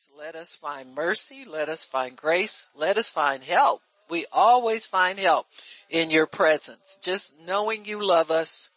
Please 0.00 0.10
let 0.18 0.34
us 0.34 0.56
find 0.56 0.94
mercy. 0.94 1.44
Let 1.46 1.68
us 1.68 1.84
find 1.84 2.16
grace. 2.16 2.70
Let 2.74 2.96
us 2.96 3.10
find 3.10 3.42
help. 3.42 3.82
We 4.08 4.24
always 4.32 4.86
find 4.86 5.18
help 5.18 5.46
in 5.90 6.08
your 6.08 6.26
presence. 6.26 6.98
Just 7.02 7.36
knowing 7.46 7.84
you 7.84 8.02
love 8.02 8.30
us, 8.30 8.70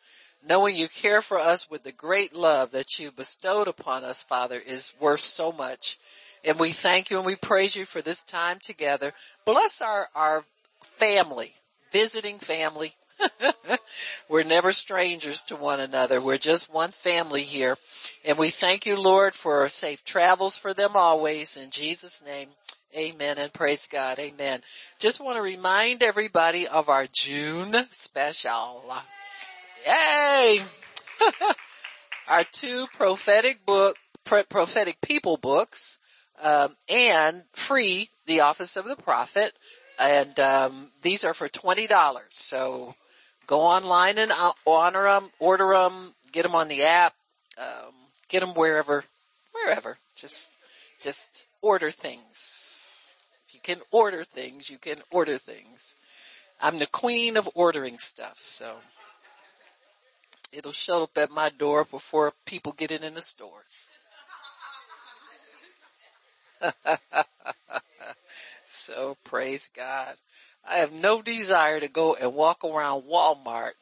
knowing 0.46 0.76
you 0.76 0.90
care 0.90 1.22
for 1.22 1.38
us 1.38 1.70
with 1.70 1.84
the 1.84 1.94
great 1.94 2.36
love 2.36 2.72
that 2.72 3.00
you 3.00 3.10
bestowed 3.10 3.70
upon 3.70 4.04
us, 4.04 4.22
Father, 4.22 4.58
is 4.58 4.96
worth 5.00 5.22
so 5.22 5.54
much. 5.54 5.98
And 6.44 6.60
we 6.60 6.72
thank 6.72 7.10
you 7.10 7.18
and 7.18 7.26
we 7.26 7.38
praise 7.38 7.74
you 7.74 7.86
for 7.86 8.02
this 8.02 8.26
time 8.26 8.58
together. 8.62 9.14
Bless 9.46 9.82
our, 9.82 10.08
our 10.16 10.44
family, 10.82 11.54
visiting 11.94 12.38
family. 12.38 12.92
We're 14.30 14.44
never 14.44 14.72
strangers 14.72 15.44
to 15.46 15.56
one 15.56 15.80
another. 15.80 16.22
We're 16.22 16.38
just 16.38 16.74
one 16.74 16.92
family 16.92 17.42
here. 17.42 17.78
And 18.26 18.38
we 18.38 18.50
thank 18.50 18.86
you, 18.86 19.00
Lord, 19.00 19.34
for 19.34 19.68
safe 19.68 20.04
travels 20.04 20.58
for 20.58 20.74
them 20.74 20.92
always. 20.96 21.58
In 21.58 21.70
Jesus 21.70 22.24
name, 22.26 22.48
amen 22.98 23.38
and 23.38 23.54
praise 23.54 23.88
God. 23.88 24.20
Amen. 24.20 24.62
Just 25.00 25.24
want 25.24 25.38
to 25.38 25.42
remind 25.42 26.04
everybody 26.04 26.68
of 26.68 26.90
our 26.90 27.06
June 27.12 27.74
special. 27.90 28.84
Yay! 29.86 30.60
our 32.28 32.44
two 32.52 32.88
prophetic 32.94 33.66
book, 33.66 33.98
prophetic 34.24 35.02
people 35.02 35.38
books, 35.38 36.00
um, 36.42 36.76
and 36.90 37.44
free, 37.52 38.08
the 38.28 38.42
office 38.42 38.78
of 38.78 38.86
the 38.86 38.96
prophet. 38.96 39.52
And, 40.00 40.40
um, 40.40 40.88
these 41.04 41.24
are 41.24 41.34
for 41.34 41.48
$20. 41.48 41.88
So 42.30 42.96
go 43.48 43.62
online 43.62 44.18
and 44.18 44.32
honor 44.66 45.04
them, 45.04 45.30
order 45.40 45.74
them, 45.74 46.14
get 46.32 46.44
them 46.44 46.56
on 46.56 46.68
the 46.68 46.84
app, 46.84 47.14
um, 47.58 47.94
get 48.30 48.40
them 48.42 48.54
wherever, 48.56 49.04
wherever. 49.54 49.98
Just, 50.16 50.54
just 51.02 51.48
order 51.62 51.92
things. 51.92 53.24
If 53.48 53.54
you 53.54 53.60
can 53.62 53.82
order 53.92 54.24
things, 54.24 54.70
you 54.70 54.78
can 54.78 54.98
order 55.12 55.38
things. 55.38 55.96
I'm 56.62 56.80
the 56.80 56.88
queen 56.88 57.36
of 57.38 57.50
ordering 57.56 57.98
stuff, 57.98 58.38
so 58.38 58.78
it'll 60.52 60.72
show 60.72 61.04
up 61.04 61.18
at 61.18 61.32
my 61.32 61.50
door 61.50 61.84
before 61.84 62.34
people 62.46 62.72
get 62.72 62.92
it 62.92 63.04
in 63.04 63.16
the 63.16 63.22
stores. 63.22 63.90
so 68.66 69.18
praise 69.26 69.70
God. 69.76 70.16
I 70.70 70.78
have 70.78 70.94
no 70.94 71.22
desire 71.22 71.80
to 71.80 71.88
go 71.88 72.16
and 72.16 72.34
walk 72.34 72.64
around 72.64 73.04
Walmart 73.04 73.74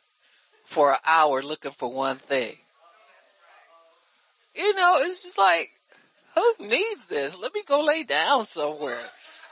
for 0.65 0.91
an 0.91 0.97
hour 1.05 1.41
looking 1.41 1.71
for 1.71 1.91
one 1.91 2.17
thing. 2.17 2.55
You 4.55 4.75
know, 4.75 4.97
it's 5.01 5.23
just 5.23 5.37
like, 5.37 5.69
who 6.35 6.67
needs 6.67 7.07
this? 7.07 7.37
Let 7.37 7.53
me 7.53 7.61
go 7.67 7.81
lay 7.81 8.03
down 8.03 8.45
somewhere. 8.45 8.97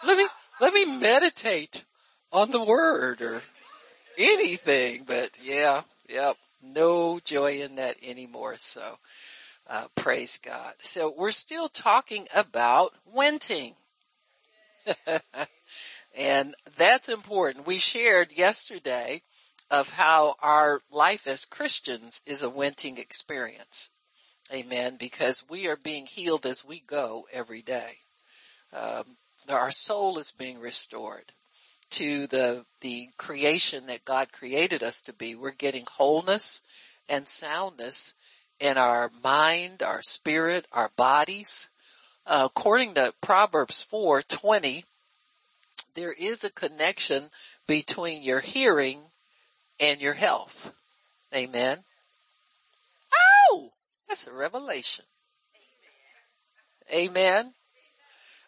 Let 0.05 0.17
me, 0.17 0.25
let 0.59 0.73
me 0.73 0.97
meditate 0.99 1.83
on 2.31 2.51
the 2.51 2.63
word 2.63 3.21
or 3.21 3.41
anything, 4.17 5.03
but 5.07 5.37
yeah, 5.41 5.81
yep, 6.09 6.35
no 6.63 7.19
joy 7.23 7.61
in 7.61 7.75
that 7.75 7.95
anymore. 8.03 8.55
So, 8.57 8.97
uh, 9.69 9.85
praise 9.95 10.39
God. 10.39 10.73
So 10.79 11.13
we're 11.15 11.31
still 11.31 11.67
talking 11.67 12.27
about 12.35 12.91
wenting. 13.13 13.73
and 16.17 16.55
that's 16.77 17.09
important. 17.09 17.67
We 17.67 17.77
shared 17.77 18.29
yesterday 18.35 19.21
of 19.71 19.93
how 19.93 20.35
our 20.41 20.81
life 20.91 21.27
as 21.27 21.45
Christians 21.45 22.23
is 22.25 22.41
a 22.41 22.49
wenting 22.49 22.97
experience. 22.97 23.91
Amen. 24.51 24.95
Because 24.99 25.45
we 25.49 25.67
are 25.67 25.77
being 25.77 26.05
healed 26.05 26.45
as 26.45 26.65
we 26.65 26.79
go 26.79 27.27
every 27.31 27.61
day. 27.61 27.99
Um, 28.73 29.03
our 29.49 29.71
soul 29.71 30.17
is 30.17 30.31
being 30.31 30.59
restored 30.59 31.31
to 31.91 32.27
the 32.27 32.65
the 32.81 33.07
creation 33.17 33.87
that 33.87 34.05
God 34.05 34.31
created 34.31 34.83
us 34.83 35.01
to 35.03 35.13
be. 35.13 35.35
We're 35.35 35.51
getting 35.51 35.85
wholeness 35.91 36.61
and 37.07 37.27
soundness 37.27 38.13
in 38.59 38.77
our 38.77 39.09
mind, 39.23 39.81
our 39.81 40.01
spirit, 40.01 40.67
our 40.71 40.89
bodies. 40.95 41.69
Uh, 42.25 42.43
according 42.45 42.93
to 42.95 43.13
Proverbs 43.21 43.85
4:20, 43.91 44.83
there 45.95 46.13
is 46.13 46.43
a 46.43 46.51
connection 46.51 47.23
between 47.67 48.23
your 48.23 48.39
hearing 48.39 48.99
and 49.79 50.01
your 50.01 50.13
health. 50.13 50.73
Amen. 51.35 51.79
Oh, 53.51 53.69
that's 54.07 54.27
a 54.27 54.33
revelation. 54.33 55.05
Amen. 56.93 57.53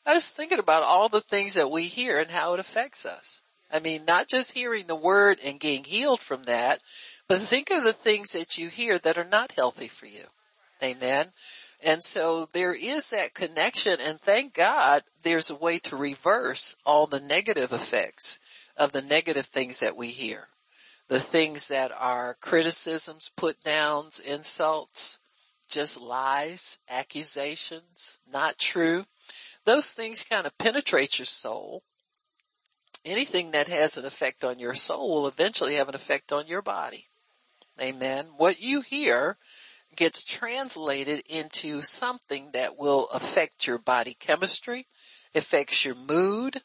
I 0.05 0.13
was 0.13 0.29
thinking 0.29 0.59
about 0.59 0.83
all 0.83 1.09
the 1.09 1.21
things 1.21 1.53
that 1.53 1.69
we 1.69 1.83
hear 1.83 2.19
and 2.19 2.31
how 2.31 2.53
it 2.53 2.59
affects 2.59 3.05
us. 3.05 3.41
I 3.71 3.79
mean, 3.79 4.03
not 4.05 4.27
just 4.27 4.53
hearing 4.53 4.87
the 4.87 4.95
word 4.95 5.37
and 5.45 5.59
getting 5.59 5.83
healed 5.83 6.19
from 6.19 6.43
that, 6.43 6.79
but 7.27 7.39
think 7.39 7.69
of 7.71 7.83
the 7.83 7.93
things 7.93 8.31
that 8.31 8.57
you 8.57 8.67
hear 8.67 8.97
that 8.99 9.17
are 9.17 9.23
not 9.23 9.53
healthy 9.53 9.87
for 9.87 10.07
you. 10.07 10.25
Amen. 10.83 11.27
And 11.83 12.03
so 12.03 12.47
there 12.53 12.73
is 12.73 13.09
that 13.09 13.33
connection 13.33 13.97
and 13.99 14.19
thank 14.19 14.53
God 14.53 15.01
there's 15.23 15.49
a 15.49 15.55
way 15.55 15.79
to 15.79 15.95
reverse 15.95 16.77
all 16.85 17.07
the 17.07 17.19
negative 17.19 17.71
effects 17.71 18.39
of 18.77 18.91
the 18.91 19.01
negative 19.01 19.45
things 19.45 19.79
that 19.79 19.97
we 19.97 20.07
hear. 20.07 20.47
The 21.07 21.19
things 21.19 21.67
that 21.69 21.91
are 21.91 22.37
criticisms, 22.39 23.31
put 23.35 23.63
downs, 23.63 24.19
insults, 24.19 25.19
just 25.69 25.99
lies, 26.01 26.79
accusations, 26.89 28.19
not 28.31 28.57
true. 28.57 29.05
Those 29.65 29.93
things 29.93 30.23
kind 30.23 30.45
of 30.45 30.57
penetrate 30.57 31.17
your 31.17 31.25
soul. 31.25 31.83
Anything 33.03 33.51
that 33.51 33.67
has 33.67 33.97
an 33.97 34.05
effect 34.05 34.43
on 34.43 34.59
your 34.59 34.75
soul 34.75 35.09
will 35.09 35.27
eventually 35.27 35.75
have 35.75 35.89
an 35.89 35.95
effect 35.95 36.31
on 36.31 36.47
your 36.47 36.61
body. 36.61 37.05
Amen. 37.81 38.25
What 38.37 38.61
you 38.61 38.81
hear 38.81 39.37
gets 39.95 40.23
translated 40.23 41.23
into 41.29 41.81
something 41.81 42.49
that 42.53 42.77
will 42.77 43.07
affect 43.13 43.67
your 43.67 43.77
body 43.77 44.15
chemistry, 44.19 44.85
affects 45.35 45.85
your 45.85 45.95
mood, 45.95 46.57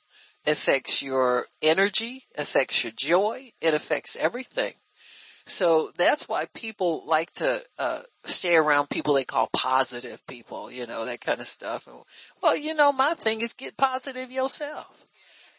affects 0.46 1.02
your 1.02 1.46
energy, 1.60 2.22
affects 2.38 2.84
your 2.84 2.92
joy. 2.96 3.52
It 3.60 3.74
affects 3.74 4.16
everything. 4.16 4.74
So 5.46 5.90
that's 5.96 6.28
why 6.28 6.46
people 6.54 7.04
like 7.06 7.30
to 7.32 7.62
uh, 7.78 8.02
stay 8.24 8.56
around 8.56 8.90
people 8.90 9.14
they 9.14 9.24
call 9.24 9.48
positive 9.52 10.26
people, 10.26 10.72
you 10.72 10.86
know, 10.86 11.04
that 11.04 11.20
kind 11.20 11.40
of 11.40 11.46
stuff. 11.46 11.88
Well, 12.42 12.56
you 12.56 12.74
know, 12.74 12.92
my 12.92 13.14
thing 13.14 13.40
is 13.40 13.52
get 13.52 13.76
positive 13.76 14.32
yourself. 14.32 15.04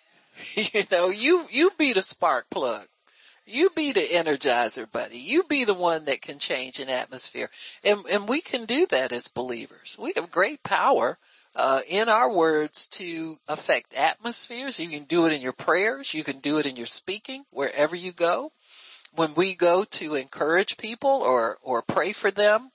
you 0.56 0.84
know, 0.92 1.10
you 1.10 1.46
you 1.50 1.72
be 1.78 1.94
the 1.94 2.02
spark 2.02 2.50
plug. 2.50 2.86
You 3.48 3.70
be 3.76 3.94
the 3.94 4.02
Energizer 4.02 4.92
Bunny. 4.92 5.18
You 5.18 5.44
be 5.44 5.64
the 5.64 5.74
one 5.74 6.06
that 6.06 6.22
can 6.22 6.38
change 6.38 6.80
an 6.80 6.90
atmosphere. 6.90 7.50
And, 7.84 8.06
and 8.12 8.28
we 8.28 8.42
can 8.42 8.66
do 8.66 8.86
that 8.92 9.12
as 9.12 9.28
believers. 9.28 9.98
We 10.00 10.14
have 10.18 10.30
great 10.32 10.64
power, 10.64 11.18
uh, 11.58 11.82
in 11.90 12.08
our 12.08 12.32
words 12.32 12.88
to 12.88 13.38
affect 13.48 13.96
atmospheres. 13.96 14.80
You 14.80 14.90
can 14.90 15.06
do 15.06 15.26
it 15.26 15.34
in 15.34 15.42
your 15.42 15.54
prayers. 15.54 16.14
You 16.14 16.24
can 16.24 16.40
do 16.40 16.60
it 16.60 16.68
in 16.68 16.76
your 16.76 16.86
speaking 16.86 17.46
wherever 17.52 17.96
you 17.96 18.12
go. 18.12 18.52
When 19.16 19.34
we 19.34 19.56
go 19.56 19.84
to 19.84 20.16
encourage 20.16 20.78
people 20.78 21.10
or, 21.10 21.58
or 21.64 21.82
pray 21.82 22.12
for 22.12 22.30
them, 22.30 22.70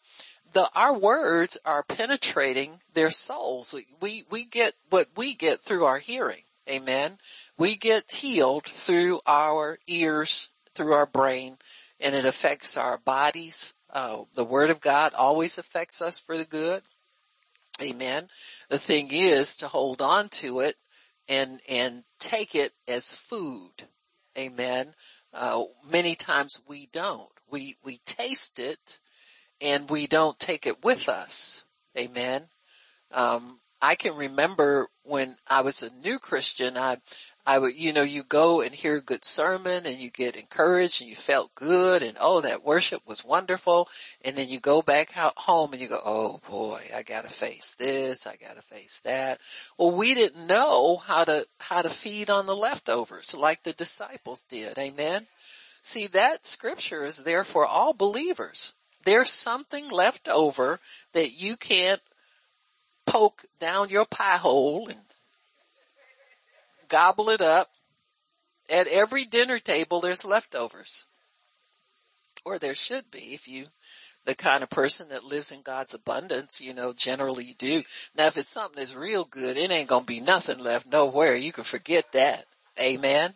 the, 0.52 0.68
our 0.74 0.98
words 0.98 1.56
are 1.64 1.84
penetrating 1.84 2.80
their 2.94 3.10
souls. 3.10 3.74
We, 4.00 4.24
we 4.30 4.44
get 4.44 4.72
what 4.90 5.06
we 5.16 5.34
get 5.34 5.60
through 5.60 5.84
our 5.84 5.98
hearing. 5.98 6.42
Amen. 6.68 7.12
We 7.56 7.76
get 7.76 8.10
healed 8.10 8.64
through 8.64 9.20
our 9.26 9.78
ears 9.86 10.50
through 10.74 10.92
our 10.92 11.06
brain 11.06 11.56
and 12.00 12.14
it 12.14 12.24
affects 12.24 12.76
our 12.76 12.98
bodies. 12.98 13.74
Uh, 13.92 14.22
the 14.34 14.44
word 14.44 14.70
of 14.70 14.80
God 14.80 15.14
always 15.14 15.58
affects 15.58 16.02
us 16.02 16.18
for 16.18 16.36
the 16.36 16.44
good. 16.44 16.82
Amen. 17.82 18.28
The 18.68 18.78
thing 18.78 19.08
is 19.10 19.56
to 19.58 19.68
hold 19.68 20.02
on 20.02 20.28
to 20.30 20.60
it 20.60 20.74
and, 21.28 21.60
and 21.70 22.04
take 22.18 22.54
it 22.54 22.70
as 22.88 23.14
food. 23.14 23.84
Amen. 24.38 24.94
Uh, 25.34 25.64
many 25.90 26.14
times 26.14 26.60
we 26.68 26.88
don't. 26.92 27.28
We, 27.50 27.76
we 27.84 27.98
taste 28.04 28.58
it 28.58 28.98
and 29.60 29.88
we 29.88 30.06
don't 30.06 30.38
take 30.38 30.66
it 30.66 30.84
with 30.84 31.08
us. 31.08 31.64
Amen. 31.96 32.42
Um, 33.12 33.58
I 33.80 33.94
can 33.94 34.16
remember 34.16 34.88
when 35.04 35.36
I 35.50 35.62
was 35.62 35.82
a 35.82 35.94
new 36.06 36.18
Christian, 36.18 36.76
I, 36.76 36.96
I 37.44 37.58
would, 37.58 37.74
you 37.74 37.92
know, 37.92 38.02
you 38.02 38.22
go 38.22 38.60
and 38.60 38.72
hear 38.72 38.96
a 38.96 39.02
good 39.02 39.24
sermon 39.24 39.84
and 39.84 39.96
you 39.96 40.10
get 40.10 40.36
encouraged 40.36 41.00
and 41.00 41.10
you 41.10 41.16
felt 41.16 41.54
good 41.56 42.02
and 42.02 42.16
oh, 42.20 42.40
that 42.42 42.64
worship 42.64 43.00
was 43.06 43.24
wonderful. 43.24 43.88
And 44.24 44.36
then 44.36 44.48
you 44.48 44.60
go 44.60 44.80
back 44.80 45.10
home 45.12 45.72
and 45.72 45.82
you 45.82 45.88
go, 45.88 46.00
oh 46.04 46.40
boy, 46.48 46.80
I 46.94 47.02
gotta 47.02 47.28
face 47.28 47.74
this. 47.74 48.28
I 48.28 48.36
gotta 48.36 48.62
face 48.62 49.00
that. 49.00 49.38
Well, 49.76 49.90
we 49.90 50.14
didn't 50.14 50.46
know 50.46 50.98
how 50.98 51.24
to, 51.24 51.44
how 51.58 51.82
to 51.82 51.90
feed 51.90 52.30
on 52.30 52.46
the 52.46 52.56
leftovers 52.56 53.34
like 53.34 53.64
the 53.64 53.72
disciples 53.72 54.44
did. 54.44 54.78
Amen. 54.78 55.26
See, 55.82 56.06
that 56.08 56.46
scripture 56.46 57.04
is 57.04 57.24
there 57.24 57.42
for 57.42 57.66
all 57.66 57.92
believers. 57.92 58.74
There's 59.04 59.30
something 59.30 59.90
left 59.90 60.28
over 60.28 60.78
that 61.12 61.32
you 61.32 61.56
can't 61.56 62.00
poke 63.04 63.42
down 63.58 63.88
your 63.88 64.04
pie 64.04 64.36
hole 64.36 64.86
and 64.86 64.98
gobble 66.92 67.30
it 67.30 67.40
up. 67.40 67.68
At 68.70 68.86
every 68.86 69.24
dinner 69.24 69.58
table 69.58 70.00
there's 70.00 70.24
leftovers. 70.24 71.06
Or 72.44 72.58
there 72.58 72.74
should 72.74 73.10
be 73.10 73.34
if 73.34 73.48
you 73.48 73.66
the 74.24 74.34
kind 74.36 74.62
of 74.62 74.70
person 74.70 75.08
that 75.08 75.24
lives 75.24 75.50
in 75.50 75.62
God's 75.62 75.94
abundance, 75.94 76.60
you 76.60 76.72
know, 76.72 76.92
generally 76.92 77.56
do. 77.58 77.82
Now 78.16 78.26
if 78.28 78.36
it's 78.36 78.48
something 78.48 78.76
that's 78.76 78.94
real 78.94 79.24
good, 79.24 79.56
it 79.56 79.70
ain't 79.70 79.88
gonna 79.88 80.04
be 80.04 80.20
nothing 80.20 80.58
left 80.58 80.86
nowhere. 80.86 81.34
You 81.34 81.52
can 81.52 81.64
forget 81.64 82.12
that. 82.12 82.44
Amen. 82.80 83.32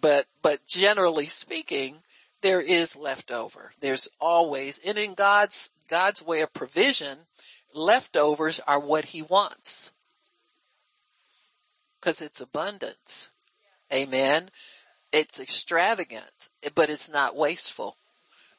But, 0.00 0.26
but 0.42 0.60
generally 0.66 1.26
speaking, 1.26 1.96
there 2.40 2.60
is 2.60 2.96
leftover. 2.96 3.72
There's 3.80 4.08
always, 4.20 4.80
and 4.86 4.96
in 4.96 5.14
God's, 5.14 5.72
God's 5.90 6.22
way 6.22 6.40
of 6.40 6.54
provision, 6.54 7.18
leftovers 7.74 8.60
are 8.60 8.80
what 8.80 9.06
he 9.06 9.22
wants. 9.22 9.92
Cause 12.00 12.22
it's 12.22 12.40
abundance. 12.40 13.30
Amen. 13.92 14.48
It's 15.12 15.40
extravagant, 15.40 16.50
but 16.74 16.90
it's 16.90 17.10
not 17.10 17.36
wasteful 17.36 17.96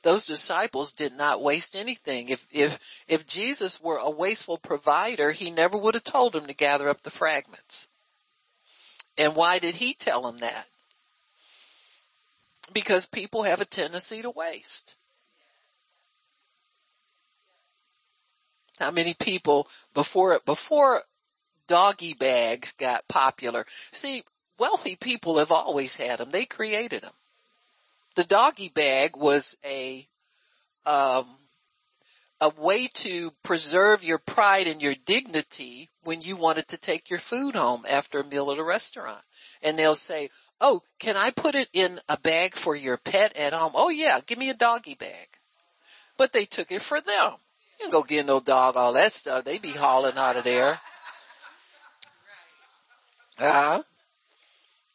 those 0.02 0.26
disciples 0.26 0.94
did 0.94 1.14
not 1.14 1.42
waste 1.42 1.76
anything. 1.76 2.30
If, 2.30 2.48
if, 2.52 3.04
if 3.08 3.28
Jesus 3.28 3.82
were 3.82 3.98
a 3.98 4.10
wasteful 4.10 4.58
provider, 4.58 5.32
he 5.32 5.52
never 5.52 5.78
would 5.78 5.96
have 5.96 6.04
told 6.04 6.34
them 6.34 6.46
to 6.46 6.54
gather 6.54 6.90
up 6.90 7.04
the 7.04 7.10
fragments. 7.10 7.88
And 9.18 9.36
why 9.36 9.60
did 9.60 9.76
he 9.76 9.94
tell 9.94 10.22
them 10.22 10.38
that? 10.38 10.68
Because 12.72 13.06
people 13.06 13.44
have 13.44 13.60
a 13.60 13.66
tendency 13.66 14.22
to 14.22 14.30
waste. 14.30 14.96
How 18.80 18.92
many 18.92 19.14
people 19.14 19.68
before, 19.94 20.40
before 20.46 21.02
doggy 21.70 22.16
bags 22.20 22.74
got 22.74 23.08
popular? 23.08 23.64
See, 23.70 24.24
wealthy 24.58 24.98
people 24.98 25.38
have 25.38 25.52
always 25.54 25.96
had 25.96 26.20
them. 26.20 26.32
They 26.32 26.46
created 26.46 27.04
them 27.04 27.14
the 28.20 28.26
doggy 28.26 28.70
bag 28.76 29.16
was 29.16 29.58
a, 29.66 30.06
um, 30.86 31.26
a 32.42 32.52
way 32.58 32.88
to 32.94 33.32
preserve 33.44 34.04
your 34.04 34.18
pride 34.18 34.68
and 34.68 34.82
your 34.82 34.96
dignity 35.06 35.88
when 36.04 36.20
you 36.20 36.36
wanted 36.36 36.68
to 36.68 36.82
take 36.82 37.10
your 37.10 37.20
food 37.20 37.56
home 37.56 37.84
after 37.90 38.20
a 38.20 38.26
meal 38.26 38.52
at 38.52 38.58
a 38.58 38.64
restaurant. 38.64 39.22
And 39.64 39.80
they'll 39.80 39.96
say, 39.96 40.28
oh, 40.60 40.82
can 41.00 41.16
I 41.16 41.32
put 41.32 41.56
it 41.56 41.70
in 41.72 41.98
a 42.10 42.18
bag 42.20 42.56
for 42.56 42.76
your 42.76 42.98
pet 42.98 43.38
at 43.38 43.54
home? 43.54 43.72
Oh 43.74 43.90
yeah, 43.90 44.20
give 44.28 44.38
me 44.38 44.50
a 44.50 44.54
doggy 44.54 44.96
bag. 44.96 45.28
But 46.18 46.34
they 46.34 46.44
took 46.44 46.74
it 46.74 46.82
for 46.82 47.00
them. 47.00 47.34
You 47.80 47.86
can 47.86 47.92
go 47.92 48.04
get 48.04 48.26
no 48.26 48.42
dog, 48.42 48.76
all 48.76 48.92
that 48.94 49.14
stuff. 49.14 49.46
They 49.46 49.60
be 49.60 49.72
hauling 49.72 50.18
out 50.18 50.36
of 50.36 50.44
there. 50.44 50.78
Uh-huh. 53.40 53.82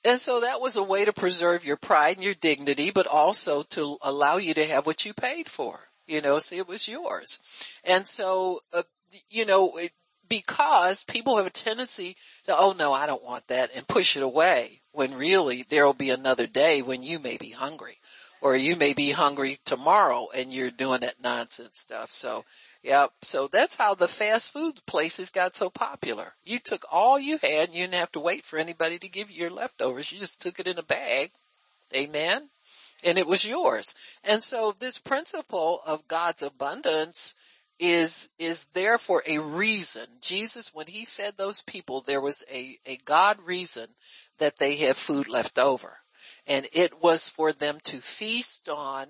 And 0.06 0.18
so 0.18 0.40
that 0.40 0.60
was 0.60 0.76
a 0.76 0.82
way 0.82 1.06
to 1.06 1.12
preserve 1.12 1.64
your 1.64 1.76
pride 1.76 2.16
and 2.16 2.24
your 2.24 2.34
dignity, 2.34 2.90
but 2.90 3.06
also 3.06 3.62
to 3.70 3.96
allow 4.02 4.36
you 4.36 4.52
to 4.54 4.64
have 4.66 4.84
what 4.84 5.06
you 5.06 5.14
paid 5.14 5.48
for. 5.48 5.80
You 6.06 6.20
know, 6.20 6.38
see, 6.38 6.58
it 6.58 6.68
was 6.68 6.88
yours. 6.88 7.40
And 7.84 8.06
so, 8.06 8.60
uh, 8.74 8.82
you 9.30 9.46
know, 9.46 9.76
it, 9.78 9.92
because 10.28 11.04
people 11.04 11.36
have 11.38 11.46
a 11.46 11.50
tendency 11.50 12.16
to, 12.46 12.54
oh 12.56 12.74
no, 12.78 12.92
I 12.92 13.06
don't 13.06 13.24
want 13.24 13.46
that 13.48 13.70
and 13.74 13.88
push 13.88 14.16
it 14.16 14.22
away 14.22 14.80
when 14.92 15.16
really 15.16 15.64
there 15.68 15.86
will 15.86 15.94
be 15.94 16.10
another 16.10 16.46
day 16.46 16.82
when 16.82 17.02
you 17.02 17.18
may 17.18 17.36
be 17.38 17.50
hungry 17.50 17.96
or 18.40 18.56
you 18.56 18.76
may 18.76 18.92
be 18.92 19.10
hungry 19.10 19.56
tomorrow 19.64 20.28
and 20.36 20.52
you're 20.52 20.70
doing 20.70 21.00
that 21.00 21.22
nonsense 21.22 21.78
stuff. 21.78 22.10
So 22.10 22.44
Yep. 22.84 23.12
So 23.22 23.48
that's 23.48 23.78
how 23.78 23.94
the 23.94 24.06
fast 24.06 24.52
food 24.52 24.74
places 24.86 25.30
got 25.30 25.54
so 25.54 25.70
popular. 25.70 26.34
You 26.44 26.58
took 26.58 26.84
all 26.92 27.18
you 27.18 27.38
had 27.38 27.68
and 27.68 27.74
you 27.74 27.84
didn't 27.84 27.94
have 27.94 28.12
to 28.12 28.20
wait 28.20 28.44
for 28.44 28.58
anybody 28.58 28.98
to 28.98 29.08
give 29.08 29.30
you 29.30 29.40
your 29.40 29.50
leftovers. 29.50 30.12
You 30.12 30.18
just 30.18 30.42
took 30.42 30.60
it 30.60 30.68
in 30.68 30.78
a 30.78 30.82
bag. 30.82 31.30
Amen. 31.96 32.42
And 33.02 33.16
it 33.16 33.26
was 33.26 33.48
yours. 33.48 33.94
And 34.22 34.42
so 34.42 34.74
this 34.78 34.98
principle 34.98 35.80
of 35.86 36.06
God's 36.08 36.42
abundance 36.42 37.36
is, 37.80 38.28
is 38.38 38.66
there 38.74 38.98
for 38.98 39.22
a 39.26 39.38
reason. 39.38 40.04
Jesus, 40.20 40.74
when 40.74 40.86
he 40.86 41.06
fed 41.06 41.38
those 41.38 41.62
people, 41.62 42.02
there 42.06 42.20
was 42.20 42.44
a, 42.52 42.76
a 42.84 42.98
God 43.06 43.38
reason 43.46 43.86
that 44.38 44.58
they 44.58 44.76
had 44.76 44.96
food 44.96 45.26
left 45.26 45.58
over. 45.58 46.00
And 46.46 46.66
it 46.74 47.02
was 47.02 47.30
for 47.30 47.50
them 47.50 47.78
to 47.84 47.96
feast 47.96 48.68
on 48.68 49.06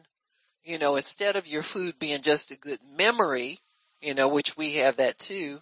you 0.64 0.78
know, 0.78 0.96
instead 0.96 1.36
of 1.36 1.46
your 1.46 1.62
food 1.62 1.98
being 1.98 2.22
just 2.22 2.50
a 2.50 2.58
good 2.58 2.78
memory, 2.96 3.58
you 4.04 4.14
know, 4.14 4.28
which 4.28 4.56
we 4.56 4.76
have 4.76 4.96
that 4.96 5.18
too. 5.18 5.60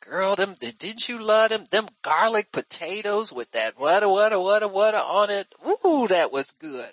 Girl, 0.00 0.34
them, 0.34 0.54
didn't 0.58 1.08
you 1.08 1.22
love 1.22 1.50
them? 1.50 1.66
Them 1.70 1.86
garlic 2.02 2.52
potatoes 2.52 3.32
with 3.32 3.52
that 3.52 3.78
what 3.78 4.08
what 4.08 4.40
what 4.40 4.72
what 4.72 4.94
on 4.94 5.30
it. 5.30 5.46
Ooh, 5.84 6.06
that 6.08 6.32
was 6.32 6.52
good. 6.52 6.90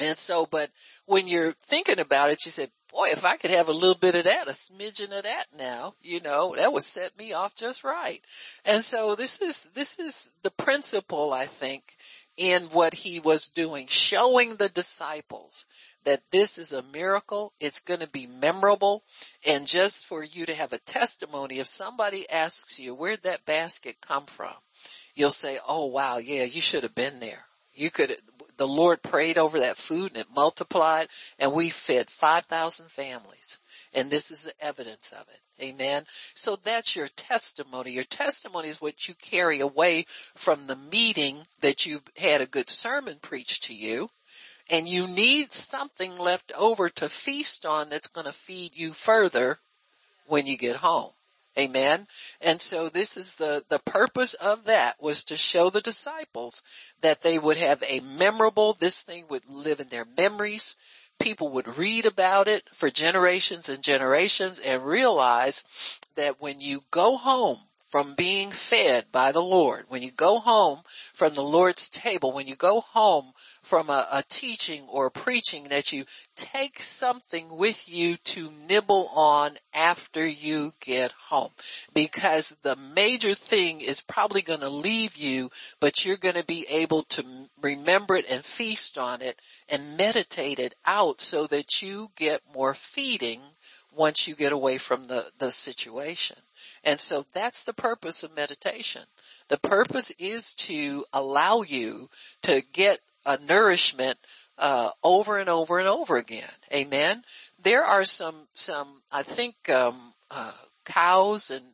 And 0.00 0.16
so, 0.16 0.46
but 0.46 0.70
when 1.06 1.26
you're 1.26 1.52
thinking 1.52 1.98
about 1.98 2.30
it, 2.30 2.44
you 2.44 2.50
said, 2.50 2.70
boy, 2.92 3.08
if 3.10 3.24
I 3.24 3.36
could 3.36 3.50
have 3.50 3.68
a 3.68 3.72
little 3.72 3.98
bit 3.98 4.14
of 4.14 4.24
that, 4.24 4.46
a 4.46 4.52
smidgen 4.52 5.16
of 5.16 5.24
that 5.24 5.46
now, 5.56 5.94
you 6.02 6.20
know, 6.20 6.54
that 6.56 6.72
would 6.72 6.84
set 6.84 7.18
me 7.18 7.32
off 7.32 7.56
just 7.56 7.84
right. 7.84 8.20
And 8.64 8.80
so 8.80 9.14
this 9.14 9.42
is, 9.42 9.72
this 9.72 9.98
is 9.98 10.34
the 10.42 10.50
principle, 10.52 11.32
I 11.32 11.46
think, 11.46 11.82
in 12.36 12.62
what 12.64 12.94
he 12.94 13.18
was 13.18 13.48
doing, 13.48 13.86
showing 13.88 14.56
the 14.56 14.68
disciples 14.68 15.66
that 16.04 16.20
this 16.30 16.58
is 16.58 16.72
a 16.72 16.82
miracle. 16.82 17.52
It's 17.60 17.80
going 17.80 18.00
to 18.00 18.08
be 18.08 18.26
memorable. 18.26 19.02
And 19.46 19.66
just 19.66 20.06
for 20.06 20.24
you 20.24 20.46
to 20.46 20.54
have 20.54 20.72
a 20.72 20.78
testimony, 20.78 21.58
if 21.58 21.66
somebody 21.66 22.28
asks 22.30 22.80
you, 22.80 22.94
where'd 22.94 23.22
that 23.22 23.46
basket 23.46 23.96
come 24.00 24.26
from? 24.26 24.54
You'll 25.14 25.30
say, 25.30 25.58
oh 25.66 25.86
wow, 25.86 26.18
yeah, 26.18 26.44
you 26.44 26.60
should 26.60 26.82
have 26.82 26.94
been 26.94 27.20
there. 27.20 27.44
You 27.74 27.90
could, 27.90 28.16
the 28.56 28.66
Lord 28.66 29.02
prayed 29.02 29.38
over 29.38 29.60
that 29.60 29.76
food 29.76 30.12
and 30.12 30.20
it 30.20 30.26
multiplied 30.34 31.08
and 31.38 31.52
we 31.52 31.70
fed 31.70 32.08
5,000 32.08 32.90
families. 32.90 33.60
And 33.94 34.10
this 34.10 34.30
is 34.30 34.44
the 34.44 34.64
evidence 34.64 35.12
of 35.12 35.26
it. 35.28 35.64
Amen. 35.64 36.04
So 36.34 36.56
that's 36.56 36.94
your 36.94 37.08
testimony. 37.08 37.92
Your 37.92 38.04
testimony 38.04 38.68
is 38.68 38.82
what 38.82 39.08
you 39.08 39.14
carry 39.14 39.60
away 39.60 40.04
from 40.08 40.66
the 40.66 40.76
meeting 40.76 41.38
that 41.62 41.86
you 41.86 42.00
had 42.16 42.40
a 42.40 42.46
good 42.46 42.68
sermon 42.68 43.16
preached 43.22 43.64
to 43.64 43.74
you 43.74 44.10
and 44.70 44.88
you 44.88 45.06
need 45.06 45.52
something 45.52 46.18
left 46.18 46.52
over 46.56 46.88
to 46.90 47.08
feast 47.08 47.64
on 47.64 47.88
that's 47.88 48.06
going 48.06 48.26
to 48.26 48.32
feed 48.32 48.70
you 48.74 48.90
further 48.90 49.58
when 50.26 50.46
you 50.46 50.56
get 50.56 50.76
home. 50.76 51.10
Amen. 51.58 52.06
And 52.40 52.60
so 52.60 52.88
this 52.88 53.16
is 53.16 53.36
the, 53.36 53.62
the 53.68 53.80
purpose 53.80 54.34
of 54.34 54.64
that 54.64 54.94
was 55.00 55.24
to 55.24 55.36
show 55.36 55.70
the 55.70 55.80
disciples 55.80 56.62
that 57.00 57.22
they 57.22 57.38
would 57.38 57.56
have 57.56 57.82
a 57.82 58.00
memorable, 58.00 58.74
this 58.74 59.00
thing 59.00 59.24
would 59.28 59.48
live 59.48 59.80
in 59.80 59.88
their 59.88 60.06
memories. 60.16 60.76
People 61.18 61.48
would 61.48 61.76
read 61.76 62.06
about 62.06 62.46
it 62.46 62.62
for 62.72 62.90
generations 62.90 63.68
and 63.68 63.82
generations 63.82 64.60
and 64.60 64.84
realize 64.84 65.98
that 66.14 66.40
when 66.40 66.60
you 66.60 66.82
go 66.92 67.16
home 67.16 67.58
from 67.90 68.14
being 68.14 68.50
fed 68.50 69.06
by 69.10 69.32
the 69.32 69.42
Lord, 69.42 69.86
when 69.88 70.02
you 70.02 70.12
go 70.12 70.38
home 70.38 70.80
from 70.84 71.34
the 71.34 71.42
Lord's 71.42 71.88
table, 71.88 72.32
when 72.32 72.46
you 72.46 72.54
go 72.54 72.80
home 72.80 73.32
from 73.68 73.90
a, 73.90 74.06
a 74.12 74.22
teaching 74.30 74.82
or 74.90 75.10
preaching 75.10 75.64
that 75.64 75.92
you 75.92 76.02
take 76.36 76.78
something 76.78 77.44
with 77.58 77.84
you 77.86 78.16
to 78.24 78.50
nibble 78.66 79.10
on 79.14 79.52
after 79.74 80.26
you 80.26 80.72
get 80.80 81.12
home. 81.28 81.50
Because 81.92 82.56
the 82.62 82.76
major 82.94 83.34
thing 83.34 83.82
is 83.82 84.00
probably 84.00 84.40
going 84.40 84.60
to 84.60 84.70
leave 84.70 85.18
you, 85.18 85.50
but 85.80 86.06
you're 86.06 86.16
going 86.16 86.36
to 86.36 86.46
be 86.46 86.64
able 86.70 87.02
to 87.02 87.22
remember 87.60 88.16
it 88.16 88.30
and 88.30 88.42
feast 88.42 88.96
on 88.96 89.20
it 89.20 89.38
and 89.68 89.98
meditate 89.98 90.58
it 90.58 90.72
out 90.86 91.20
so 91.20 91.46
that 91.46 91.82
you 91.82 92.08
get 92.16 92.40
more 92.54 92.72
feeding 92.72 93.40
once 93.94 94.26
you 94.26 94.34
get 94.34 94.52
away 94.52 94.78
from 94.78 95.04
the, 95.04 95.26
the 95.38 95.50
situation. 95.50 96.38
And 96.84 96.98
so 96.98 97.24
that's 97.34 97.64
the 97.64 97.74
purpose 97.74 98.22
of 98.22 98.34
meditation. 98.34 99.02
The 99.48 99.58
purpose 99.58 100.10
is 100.18 100.54
to 100.54 101.04
allow 101.12 101.62
you 101.62 102.08
to 102.42 102.62
get 102.72 102.98
nourishment 103.36 104.18
uh, 104.58 104.90
over 105.02 105.38
and 105.38 105.48
over 105.48 105.78
and 105.78 105.88
over 105.88 106.16
again. 106.16 106.48
Amen. 106.72 107.22
There 107.62 107.84
are 107.84 108.04
some 108.04 108.48
some 108.54 109.02
I 109.12 109.22
think 109.22 109.54
um, 109.68 109.96
uh, 110.30 110.52
cows 110.84 111.50
and 111.50 111.64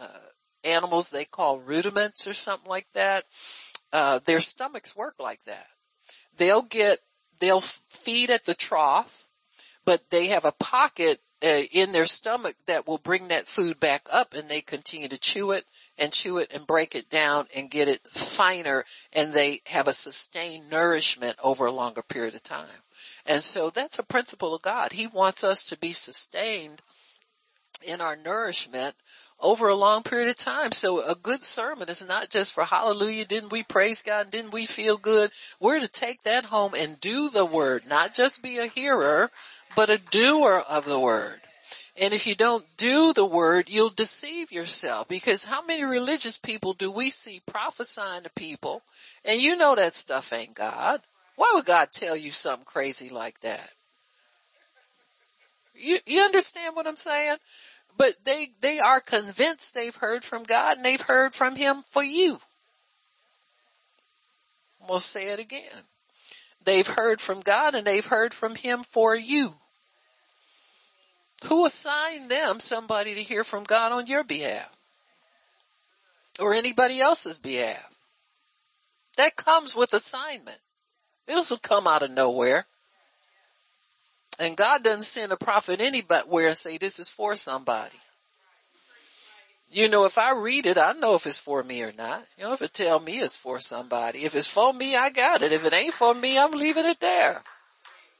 uh, 0.00 0.28
animals 0.64 1.10
they 1.10 1.24
call 1.24 1.58
rudiments 1.58 2.26
or 2.26 2.34
something 2.34 2.68
like 2.68 2.86
that. 2.94 3.24
Uh, 3.92 4.20
their 4.24 4.40
stomachs 4.40 4.96
work 4.96 5.14
like 5.18 5.42
that. 5.44 5.66
They'll 6.36 6.62
get 6.62 6.98
they'll 7.40 7.60
feed 7.60 8.30
at 8.30 8.44
the 8.46 8.54
trough, 8.54 9.28
but 9.84 10.10
they 10.10 10.28
have 10.28 10.44
a 10.44 10.52
pocket 10.52 11.18
uh, 11.44 11.62
in 11.72 11.92
their 11.92 12.06
stomach 12.06 12.56
that 12.66 12.86
will 12.86 12.98
bring 12.98 13.28
that 13.28 13.46
food 13.46 13.78
back 13.78 14.02
up, 14.12 14.34
and 14.34 14.48
they 14.48 14.60
continue 14.60 15.08
to 15.08 15.18
chew 15.18 15.52
it 15.52 15.64
and 15.98 16.12
chew 16.12 16.38
it 16.38 16.52
and 16.52 16.66
break 16.66 16.94
it 16.94 17.08
down 17.08 17.46
and 17.56 17.70
get 17.70 17.88
it 17.88 18.00
finer 18.00 18.84
and 19.12 19.32
they 19.32 19.60
have 19.68 19.88
a 19.88 19.92
sustained 19.92 20.70
nourishment 20.70 21.36
over 21.42 21.66
a 21.66 21.72
longer 21.72 22.02
period 22.02 22.34
of 22.34 22.42
time. 22.42 22.66
And 23.26 23.42
so 23.42 23.70
that's 23.70 23.98
a 23.98 24.04
principle 24.04 24.54
of 24.54 24.62
God. 24.62 24.92
He 24.92 25.06
wants 25.06 25.44
us 25.44 25.66
to 25.68 25.78
be 25.78 25.92
sustained 25.92 26.82
in 27.86 28.00
our 28.00 28.16
nourishment 28.16 28.94
over 29.40 29.68
a 29.68 29.74
long 29.74 30.02
period 30.02 30.28
of 30.28 30.36
time. 30.36 30.72
So 30.72 31.00
a 31.00 31.14
good 31.14 31.42
sermon 31.42 31.88
is 31.88 32.06
not 32.06 32.30
just 32.30 32.54
for 32.54 32.64
hallelujah, 32.64 33.26
didn't 33.26 33.52
we 33.52 33.62
praise 33.62 34.02
God, 34.02 34.30
didn't 34.30 34.52
we 34.52 34.66
feel 34.66 34.96
good? 34.96 35.30
We're 35.60 35.80
to 35.80 35.88
take 35.88 36.22
that 36.22 36.46
home 36.46 36.72
and 36.76 37.00
do 37.00 37.30
the 37.30 37.44
word, 37.44 37.82
not 37.88 38.14
just 38.14 38.42
be 38.42 38.58
a 38.58 38.66
hearer, 38.66 39.30
but 39.76 39.90
a 39.90 39.98
doer 39.98 40.62
of 40.68 40.84
the 40.84 40.98
word. 40.98 41.40
And 42.00 42.12
if 42.12 42.26
you 42.26 42.34
don't 42.34 42.64
do 42.76 43.12
the 43.12 43.24
word, 43.24 43.68
you'll 43.68 43.90
deceive 43.90 44.50
yourself 44.50 45.06
because 45.06 45.44
how 45.44 45.64
many 45.64 45.84
religious 45.84 46.38
people 46.38 46.72
do 46.72 46.90
we 46.90 47.10
see 47.10 47.40
prophesying 47.46 48.24
to 48.24 48.30
people 48.30 48.82
and 49.24 49.40
you 49.40 49.56
know 49.56 49.76
that 49.76 49.94
stuff 49.94 50.32
ain't 50.32 50.54
God. 50.54 51.00
Why 51.36 51.52
would 51.54 51.66
God 51.66 51.88
tell 51.92 52.16
you 52.16 52.32
something 52.32 52.64
crazy 52.64 53.10
like 53.10 53.40
that? 53.40 53.70
You, 55.76 55.98
you 56.06 56.22
understand 56.22 56.74
what 56.74 56.86
I'm 56.86 56.96
saying? 56.96 57.36
But 57.96 58.12
they, 58.24 58.48
they 58.60 58.80
are 58.80 59.00
convinced 59.00 59.74
they've 59.74 59.94
heard 59.94 60.24
from 60.24 60.42
God 60.42 60.76
and 60.76 60.84
they've 60.84 61.00
heard 61.00 61.34
from 61.34 61.54
Him 61.56 61.82
for 61.88 62.02
you. 62.02 62.38
We'll 64.88 65.00
say 65.00 65.32
it 65.32 65.38
again. 65.38 65.84
They've 66.64 66.86
heard 66.86 67.20
from 67.20 67.40
God 67.40 67.74
and 67.74 67.86
they've 67.86 68.04
heard 68.04 68.34
from 68.34 68.56
Him 68.56 68.82
for 68.82 69.14
you. 69.14 69.54
Who 71.46 71.66
assigned 71.66 72.30
them 72.30 72.58
somebody 72.58 73.14
to 73.14 73.22
hear 73.22 73.44
from 73.44 73.64
God 73.64 73.92
on 73.92 74.06
your 74.06 74.24
behalf? 74.24 74.74
Or 76.40 76.54
anybody 76.54 77.00
else's 77.00 77.38
behalf? 77.38 77.94
That 79.16 79.36
comes 79.36 79.76
with 79.76 79.92
assignment. 79.92 80.58
It 81.28 81.32
doesn't 81.32 81.62
come 81.62 81.86
out 81.86 82.02
of 82.02 82.10
nowhere. 82.10 82.66
And 84.38 84.56
God 84.56 84.82
doesn't 84.82 85.02
send 85.02 85.32
a 85.32 85.36
prophet 85.36 85.80
anywhere 85.80 86.48
and 86.48 86.56
say 86.56 86.76
this 86.76 86.98
is 86.98 87.08
for 87.08 87.36
somebody. 87.36 87.96
You 89.70 89.88
know, 89.88 90.04
if 90.06 90.18
I 90.18 90.32
read 90.32 90.66
it, 90.66 90.78
I 90.78 90.92
know 90.92 91.14
if 91.14 91.26
it's 91.26 91.40
for 91.40 91.62
me 91.62 91.82
or 91.82 91.92
not. 91.96 92.22
You 92.38 92.44
know, 92.44 92.52
if 92.54 92.62
it 92.62 92.72
tell 92.72 93.00
me 93.00 93.18
it's 93.18 93.36
for 93.36 93.58
somebody. 93.60 94.24
If 94.24 94.34
it's 94.34 94.50
for 94.50 94.72
me, 94.72 94.96
I 94.96 95.10
got 95.10 95.42
it. 95.42 95.52
If 95.52 95.64
it 95.64 95.72
ain't 95.72 95.94
for 95.94 96.14
me, 96.14 96.38
I'm 96.38 96.52
leaving 96.52 96.86
it 96.86 97.00
there 97.00 97.42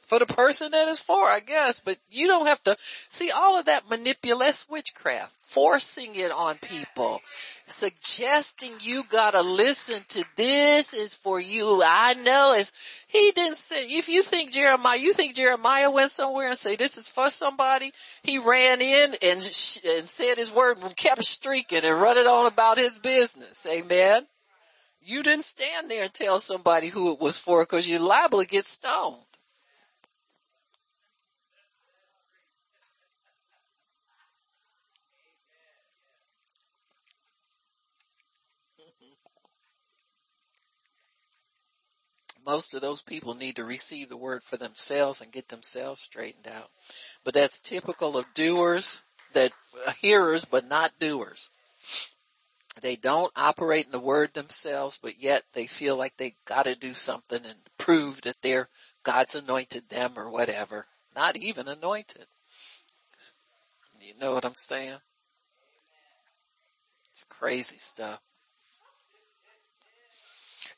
for 0.05 0.19
the 0.19 0.25
person 0.25 0.71
that 0.71 0.87
is 0.87 0.99
for, 0.99 1.23
I 1.23 1.39
guess, 1.39 1.79
but 1.79 1.97
you 2.11 2.27
don't 2.27 2.45
have 2.45 2.61
to 2.63 2.75
see 2.79 3.31
all 3.31 3.59
of 3.59 3.65
that 3.65 3.89
manipulate 3.89 4.65
witchcraft, 4.69 5.31
forcing 5.31 6.11
it 6.13 6.31
on 6.31 6.55
people, 6.57 7.21
suggesting 7.65 8.71
you 8.81 9.03
gotta 9.11 9.41
listen 9.41 10.01
to 10.09 10.23
this 10.37 10.93
is 10.93 11.15
for 11.15 11.39
you. 11.39 11.81
I 11.83 12.13
know 12.13 12.53
it's, 12.55 13.05
he 13.09 13.31
didn't 13.35 13.57
say, 13.57 13.97
if 13.97 14.07
you 14.07 14.21
think 14.21 14.51
Jeremiah, 14.51 14.97
you 14.97 15.13
think 15.13 15.35
Jeremiah 15.35 15.89
went 15.89 16.11
somewhere 16.11 16.49
and 16.49 16.57
say 16.57 16.75
this 16.75 16.97
is 16.97 17.07
for 17.07 17.29
somebody, 17.31 17.91
he 18.23 18.37
ran 18.37 18.81
in 18.81 19.15
and, 19.23 19.39
and 19.39 19.41
said 19.41 20.35
his 20.37 20.53
word 20.53 20.77
and 20.83 20.95
kept 20.95 21.23
streaking 21.23 21.83
and 21.83 21.99
running 21.99 22.27
on 22.27 22.45
about 22.45 22.77
his 22.77 22.99
business. 22.99 23.65
Amen. 23.67 24.23
You 25.01 25.23
didn't 25.23 25.45
stand 25.45 25.89
there 25.89 26.03
and 26.03 26.13
tell 26.13 26.39
somebody 26.39 26.89
who 26.89 27.13
it 27.13 27.19
was 27.19 27.37
for 27.37 27.63
because 27.63 27.87
you're 27.89 27.99
liable 27.99 28.41
to 28.41 28.47
get 28.47 28.65
stoned. 28.65 29.17
Most 42.45 42.73
of 42.73 42.81
those 42.81 43.01
people 43.01 43.33
need 43.33 43.55
to 43.55 43.63
receive 43.63 44.09
the 44.09 44.17
word 44.17 44.43
for 44.43 44.57
themselves 44.57 45.21
and 45.21 45.31
get 45.31 45.47
themselves 45.47 46.01
straightened 46.01 46.47
out. 46.47 46.69
But 47.23 47.33
that's 47.33 47.59
typical 47.59 48.17
of 48.17 48.33
doers 48.33 49.01
that 49.33 49.51
uh, 49.85 49.91
hearers 50.01 50.45
but 50.45 50.67
not 50.67 50.91
doers. 50.99 51.49
They 52.81 52.95
don't 52.95 53.31
operate 53.35 53.85
in 53.85 53.91
the 53.91 53.99
word 53.99 54.33
themselves, 54.33 54.99
but 55.01 55.21
yet 55.21 55.43
they 55.53 55.65
feel 55.65 55.97
like 55.97 56.17
they 56.17 56.33
gotta 56.45 56.75
do 56.75 56.93
something 56.93 57.39
and 57.43 57.55
prove 57.77 58.21
that 58.21 58.41
they're 58.41 58.67
God's 59.03 59.35
anointed 59.35 59.89
them 59.89 60.13
or 60.17 60.29
whatever. 60.29 60.85
Not 61.15 61.37
even 61.37 61.67
anointed. 61.67 62.25
You 64.01 64.13
know 64.19 64.33
what 64.33 64.45
I'm 64.45 64.55
saying? 64.55 64.97
It's 67.11 67.25
crazy 67.29 67.77
stuff. 67.77 68.19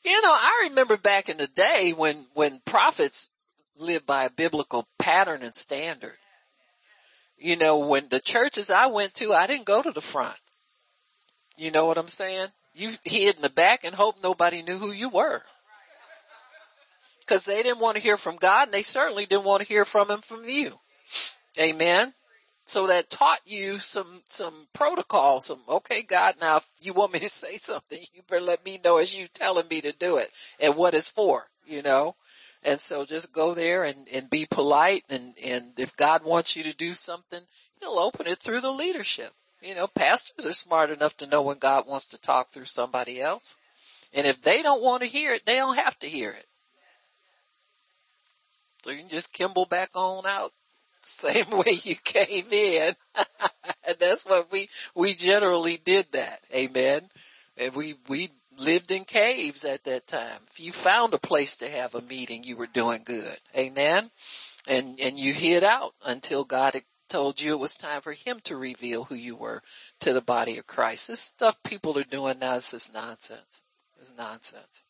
You 0.04 0.22
know, 0.22 0.32
I 0.32 0.68
remember 0.68 0.96
back 0.96 1.28
in 1.28 1.36
the 1.36 1.48
day 1.48 1.92
when, 1.96 2.24
when 2.34 2.60
prophets 2.64 3.30
lived 3.78 4.06
by 4.06 4.24
a 4.24 4.30
biblical 4.30 4.86
pattern 4.98 5.42
and 5.42 5.54
standard. 5.54 6.16
You 7.38 7.56
know, 7.56 7.78
when 7.78 8.08
the 8.08 8.20
churches 8.20 8.70
I 8.70 8.86
went 8.86 9.14
to, 9.14 9.32
I 9.32 9.46
didn't 9.46 9.66
go 9.66 9.82
to 9.82 9.92
the 9.92 10.00
front. 10.00 10.36
You 11.56 11.70
know 11.70 11.86
what 11.86 11.98
I'm 11.98 12.08
saying? 12.08 12.48
You 12.74 12.92
hid 13.04 13.36
in 13.36 13.42
the 13.42 13.50
back 13.50 13.84
and 13.84 13.94
hope 13.94 14.16
nobody 14.22 14.62
knew 14.62 14.78
who 14.78 14.92
you 14.92 15.08
were. 15.08 15.42
Cause 17.28 17.44
they 17.44 17.62
didn't 17.62 17.80
want 17.80 17.96
to 17.96 18.02
hear 18.02 18.16
from 18.16 18.36
God 18.36 18.68
and 18.68 18.72
they 18.74 18.82
certainly 18.82 19.26
didn't 19.26 19.44
want 19.44 19.62
to 19.62 19.68
hear 19.68 19.84
from 19.84 20.10
him 20.10 20.20
from 20.20 20.44
you. 20.44 20.72
Amen. 21.60 22.14
So 22.68 22.86
that 22.88 23.08
taught 23.08 23.40
you 23.46 23.78
some, 23.78 24.20
some 24.26 24.66
protocol, 24.74 25.40
some, 25.40 25.60
okay, 25.70 26.02
God, 26.02 26.34
now 26.38 26.58
if 26.58 26.68
you 26.78 26.92
want 26.92 27.14
me 27.14 27.18
to 27.18 27.24
say 27.24 27.56
something, 27.56 27.98
you 28.12 28.20
better 28.28 28.44
let 28.44 28.62
me 28.62 28.78
know 28.84 28.98
as 28.98 29.16
you 29.16 29.26
telling 29.32 29.66
me 29.68 29.80
to 29.80 29.92
do 29.92 30.18
it 30.18 30.28
and 30.60 30.76
what 30.76 30.92
it's 30.92 31.08
for, 31.08 31.44
you 31.66 31.80
know? 31.80 32.14
And 32.62 32.78
so 32.78 33.06
just 33.06 33.32
go 33.32 33.54
there 33.54 33.84
and, 33.84 34.06
and 34.14 34.28
be 34.28 34.44
polite 34.50 35.00
and, 35.08 35.32
and 35.42 35.78
if 35.78 35.96
God 35.96 36.26
wants 36.26 36.56
you 36.56 36.62
to 36.64 36.76
do 36.76 36.92
something, 36.92 37.40
he'll 37.80 37.98
open 37.98 38.26
it 38.26 38.36
through 38.36 38.60
the 38.60 38.70
leadership. 38.70 39.30
You 39.62 39.74
know, 39.74 39.86
pastors 39.86 40.44
are 40.44 40.52
smart 40.52 40.90
enough 40.90 41.16
to 41.16 41.26
know 41.26 41.40
when 41.40 41.56
God 41.56 41.88
wants 41.88 42.08
to 42.08 42.20
talk 42.20 42.50
through 42.50 42.66
somebody 42.66 43.18
else. 43.18 43.56
And 44.12 44.26
if 44.26 44.42
they 44.42 44.60
don't 44.60 44.82
want 44.82 45.02
to 45.02 45.08
hear 45.08 45.32
it, 45.32 45.46
they 45.46 45.54
don't 45.54 45.78
have 45.78 45.98
to 46.00 46.06
hear 46.06 46.32
it. 46.32 46.44
So 48.82 48.90
you 48.90 48.98
can 48.98 49.08
just 49.08 49.32
Kimball 49.32 49.64
back 49.64 49.88
on 49.94 50.26
out 50.26 50.50
same 51.08 51.50
way 51.50 51.72
you 51.82 51.94
came 52.04 52.46
in. 52.50 52.92
and 53.88 53.96
that's 53.98 54.24
what 54.24 54.50
we, 54.52 54.68
we 54.94 55.12
generally 55.12 55.76
did 55.84 56.06
that. 56.12 56.38
Amen. 56.54 57.02
And 57.60 57.74
we, 57.74 57.94
we 58.08 58.28
lived 58.58 58.90
in 58.90 59.04
caves 59.04 59.64
at 59.64 59.84
that 59.84 60.06
time. 60.06 60.40
If 60.50 60.60
you 60.60 60.72
found 60.72 61.14
a 61.14 61.18
place 61.18 61.58
to 61.58 61.68
have 61.68 61.94
a 61.94 62.02
meeting, 62.02 62.44
you 62.44 62.56
were 62.56 62.66
doing 62.66 63.02
good. 63.04 63.38
Amen. 63.56 64.10
And, 64.68 64.98
and 65.00 65.18
you 65.18 65.32
hid 65.32 65.64
out 65.64 65.92
until 66.06 66.44
God 66.44 66.76
told 67.08 67.40
you 67.40 67.52
it 67.52 67.60
was 67.60 67.76
time 67.76 68.02
for 68.02 68.12
him 68.12 68.38
to 68.44 68.56
reveal 68.56 69.04
who 69.04 69.14
you 69.14 69.34
were 69.34 69.62
to 70.00 70.12
the 70.12 70.20
body 70.20 70.58
of 70.58 70.66
Christ. 70.66 71.08
This 71.08 71.20
stuff 71.20 71.62
people 71.62 71.98
are 71.98 72.04
doing 72.04 72.38
now 72.38 72.54
is 72.54 72.70
just 72.70 72.92
nonsense. 72.92 73.62
It's 73.98 74.16
nonsense. 74.16 74.82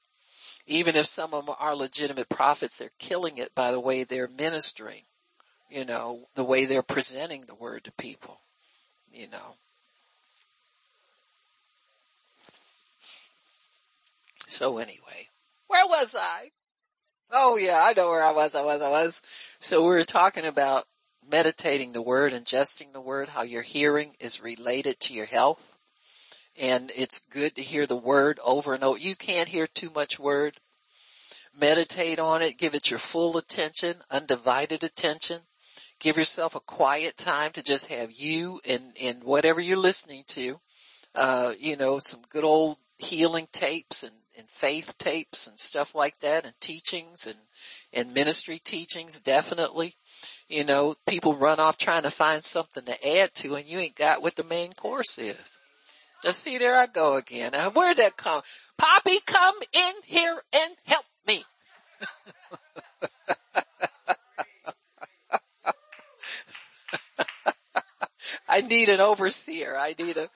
Even 0.66 0.96
if 0.96 1.06
some 1.06 1.32
of 1.32 1.46
them 1.46 1.54
are 1.58 1.75
legitimate 1.75 2.28
prophets, 2.28 2.78
they're 2.78 2.90
killing 2.98 3.38
it 3.38 3.54
by 3.54 3.70
the 3.70 3.80
way 3.80 4.04
they're 4.04 4.28
ministering 4.28 5.02
you 5.70 5.84
know, 5.84 6.20
the 6.34 6.44
way 6.44 6.64
they're 6.64 6.82
presenting 6.82 7.42
the 7.42 7.54
word 7.54 7.84
to 7.84 7.92
people, 7.92 8.38
you 9.12 9.26
know. 9.28 9.54
So 14.46 14.78
anyway, 14.78 15.28
where 15.68 15.87
was 15.87 16.16
I? 16.18 16.50
Oh 17.30 17.58
yeah, 17.58 17.80
I 17.82 17.92
know 17.92 18.08
where 18.08 18.25
I 18.25 18.32
was, 18.32 18.56
I 18.56 18.64
was, 18.64 18.80
I 18.80 18.88
was. 18.88 19.22
So 19.60 19.82
we 19.82 19.88
were 19.88 20.02
talking 20.02 20.46
about 20.46 20.84
meditating 21.30 21.92
the 21.92 22.02
word, 22.02 22.32
ingesting 22.32 22.92
the 22.92 23.00
word, 23.00 23.28
how 23.28 23.42
your 23.42 23.62
hearing 23.62 24.12
is 24.18 24.42
related 24.42 24.98
to 25.00 25.14
your 25.14 25.26
health. 25.26 25.76
And 26.60 26.90
it's 26.96 27.20
good 27.20 27.54
to 27.56 27.62
hear 27.62 27.87
the 27.87 27.96
word 27.96 28.40
over 28.44 28.75
and 28.75 28.82
over. 28.82 28.98
You 28.98 29.14
can't 29.14 29.48
hear 29.48 29.66
too 29.66 29.90
much 29.94 30.18
word. 30.18 30.54
Meditate 31.58 32.18
on 32.18 32.40
it, 32.40 32.58
give 32.58 32.75
it 32.75 32.90
your 32.90 32.98
full 32.98 33.37
attention, 33.37 33.94
undivided 34.10 34.82
attention. 34.82 35.40
Give 36.00 36.16
yourself 36.16 36.54
a 36.54 36.60
quiet 36.60 37.16
time 37.16 37.52
to 37.52 37.62
just 37.62 37.90
have 37.90 38.12
you 38.12 38.60
and, 38.68 38.82
and 39.02 39.24
whatever 39.24 39.60
you're 39.60 39.76
listening 39.76 40.22
to. 40.28 40.56
Uh, 41.14 41.54
you 41.58 41.76
know, 41.76 41.98
some 41.98 42.20
good 42.30 42.44
old 42.44 42.76
healing 42.98 43.48
tapes 43.52 44.04
and, 44.04 44.12
and 44.38 44.48
faith 44.48 44.96
tapes 44.98 45.46
and 45.48 45.58
stuff 45.58 45.94
like 45.94 46.18
that 46.18 46.44
and 46.44 46.54
teachings 46.60 47.26
and, 47.26 47.36
and 47.92 48.14
ministry 48.14 48.60
teachings, 48.62 49.20
definitely. 49.20 49.94
You 50.48 50.64
know, 50.64 50.94
people 51.08 51.34
run 51.34 51.58
off 51.58 51.78
trying 51.78 52.02
to 52.02 52.10
find 52.10 52.44
something 52.44 52.84
to 52.84 53.18
add 53.18 53.34
to 53.36 53.56
and 53.56 53.66
you 53.66 53.78
ain't 53.78 53.96
got 53.96 54.22
what 54.22 54.36
the 54.36 54.44
main 54.44 54.72
course 54.72 55.18
is. 55.18 55.58
Just 56.22 56.42
see, 56.42 56.58
there 56.58 56.76
I 56.76 56.86
go 56.86 57.16
again. 57.16 57.52
Now, 57.52 57.70
where'd 57.70 57.98
that 57.98 58.16
come? 58.16 58.42
Poppy, 58.76 59.18
come 59.26 59.54
in 59.72 59.92
here 60.04 60.36
and 60.52 60.74
help 60.86 61.04
me. 61.26 61.42
I 68.58 68.66
need 68.66 68.88
an 68.88 68.98
overseer. 68.98 69.76
I 69.78 69.94
need 69.96 70.16
a, 70.16 70.28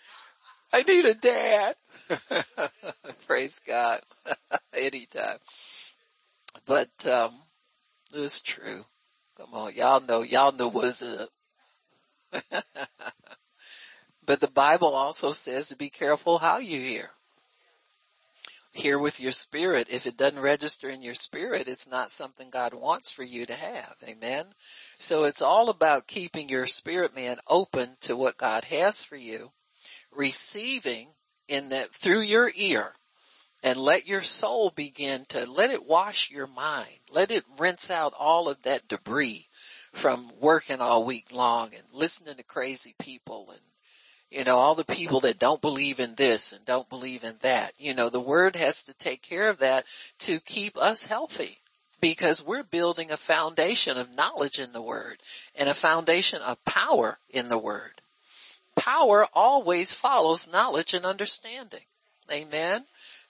I 0.73 0.83
need 0.83 1.05
a 1.05 1.15
dad. 1.15 1.75
Praise 3.27 3.61
God. 3.67 3.99
Anytime. 4.79 5.39
But, 6.67 7.07
um, 7.07 7.33
it's 8.15 8.41
true. 8.41 8.85
Come 9.37 9.55
on. 9.55 9.75
Y'all 9.75 10.01
know, 10.01 10.23
y'all 10.23 10.53
know 10.53 10.69
what's 10.69 11.03
up. 11.03 11.29
but 12.31 12.65
But 14.25 14.41
the 14.41 14.47
Bible 14.47 14.95
also 14.95 15.33
says 15.33 15.69
to 15.69 15.77
be 15.77 15.91
careful 15.91 16.39
how 16.39 16.59
you 16.59 16.79
hear. 16.79 17.11
Hear 18.73 19.01
with 19.01 19.21
your 19.21 19.33
spirit. 19.33 19.89
If 19.91 20.07
it 20.07 20.17
doesn't 20.17 20.41
register 20.41 20.89
in 20.89 21.03
your 21.03 21.15
spirit, 21.15 21.67
it's 21.67 21.91
not 21.91 22.13
something 22.13 22.51
God 22.51 22.73
wants 22.73 23.11
for 23.11 23.25
you 23.25 23.47
to 23.47 23.55
have. 23.55 23.97
Amen. 24.09 24.47
So 25.03 25.25
it's 25.25 25.43
all 25.43 25.69
about 25.69 26.07
keeping 26.07 26.49
your 26.49 26.69
spirit 26.69 27.13
man 27.13 27.39
open 27.49 27.97
to 28.03 28.17
what 28.17 28.37
God 28.37 28.67
has 28.67 29.03
for 29.03 29.17
you, 29.17 29.51
receiving 30.15 31.09
in 31.49 31.71
that 31.71 31.91
through 31.91 32.21
your 32.21 32.53
ear 32.55 32.93
and 33.65 33.81
let 33.81 34.07
your 34.07 34.23
soul 34.23 34.71
begin 34.71 35.25
to 35.31 35.51
let 35.51 35.71
it 35.71 35.85
wash 35.85 36.31
your 36.31 36.47
mind. 36.47 37.01
Let 37.13 37.33
it 37.33 37.43
rinse 37.59 37.91
out 37.91 38.15
all 38.17 38.49
of 38.49 38.63
that 38.63 38.87
debris 38.87 39.49
from 39.93 40.31
working 40.41 40.81
all 40.81 41.05
week 41.05 41.33
long 41.33 41.71
and 41.75 41.83
listening 41.93 42.37
to 42.37 42.45
crazy 42.45 42.95
people 43.01 43.51
and 43.51 43.61
you 44.31 44.45
know, 44.45 44.57
all 44.57 44.77
the 44.77 44.85
people 44.85 45.21
that 45.21 45.41
don't 45.41 45.61
believe 45.61 45.99
in 45.99 46.15
this 46.15 46.53
and 46.53 46.65
don't 46.65 46.89
believe 46.89 47.25
in 47.25 47.35
that. 47.43 47.73
You 47.77 47.93
know, 47.93 48.09
the 48.09 48.21
word 48.21 48.55
has 48.55 48.85
to 48.85 48.97
take 48.97 49.21
care 49.21 49.49
of 49.49 49.59
that 49.59 49.85
to 50.21 50.39
keep 50.39 50.77
us 50.77 51.09
healthy 51.09 51.59
because 52.03 52.45
we're 52.45 52.65
building 52.65 53.11
a 53.11 53.17
foundation 53.17 53.97
of 53.97 54.15
knowledge 54.15 54.59
in 54.59 54.73
the 54.75 54.83
word 54.83 55.17
and 55.59 55.69
a 55.69 55.75
foundation 55.75 56.43
of 56.43 56.63
power 56.67 57.17
in 57.31 57.49
the 57.49 57.57
word. 57.57 57.93
Power 58.77 59.27
always 59.33 59.95
follows 59.95 60.53
knowledge 60.53 60.93
and 60.93 61.07
understanding. 61.07 61.85
Amen. 62.31 62.85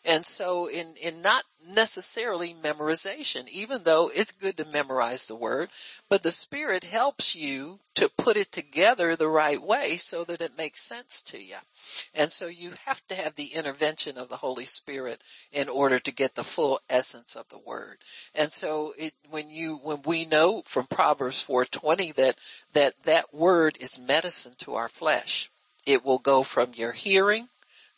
And 0.05 0.25
so 0.25 0.67
in, 0.67 0.95
in 1.01 1.23
not 1.23 1.45
necessarily 1.69 2.55
memorization, 2.55 3.49
even 3.51 3.83
though 3.85 4.11
it's 4.13 4.33
good 4.33 4.57
to 4.57 4.65
memorize 4.65 5.29
the 5.29 5.37
word, 5.37 5.69
but 6.09 6.23
the 6.23 6.33
spirit 6.33 6.83
helps 6.83 7.37
you 7.37 7.79
to 7.95 8.09
put 8.09 8.37
it 8.37 8.51
together 8.51 9.15
the 9.15 9.29
right 9.29 9.63
way 9.63 9.97
so 9.97 10.25
that 10.25 10.41
it 10.41 10.59
makes 10.59 10.81
sense 10.81 11.23
to 11.23 11.39
you. 11.41 11.57
And 12.15 12.31
so 12.31 12.47
you 12.47 12.73
have 12.87 13.07
to 13.09 13.15
have 13.15 13.35
the 13.35 13.51
intervention 13.55 14.19
of 14.19 14.29
the 14.29 14.37
Holy 14.37 14.67
Spirit 14.67 15.23
in 15.53 15.69
order 15.69 15.99
to 15.99 16.13
get 16.13 16.35
the 16.35 16.45
full 16.45 16.81
essence 16.89 17.37
of 17.37 17.49
the 17.49 17.59
word. 17.59 17.99
And 18.35 18.53
so 18.53 18.93
it, 18.99 19.13
when 19.31 19.51
you, 19.51 19.79
when 19.83 20.03
we 20.05 20.25
know 20.25 20.63
from 20.63 20.87
Proverbs 20.87 21.43
420 21.43 22.13
that, 22.13 22.37
that 22.73 23.03
that 23.05 23.35
word 23.35 23.77
is 23.81 23.99
medicine 23.99 24.55
to 24.59 24.75
our 24.75 24.89
flesh, 24.89 25.51
it 25.87 26.05
will 26.05 26.19
go 26.19 26.43
from 26.43 26.73
your 26.75 26.93
hearing 26.93 27.49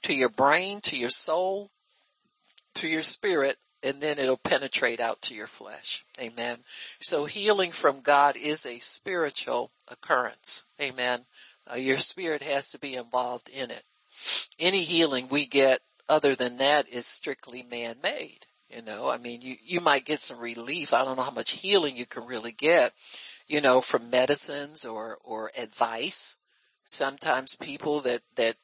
to 0.03 0.15
your 0.15 0.29
brain 0.29 0.81
to 0.83 0.99
your 0.99 1.11
soul 1.11 1.71
to 2.75 2.89
your 2.89 3.03
spirit 3.03 3.57
and 3.83 4.01
then 4.01 4.19
it'll 4.19 4.39
penetrate 4.39 4.99
out 4.99 5.21
to 5.21 5.35
your 5.35 5.47
flesh. 5.47 6.05
Amen. 6.19 6.57
So 7.01 7.27
healing 7.27 7.71
from 7.71 8.01
God 8.01 8.37
is 8.37 8.65
a 8.65 8.79
spiritual 8.79 9.71
occurrence. 9.91 10.65
Amen. 10.81 11.21
Uh, 11.71 11.77
your 11.77 11.99
spirit 11.99 12.43
has 12.43 12.71
to 12.71 12.79
be 12.79 12.95
involved 12.95 13.49
in 13.49 13.71
it. 13.71 13.83
Any 14.59 14.81
healing 14.81 15.29
we 15.29 15.47
get 15.47 15.79
other 16.09 16.35
than 16.35 16.59
that 16.59 16.89
is 16.89 17.07
strictly 17.07 17.63
man-made. 17.63 18.41
You 18.69 18.83
know, 18.83 19.09
I 19.09 19.19
mean, 19.19 19.41
you, 19.41 19.55
you 19.65 19.81
might 19.81 20.05
get 20.05 20.19
some 20.19 20.41
relief. 20.41 20.93
I 20.93 21.05
don't 21.05 21.17
know 21.17 21.23
how 21.23 21.31
much 21.31 21.61
healing 21.61 21.97
you 21.97 22.07
can 22.07 22.27
really 22.27 22.53
get, 22.53 22.93
you 23.47 23.61
know, 23.61 23.81
from 23.81 24.11
medicines 24.11 24.85
or, 24.85 25.19
or 25.25 25.51
advice. 25.57 26.39
Sometimes 26.85 27.55
people 27.55 28.01
that, 28.01 28.21
that 28.37 28.57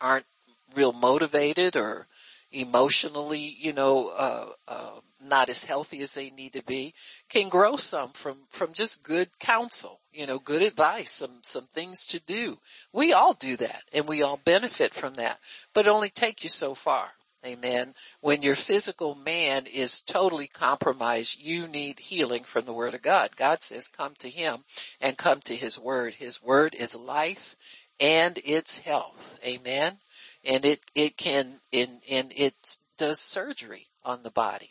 aren't 0.00 0.26
real 0.74 0.92
motivated 0.92 1.76
or 1.76 2.06
emotionally, 2.52 3.54
you 3.58 3.72
know, 3.72 4.10
uh, 4.16 4.46
uh, 4.68 4.90
not 5.24 5.48
as 5.48 5.64
healthy 5.64 6.00
as 6.00 6.14
they 6.14 6.30
need 6.30 6.52
to 6.54 6.64
be, 6.64 6.92
can 7.28 7.48
grow 7.48 7.76
some 7.76 8.10
from, 8.10 8.36
from 8.50 8.72
just 8.72 9.04
good 9.04 9.28
counsel, 9.38 10.00
you 10.16 10.26
know, 10.26 10.38
good 10.38 10.62
advice, 10.62 11.10
some, 11.10 11.38
some 11.42 11.64
things 11.64 12.06
to 12.08 12.20
do. 12.20 12.58
We 12.92 13.12
all 13.12 13.34
do 13.34 13.56
that 13.56 13.82
and 13.92 14.08
we 14.08 14.22
all 14.22 14.40
benefit 14.44 14.94
from 14.94 15.14
that, 15.14 15.38
but 15.74 15.86
only 15.86 16.08
take 16.08 16.42
you 16.42 16.48
so 16.48 16.74
far. 16.74 17.08
Amen. 17.44 17.94
When 18.20 18.42
your 18.42 18.54
physical 18.54 19.14
man 19.14 19.66
is 19.72 20.00
totally 20.00 20.48
compromised, 20.48 21.40
you 21.40 21.68
need 21.68 22.00
healing 22.00 22.42
from 22.42 22.64
the 22.64 22.72
word 22.72 22.94
of 22.94 23.02
God. 23.02 23.36
God 23.36 23.62
says 23.62 23.88
come 23.88 24.14
to 24.18 24.28
him 24.28 24.64
and 25.00 25.16
come 25.16 25.40
to 25.40 25.54
his 25.54 25.78
word. 25.78 26.14
His 26.14 26.42
word 26.42 26.74
is 26.74 26.96
life 26.96 27.54
and 28.00 28.38
it's 28.44 28.84
health. 28.84 29.38
Amen 29.46 29.98
and 30.46 30.64
it, 30.64 30.80
it 30.94 31.16
can, 31.16 31.54
and, 31.72 31.90
and 32.10 32.32
it 32.36 32.54
does 32.96 33.20
surgery 33.20 33.86
on 34.04 34.22
the 34.22 34.30
body. 34.30 34.70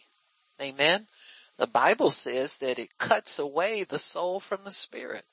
Amen. 0.62 1.08
The 1.58 1.68
Bible 1.68 2.10
says 2.10 2.60
that 2.60 2.80
it 2.80 2.98
cuts 2.98 3.40
away 3.40 3.84
the 3.84 4.00
soul 4.00 4.40
from 4.40 4.60
the 4.64 4.72
spirit. 4.72 5.26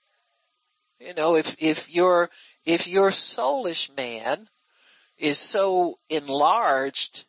You 1.01 1.15
know, 1.15 1.37
if, 1.37 1.57
if 1.61 1.93
your, 1.93 2.31
if 2.65 2.87
your 2.87 3.09
soulish 3.09 3.95
man 3.97 4.47
is 5.19 5.39
so 5.39 5.99
enlarged 6.09 7.27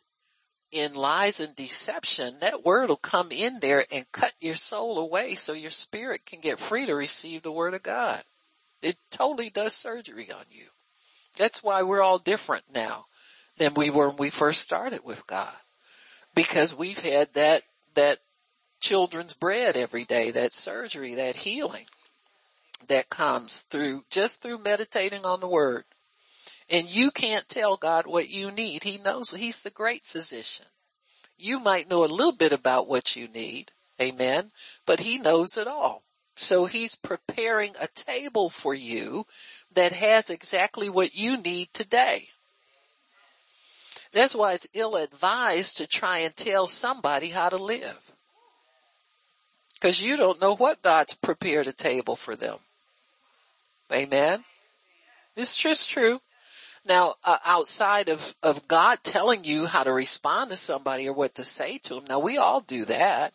in 0.70 0.94
lies 0.94 1.40
and 1.40 1.54
deception, 1.54 2.36
that 2.40 2.64
word 2.64 2.88
will 2.88 2.96
come 2.96 3.30
in 3.30 3.60
there 3.60 3.84
and 3.92 4.10
cut 4.12 4.32
your 4.40 4.54
soul 4.54 4.98
away 4.98 5.34
so 5.34 5.52
your 5.52 5.70
spirit 5.70 6.26
can 6.26 6.40
get 6.40 6.58
free 6.58 6.86
to 6.86 6.94
receive 6.94 7.42
the 7.42 7.52
word 7.52 7.74
of 7.74 7.82
God. 7.82 8.22
It 8.82 8.96
totally 9.10 9.50
does 9.50 9.72
surgery 9.72 10.28
on 10.30 10.44
you. 10.50 10.66
That's 11.38 11.62
why 11.62 11.82
we're 11.82 12.02
all 12.02 12.18
different 12.18 12.64
now 12.74 13.06
than 13.58 13.74
we 13.74 13.90
were 13.90 14.08
when 14.08 14.16
we 14.18 14.30
first 14.30 14.60
started 14.60 15.00
with 15.04 15.26
God. 15.26 15.54
Because 16.34 16.76
we've 16.76 16.98
had 16.98 17.32
that, 17.34 17.62
that 17.94 18.18
children's 18.80 19.34
bread 19.34 19.76
every 19.76 20.04
day, 20.04 20.32
that 20.32 20.52
surgery, 20.52 21.14
that 21.14 21.36
healing 21.36 21.86
that 22.88 23.10
comes 23.10 23.62
through, 23.62 24.02
just 24.10 24.42
through 24.42 24.62
meditating 24.62 25.24
on 25.24 25.40
the 25.40 25.48
word. 25.48 25.84
And 26.70 26.88
you 26.88 27.10
can't 27.10 27.48
tell 27.48 27.76
God 27.76 28.06
what 28.06 28.30
you 28.30 28.50
need. 28.50 28.84
He 28.84 28.98
knows, 28.98 29.30
He's 29.30 29.62
the 29.62 29.70
great 29.70 30.02
physician. 30.02 30.66
You 31.36 31.60
might 31.60 31.90
know 31.90 32.04
a 32.04 32.06
little 32.06 32.34
bit 32.34 32.52
about 32.52 32.88
what 32.88 33.16
you 33.16 33.28
need. 33.28 33.70
Amen. 34.00 34.50
But 34.86 35.00
He 35.00 35.18
knows 35.18 35.56
it 35.56 35.66
all. 35.66 36.02
So 36.36 36.66
He's 36.66 36.94
preparing 36.94 37.72
a 37.80 37.88
table 37.94 38.48
for 38.48 38.74
you 38.74 39.24
that 39.74 39.92
has 39.92 40.30
exactly 40.30 40.88
what 40.88 41.14
you 41.14 41.36
need 41.36 41.68
today. 41.72 42.28
That's 44.12 44.34
why 44.34 44.52
it's 44.52 44.68
ill 44.74 44.94
advised 44.94 45.78
to 45.78 45.88
try 45.88 46.18
and 46.18 46.34
tell 46.34 46.68
somebody 46.68 47.28
how 47.28 47.48
to 47.48 47.56
live. 47.56 48.12
Cause 49.80 50.00
you 50.00 50.16
don't 50.16 50.40
know 50.40 50.54
what 50.54 50.82
God's 50.82 51.14
prepared 51.14 51.66
a 51.66 51.72
table 51.72 52.16
for 52.16 52.36
them. 52.36 52.56
Amen. 53.92 54.44
It's 55.36 55.56
just 55.56 55.90
true. 55.90 56.20
Now, 56.86 57.14
uh, 57.24 57.38
outside 57.44 58.08
of, 58.08 58.34
of 58.42 58.68
God 58.68 58.98
telling 59.02 59.44
you 59.44 59.66
how 59.66 59.84
to 59.84 59.92
respond 59.92 60.50
to 60.50 60.56
somebody 60.56 61.08
or 61.08 61.14
what 61.14 61.34
to 61.36 61.44
say 61.44 61.78
to 61.78 61.94
them, 61.94 62.04
now 62.08 62.18
we 62.18 62.36
all 62.36 62.60
do 62.60 62.84
that. 62.84 63.32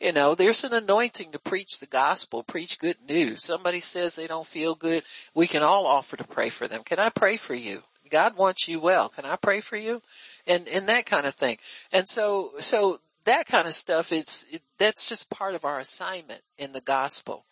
You 0.00 0.12
know, 0.12 0.34
there's 0.34 0.64
an 0.64 0.74
anointing 0.74 1.32
to 1.32 1.38
preach 1.38 1.80
the 1.80 1.86
gospel, 1.86 2.42
preach 2.42 2.78
good 2.78 2.96
news. 3.08 3.44
Somebody 3.44 3.80
says 3.80 4.14
they 4.14 4.26
don't 4.26 4.46
feel 4.46 4.74
good. 4.74 5.02
We 5.34 5.46
can 5.46 5.62
all 5.62 5.86
offer 5.86 6.16
to 6.16 6.24
pray 6.24 6.50
for 6.50 6.68
them. 6.68 6.82
Can 6.84 6.98
I 6.98 7.08
pray 7.08 7.36
for 7.36 7.54
you? 7.54 7.82
God 8.10 8.36
wants 8.36 8.68
you 8.68 8.80
well. 8.80 9.08
Can 9.08 9.24
I 9.24 9.36
pray 9.36 9.60
for 9.60 9.76
you? 9.76 10.00
And, 10.46 10.68
and 10.68 10.86
that 10.88 11.06
kind 11.06 11.26
of 11.26 11.34
thing. 11.34 11.56
And 11.92 12.06
so, 12.06 12.52
so 12.58 12.98
that 13.24 13.46
kind 13.46 13.66
of 13.66 13.72
stuff, 13.72 14.12
it's, 14.12 14.44
it, 14.54 14.62
that's 14.78 15.08
just 15.08 15.30
part 15.30 15.54
of 15.54 15.64
our 15.64 15.78
assignment 15.78 16.42
in 16.58 16.72
the 16.72 16.82
gospel. 16.82 17.44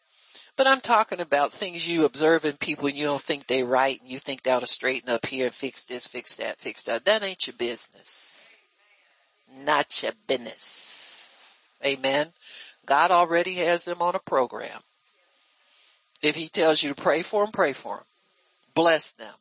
But 0.56 0.66
I'm 0.68 0.80
talking 0.80 1.20
about 1.20 1.52
things 1.52 1.86
you 1.86 2.04
observe 2.04 2.44
in 2.44 2.56
people 2.56 2.86
and 2.86 2.96
you 2.96 3.06
don't 3.06 3.20
think 3.20 3.46
they 3.46 3.64
right 3.64 4.00
and 4.00 4.08
you 4.08 4.18
think 4.18 4.42
they 4.42 4.52
ought 4.52 4.60
to 4.60 4.66
straighten 4.66 5.10
up 5.10 5.26
here 5.26 5.46
and 5.46 5.54
fix 5.54 5.84
this, 5.84 6.06
fix 6.06 6.36
that, 6.36 6.60
fix 6.60 6.84
that. 6.84 7.04
That 7.04 7.22
ain't 7.24 7.46
your 7.46 7.56
business. 7.56 8.56
Not 9.64 10.02
your 10.02 10.12
business. 10.28 11.70
Amen. 11.84 12.28
God 12.86 13.10
already 13.10 13.54
has 13.54 13.84
them 13.84 14.00
on 14.00 14.14
a 14.14 14.20
program. 14.20 14.80
If 16.22 16.36
he 16.36 16.46
tells 16.46 16.82
you 16.82 16.94
to 16.94 17.02
pray 17.02 17.22
for 17.22 17.44
them, 17.44 17.52
pray 17.52 17.72
for 17.72 17.96
them. 17.96 18.04
Bless 18.74 19.12
them. 19.12 19.34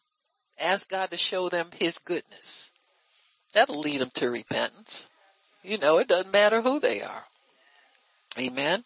Ask 0.59 0.89
God 0.89 1.11
to 1.11 1.17
show 1.17 1.49
them 1.49 1.67
His 1.79 1.97
goodness. 1.97 2.71
That'll 3.53 3.79
lead 3.79 4.01
them 4.01 4.11
to 4.15 4.29
repentance. 4.29 5.07
You 5.63 5.77
know, 5.77 5.97
it 5.97 6.07
doesn't 6.07 6.31
matter 6.31 6.61
who 6.61 6.79
they 6.79 7.01
are. 7.01 7.23
Amen. 8.39 8.83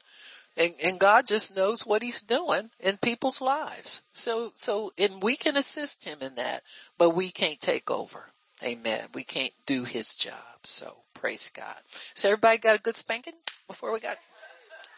And, 0.58 0.74
and 0.84 1.00
God 1.00 1.28
just 1.28 1.56
knows 1.56 1.86
what 1.86 2.02
He's 2.02 2.22
doing 2.22 2.70
in 2.80 2.98
people's 2.98 3.42
lives. 3.42 4.02
So, 4.14 4.52
so, 4.56 4.92
and 4.98 5.22
we 5.22 5.36
can 5.36 5.56
assist 5.56 6.04
Him 6.04 6.18
in 6.22 6.36
that, 6.36 6.64
but 6.98 7.12
we 7.12 7.30
can't 7.30 7.62
take 7.62 7.92
over. 7.92 8.32
Amen. 8.64 9.06
We 9.14 9.24
can't 9.24 9.54
do 9.66 9.84
His 9.84 10.16
job. 10.16 10.34
So 10.64 10.96
praise 11.14 11.52
God. 11.56 11.78
So 11.90 12.30
everybody 12.30 12.58
got 12.58 12.80
a 12.80 12.82
good 12.82 12.96
spanking 12.96 13.36
before 13.68 13.94
we 13.94 14.00
got, 14.00 14.16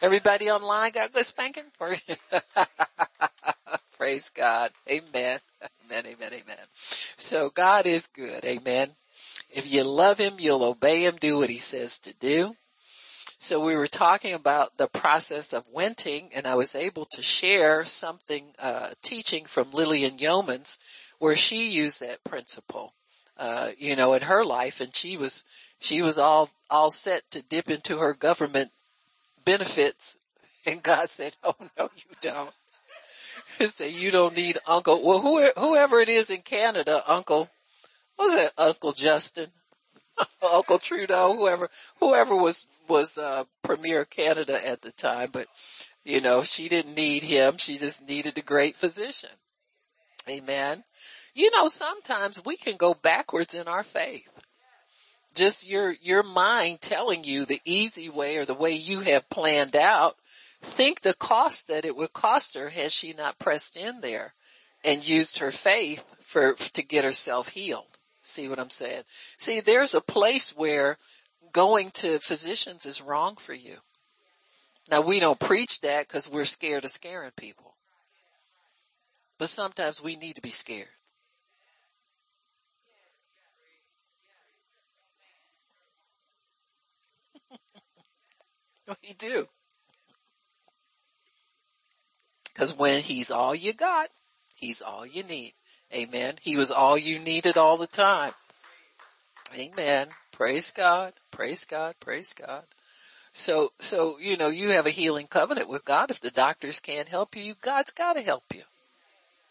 everybody 0.00 0.50
online 0.50 0.92
got 0.92 1.10
a 1.10 1.12
good 1.12 1.26
spanking? 1.26 1.64
praise 3.98 4.30
God. 4.30 4.70
Amen. 4.88 5.40
Amen, 5.84 6.04
amen, 6.06 6.32
amen. 6.32 6.66
So 6.74 7.50
God 7.50 7.84
is 7.84 8.06
good. 8.06 8.44
Amen. 8.44 8.90
If 9.52 9.72
you 9.72 9.84
love 9.84 10.18
him, 10.18 10.34
you'll 10.38 10.64
obey 10.64 11.04
him, 11.04 11.16
do 11.20 11.38
what 11.38 11.50
he 11.50 11.58
says 11.58 11.98
to 12.00 12.14
do. 12.14 12.54
So 13.42 13.58
we 13.64 13.74
were 13.74 13.86
talking 13.86 14.34
about 14.34 14.76
the 14.76 14.86
process 14.86 15.54
of 15.54 15.64
wenting 15.72 16.28
and 16.36 16.46
I 16.46 16.56
was 16.56 16.74
able 16.74 17.06
to 17.06 17.22
share 17.22 17.84
something, 17.86 18.44
uh, 18.58 18.90
teaching 19.00 19.46
from 19.46 19.70
Lillian 19.70 20.18
Yeomans 20.18 20.76
where 21.18 21.36
she 21.36 21.72
used 21.72 22.02
that 22.02 22.22
principle, 22.22 22.92
uh, 23.38 23.70
you 23.78 23.96
know, 23.96 24.12
in 24.12 24.20
her 24.20 24.44
life 24.44 24.82
and 24.82 24.94
she 24.94 25.16
was, 25.16 25.46
she 25.80 26.02
was 26.02 26.18
all, 26.18 26.50
all 26.68 26.90
set 26.90 27.22
to 27.30 27.42
dip 27.48 27.70
into 27.70 27.96
her 27.96 28.12
government 28.12 28.72
benefits 29.46 30.18
and 30.66 30.82
God 30.82 31.08
said, 31.08 31.34
oh 31.42 31.54
no, 31.78 31.88
you 31.96 32.14
don't. 32.20 32.52
He 33.58 33.64
said, 33.64 33.92
you 33.92 34.10
don't 34.10 34.36
need 34.36 34.58
uncle. 34.66 35.02
Well, 35.02 35.52
whoever 35.56 35.98
it 36.00 36.10
is 36.10 36.28
in 36.28 36.42
Canada, 36.42 37.02
uncle, 37.08 37.48
was 38.18 38.34
it 38.34 38.52
Uncle 38.58 38.92
Justin? 38.92 39.46
Uncle 40.52 40.78
Trudeau, 40.78 41.36
whoever, 41.36 41.68
whoever 42.00 42.36
was, 42.36 42.66
was, 42.90 43.16
uh, 43.16 43.44
Premier 43.62 44.04
Canada 44.04 44.58
at 44.66 44.82
the 44.82 44.92
time, 44.92 45.30
but 45.32 45.46
you 46.04 46.20
know, 46.20 46.42
she 46.42 46.68
didn't 46.68 46.96
need 46.96 47.22
him. 47.22 47.58
She 47.58 47.74
just 47.74 48.08
needed 48.08 48.36
a 48.38 48.42
great 48.42 48.74
physician. 48.76 49.30
Amen. 50.28 50.82
You 51.34 51.50
know, 51.50 51.68
sometimes 51.68 52.44
we 52.44 52.56
can 52.56 52.76
go 52.76 52.94
backwards 52.94 53.54
in 53.54 53.68
our 53.68 53.82
faith. 53.82 54.28
Just 55.34 55.68
your, 55.68 55.94
your 56.02 56.22
mind 56.22 56.80
telling 56.80 57.22
you 57.24 57.44
the 57.44 57.60
easy 57.64 58.08
way 58.08 58.36
or 58.36 58.44
the 58.44 58.54
way 58.54 58.72
you 58.72 59.00
have 59.00 59.30
planned 59.30 59.76
out. 59.76 60.14
Think 60.62 61.00
the 61.00 61.14
cost 61.14 61.68
that 61.68 61.84
it 61.84 61.96
would 61.96 62.12
cost 62.12 62.56
her 62.56 62.68
had 62.68 62.90
she 62.90 63.12
not 63.12 63.38
pressed 63.38 63.76
in 63.76 64.00
there 64.00 64.34
and 64.84 65.06
used 65.06 65.38
her 65.38 65.50
faith 65.50 66.16
for, 66.20 66.54
to 66.54 66.82
get 66.82 67.04
herself 67.04 67.48
healed. 67.48 67.86
See 68.22 68.48
what 68.48 68.58
I'm 68.58 68.70
saying? 68.70 69.02
See, 69.06 69.60
there's 69.60 69.94
a 69.94 70.00
place 70.00 70.54
where 70.56 70.98
going 71.52 71.90
to 71.94 72.18
physicians 72.18 72.86
is 72.86 73.02
wrong 73.02 73.36
for 73.36 73.54
you. 73.54 73.76
Now 74.90 75.00
we 75.02 75.20
don't 75.20 75.38
preach 75.38 75.80
that 75.82 76.08
because 76.08 76.28
we're 76.30 76.44
scared 76.44 76.84
of 76.84 76.90
scaring 76.90 77.30
people. 77.36 77.74
But 79.38 79.48
sometimes 79.48 80.02
we 80.02 80.16
need 80.16 80.34
to 80.34 80.42
be 80.42 80.50
scared. 80.50 80.88
we 88.88 89.14
do. 89.18 89.46
Cause 92.54 92.76
when 92.76 93.00
he's 93.00 93.30
all 93.30 93.54
you 93.54 93.72
got, 93.72 94.08
he's 94.56 94.82
all 94.82 95.06
you 95.06 95.22
need. 95.22 95.52
Amen. 95.94 96.34
He 96.42 96.56
was 96.56 96.70
all 96.70 96.98
you 96.98 97.18
needed 97.18 97.56
all 97.56 97.78
the 97.78 97.86
time. 97.86 98.32
Amen. 99.58 100.08
Praise 100.40 100.70
God. 100.70 101.12
Praise 101.30 101.66
God. 101.66 101.96
Praise 102.00 102.32
God. 102.32 102.62
So, 103.30 103.72
so, 103.78 104.16
you 104.18 104.38
know, 104.38 104.48
you 104.48 104.70
have 104.70 104.86
a 104.86 104.90
healing 104.90 105.26
covenant 105.26 105.68
with 105.68 105.84
God. 105.84 106.10
If 106.10 106.22
the 106.22 106.30
doctors 106.30 106.80
can't 106.80 107.10
help 107.10 107.36
you, 107.36 107.52
God's 107.60 107.90
gotta 107.90 108.22
help 108.22 108.44
you. 108.54 108.62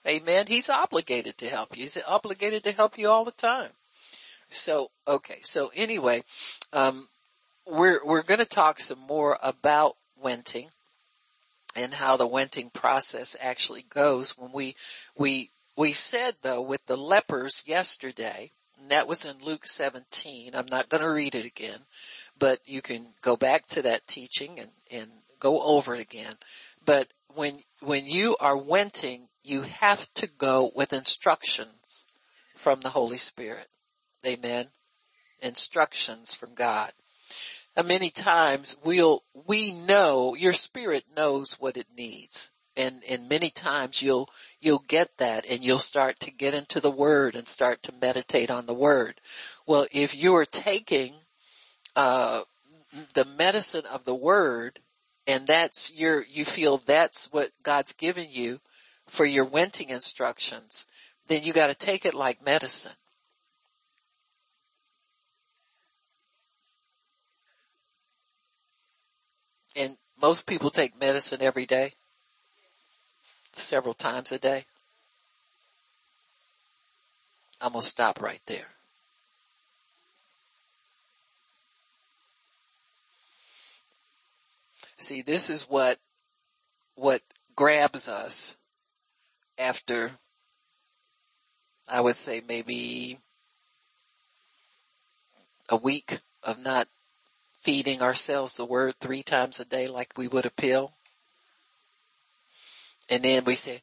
Amen. 0.08 0.45
He's 0.47 0.67
obligated 0.67 1.38
to 1.38 1.45
help 1.45 1.78
you. 1.78 1.84
He's 1.84 1.99
obligated 2.08 2.63
to 2.63 2.71
help 2.71 2.97
you 2.97 3.08
all 3.08 3.23
the 3.23 3.32
time. 3.32 3.69
So, 4.49 4.89
okay. 5.08 5.38
So 5.41 5.69
anyway, 5.75 6.23
um, 6.73 7.08
we're, 7.67 8.04
we're 8.04 8.23
going 8.23 8.39
to 8.39 8.49
talk 8.49 8.80
some 8.80 9.06
more 9.08 9.38
about 9.43 9.95
wenting 10.19 10.69
and 11.75 11.93
how 11.93 12.17
the 12.17 12.25
wenting 12.25 12.71
process 12.71 13.38
actually 13.39 13.86
goes 13.93 14.39
when 14.39 14.52
we, 14.52 14.73
we, 15.15 15.49
we 15.78 15.91
said 15.91 16.34
though 16.41 16.63
with 16.63 16.84
the 16.88 16.97
lepers 16.97 17.63
yesterday, 17.67 18.49
that 18.91 19.08
was 19.08 19.25
in 19.25 19.45
Luke 19.45 19.65
17. 19.65 20.52
I'm 20.56 20.65
not 20.69 20.89
going 20.89 21.04
to 21.04 21.10
read 21.10 21.36
it 21.36 21.45
again, 21.45 21.80
but 22.38 22.60
you 22.65 22.82
can 22.82 23.08
go 23.21 23.36
back 23.36 23.65
to 23.67 23.82
that 23.84 24.08
teaching 24.08 24.60
and, 24.60 24.69
and 24.91 25.10
go 25.39 25.62
over 25.62 25.95
it 25.95 26.02
again. 26.02 26.34
But 26.86 27.08
when, 27.36 27.58
when 27.82 28.06
you 28.06 28.36
are 28.39 28.58
wenting, 28.58 29.28
you 29.43 29.63
have 29.63 30.12
to 30.15 30.28
go 30.28 30.71
with 30.75 30.93
instructions 30.93 32.06
from 32.56 32.82
the 32.82 32.89
Holy 32.89 33.17
Spirit. 33.17 33.67
Amen. 34.25 34.67
Instructions 35.41 36.34
from 36.34 36.54
God. 36.54 36.91
And 37.75 37.88
many 37.88 38.10
times 38.10 38.75
we'll, 38.84 39.23
we 39.47 39.71
know, 39.71 40.36
your 40.36 40.54
spirit 40.54 41.06
knows 41.15 41.54
what 41.60 41.78
it 41.78 41.88
needs. 41.95 42.52
And, 42.80 43.04
and 43.10 43.28
many 43.28 43.50
times 43.50 44.02
you'll, 44.02 44.30
you'll 44.62 44.86
get 44.88 45.18
that 45.18 45.46
and 45.46 45.63
you'll 45.63 45.80
start 45.80 46.20
to 46.22 46.32
get 46.32 46.54
into 46.54 46.80
the 46.80 46.89
word 46.89 47.36
and 47.36 47.46
start 47.46 47.84
to 47.84 47.94
meditate 48.02 48.50
on 48.50 48.65
the 48.65 48.74
word. 48.74 49.15
Well, 49.68 49.86
if 49.92 50.15
you 50.15 50.34
are 50.36 50.46
taking, 50.46 51.13
uh, 51.96 52.44
the 53.13 53.26
medicine 53.26 53.84
of 53.92 54.06
the 54.06 54.15
word 54.15 54.80
and 55.28 55.46
that's 55.46 56.00
your, 56.00 56.24
you 56.32 56.46
feel 56.46 56.78
that's 56.78 57.32
what 57.32 57.50
God's 57.63 57.94
given 57.94 58.28
you 58.32 58.60
for 59.08 59.26
your 59.26 59.46
wenting 59.46 59.89
instructions, 59.89 60.88
then 61.28 61.44
you 61.44 61.54
gotta 61.54 61.76
take 61.76 62.06
it 62.06 62.13
like 62.13 62.44
medicine. 62.44 62.94
And 69.76 69.98
most 70.22 70.48
people 70.48 70.70
take 70.70 71.00
medicine 71.00 71.42
every 71.42 71.65
day, 71.65 71.92
several 73.60 73.93
times 73.93 74.32
a 74.32 74.39
day. 74.39 74.65
I'm 77.62 77.74
gonna 77.74 77.84
stop 77.84 78.22
right 78.22 78.41
there. 78.48 78.67
See, 84.98 85.22
this 85.22 85.50
is 85.50 85.63
what, 85.63 85.98
what 86.95 87.22
grabs 87.56 88.10
us 88.10 88.58
after, 89.58 90.12
I 91.89 92.02
would 92.02 92.15
say 92.15 92.41
maybe 92.48 93.17
a 95.69 95.76
week 95.76 96.19
of 96.43 96.63
not 96.63 96.88
feeding 97.62 98.02
ourselves 98.02 98.58
the 98.58 98.65
word 98.65 98.95
three 98.95 99.24
times 99.24 99.60
a 99.60 99.65
day 99.65 99.88
like 99.88 100.17
we 100.17 100.28
would 100.28 100.45
a 100.45 100.50
pill. 100.50 100.91
And 103.10 103.24
then 103.24 103.43
we 103.45 103.56
say, 103.56 103.80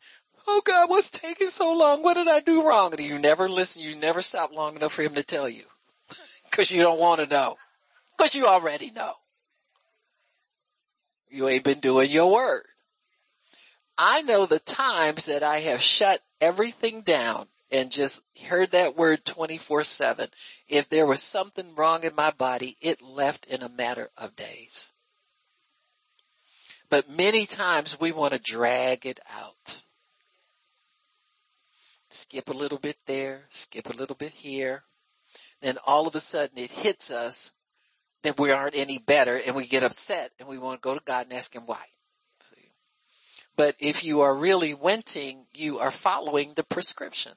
oh 0.47 0.63
God, 0.65 0.89
what's 0.89 1.11
taking 1.11 1.49
so 1.49 1.75
long? 1.75 2.03
What 2.03 2.15
did 2.15 2.29
I 2.29 2.41
do 2.41 2.67
wrong? 2.67 2.93
And 2.93 3.01
you 3.01 3.19
never 3.19 3.49
listen, 3.49 3.83
you 3.83 3.97
never 3.97 4.23
stop 4.23 4.55
long 4.55 4.77
enough 4.77 4.93
for 4.93 5.03
him 5.03 5.15
to 5.15 5.25
tell 5.25 5.49
you. 5.49 5.65
Cause 6.53 6.71
you 6.71 6.83
don't 6.83 7.01
want 7.01 7.21
to 7.21 7.29
know. 7.29 7.57
Cause 8.19 8.35
you 8.35 8.47
already 8.47 8.91
know. 8.93 9.13
You 11.29 11.49
ain't 11.49 11.65
been 11.65 11.81
doing 11.81 12.11
your 12.11 12.33
word. 12.33 12.63
I 13.99 14.23
know 14.23 14.47
the 14.47 14.59
times 14.59 15.27
that 15.27 15.43
I 15.43 15.59
have 15.59 15.81
shut 15.81 16.21
everything 16.41 17.03
down 17.03 17.47
and 17.73 17.91
just 17.91 18.25
heard 18.47 18.71
that 18.73 18.97
word 18.97 19.25
24 19.25 19.83
seven. 19.85 20.29
If 20.69 20.89
there 20.89 21.07
was 21.07 21.23
something 21.23 21.75
wrong 21.75 22.05
in 22.05 22.15
my 22.15 22.31
body, 22.31 22.77
it 22.81 23.03
left 23.03 23.47
in 23.47 23.63
a 23.63 23.69
matter 23.69 24.11
of 24.17 24.37
days. 24.37 24.93
But 26.97 27.11
many 27.11 27.45
times 27.45 28.01
we 28.01 28.11
want 28.11 28.33
to 28.33 28.41
drag 28.41 29.05
it 29.05 29.21
out. 29.39 29.83
Skip 32.09 32.49
a 32.49 32.55
little 32.55 32.79
bit 32.79 32.97
there, 33.05 33.43
skip 33.51 33.91
a 33.91 33.97
little 33.99 34.17
bit 34.17 34.33
here. 34.33 34.83
Then 35.61 35.77
all 35.87 36.07
of 36.07 36.15
a 36.15 36.21
sudden 36.21 36.57
it 36.57 36.71
hits 36.73 37.11
us 37.11 37.53
that 38.23 38.41
we 38.41 38.51
aren't 38.51 38.79
any 38.79 38.97
better 38.97 39.39
and 39.47 39.55
we 39.55 39.67
get 39.67 39.83
upset 39.83 40.31
and 40.41 40.49
we 40.49 40.57
want 40.57 40.81
to 40.81 40.89
go 40.89 40.95
to 40.95 41.05
God 41.05 41.27
and 41.27 41.35
ask 41.35 41.55
him 41.55 41.67
why. 41.67 41.85
See? 42.41 42.71
But 43.59 43.75
if 43.79 44.03
you 44.03 44.23
are 44.23 44.35
really 44.35 44.73
wenting, 44.73 45.45
you 45.53 45.79
are 45.81 45.91
following 45.91 46.55
the 46.57 46.65
prescription. 46.65 47.33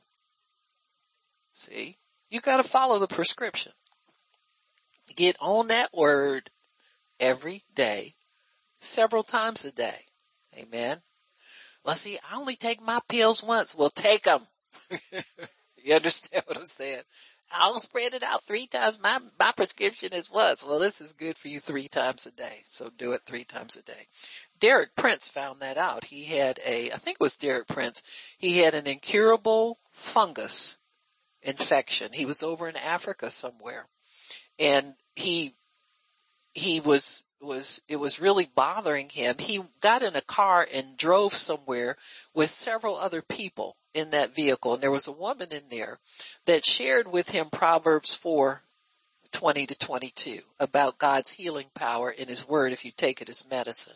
See? 1.51 1.97
You 2.29 2.39
gotta 2.39 2.63
follow 2.63 2.97
the 2.97 3.13
prescription. 3.13 3.73
Get 5.17 5.35
on 5.41 5.67
that 5.67 5.93
word 5.93 6.49
every 7.19 7.63
day, 7.75 8.13
several 8.79 9.23
times 9.23 9.65
a 9.65 9.73
day. 9.73 9.99
Amen. 10.57 10.97
Well 11.85 11.95
see, 11.95 12.17
I 12.29 12.37
only 12.37 12.55
take 12.55 12.81
my 12.81 12.99
pills 13.07 13.43
once. 13.43 13.75
Well 13.75 13.89
take 13.89 14.23
them. 14.23 14.41
you 15.83 15.95
understand 15.95 16.43
what 16.47 16.57
I'm 16.57 16.63
saying? 16.63 17.03
I'll 17.51 17.79
spread 17.79 18.13
it 18.13 18.23
out 18.23 18.43
three 18.43 18.67
times. 18.67 18.99
My, 19.01 19.17
my 19.39 19.51
prescription 19.55 20.09
is 20.13 20.29
what? 20.29 20.63
Well, 20.67 20.79
this 20.79 21.01
is 21.01 21.13
good 21.13 21.37
for 21.37 21.47
you 21.47 21.59
three 21.59 21.87
times 21.87 22.27
a 22.27 22.35
day. 22.35 22.61
So 22.65 22.89
do 22.95 23.13
it 23.13 23.21
three 23.25 23.43
times 23.43 23.75
a 23.75 23.83
day. 23.83 24.05
Derek 24.59 24.95
Prince 24.95 25.29
found 25.29 25.61
that 25.61 25.77
out. 25.77 26.05
He 26.05 26.25
had 26.25 26.59
a, 26.65 26.91
I 26.91 26.95
think 26.95 27.17
it 27.19 27.23
was 27.23 27.37
Derek 27.37 27.67
Prince, 27.67 28.03
he 28.37 28.59
had 28.59 28.75
an 28.75 28.87
incurable 28.87 29.77
fungus 29.91 30.77
infection. 31.41 32.09
He 32.13 32.25
was 32.25 32.43
over 32.43 32.67
in 32.67 32.75
Africa 32.75 33.29
somewhere 33.29 33.87
and 34.59 34.93
he, 35.15 35.51
he 36.53 36.79
was, 36.81 37.23
was, 37.41 37.81
it 37.87 37.97
was 37.97 38.19
really 38.19 38.47
bothering 38.55 39.09
him. 39.09 39.35
He 39.39 39.61
got 39.81 40.01
in 40.01 40.15
a 40.15 40.21
car 40.21 40.67
and 40.73 40.97
drove 40.97 41.33
somewhere 41.33 41.95
with 42.33 42.49
several 42.49 42.95
other 42.95 43.21
people 43.21 43.75
in 43.93 44.11
that 44.11 44.35
vehicle 44.35 44.73
and 44.73 44.83
there 44.83 44.91
was 44.91 45.07
a 45.07 45.11
woman 45.11 45.47
in 45.51 45.63
there 45.71 45.97
that 46.45 46.63
shared 46.63 47.11
with 47.11 47.31
him 47.31 47.49
Proverbs 47.49 48.13
4, 48.13 48.61
20 49.31 49.65
to 49.67 49.77
22 49.77 50.39
about 50.59 50.97
God's 50.97 51.31
healing 51.31 51.67
power 51.73 52.09
in 52.09 52.27
his 52.27 52.47
word 52.47 52.71
if 52.71 52.85
you 52.85 52.91
take 52.95 53.21
it 53.21 53.29
as 53.29 53.49
medicine. 53.49 53.95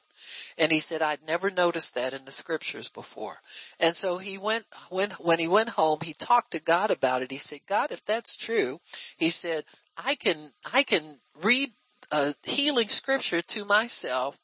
And 0.58 0.72
he 0.72 0.80
said, 0.80 1.02
I'd 1.02 1.26
never 1.28 1.50
noticed 1.50 1.96
that 1.96 2.14
in 2.14 2.26
the 2.26 2.32
scriptures 2.32 2.88
before. 2.88 3.38
And 3.80 3.94
so 3.96 4.18
he 4.18 4.38
went, 4.38 4.66
when, 4.90 5.10
when 5.20 5.40
he 5.40 5.48
went 5.48 5.70
home, 5.70 6.00
he 6.02 6.14
talked 6.14 6.52
to 6.52 6.62
God 6.62 6.92
about 6.92 7.22
it. 7.22 7.32
He 7.32 7.38
said, 7.38 7.60
God, 7.68 7.92
if 7.92 8.06
that's 8.06 8.38
true, 8.38 8.80
he 9.18 9.30
said, 9.30 9.64
I 9.98 10.16
can, 10.16 10.52
I 10.72 10.84
can 10.84 11.04
read 11.44 11.70
a 12.14 12.36
healing 12.44 12.88
scripture 12.90 13.42
to 13.42 13.66
myself 13.66 14.38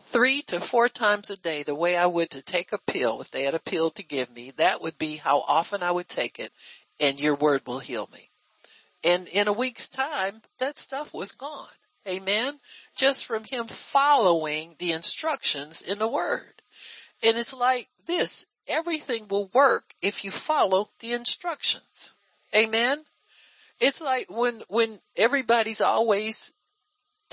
three 0.00 0.40
to 0.46 0.58
four 0.58 0.88
times 0.88 1.28
a 1.28 1.36
day 1.36 1.62
the 1.62 1.74
way 1.74 1.94
I 1.94 2.06
would 2.06 2.30
to 2.30 2.42
take 2.42 2.72
a 2.72 2.78
pill 2.90 3.20
if 3.20 3.30
they 3.30 3.42
had 3.42 3.54
a 3.54 3.60
pill 3.60 3.90
to 3.90 4.02
give 4.02 4.30
me. 4.34 4.52
That 4.56 4.80
would 4.80 4.98
be 4.98 5.16
how 5.16 5.40
often 5.40 5.82
I 5.82 5.90
would 5.90 6.08
take 6.08 6.38
it 6.38 6.50
and 6.98 7.20
your 7.20 7.34
word 7.34 7.66
will 7.66 7.80
heal 7.80 8.08
me. 8.14 8.30
And 9.04 9.28
in 9.28 9.46
a 9.46 9.52
week's 9.52 9.90
time, 9.90 10.40
that 10.58 10.78
stuff 10.78 11.12
was 11.12 11.32
gone. 11.32 11.66
Amen. 12.08 12.54
Just 12.96 13.26
from 13.26 13.44
him 13.44 13.66
following 13.66 14.74
the 14.78 14.92
instructions 14.92 15.82
in 15.82 15.98
the 15.98 16.08
word. 16.08 16.62
And 17.22 17.36
it's 17.36 17.52
like 17.52 17.88
this. 18.06 18.46
Everything 18.66 19.28
will 19.28 19.50
work 19.52 19.92
if 20.00 20.24
you 20.24 20.30
follow 20.30 20.88
the 21.00 21.12
instructions. 21.12 22.14
Amen. 22.56 23.04
It's 23.80 24.00
like 24.00 24.26
when, 24.30 24.62
when 24.68 24.98
everybody's 25.16 25.82
always 25.82 26.54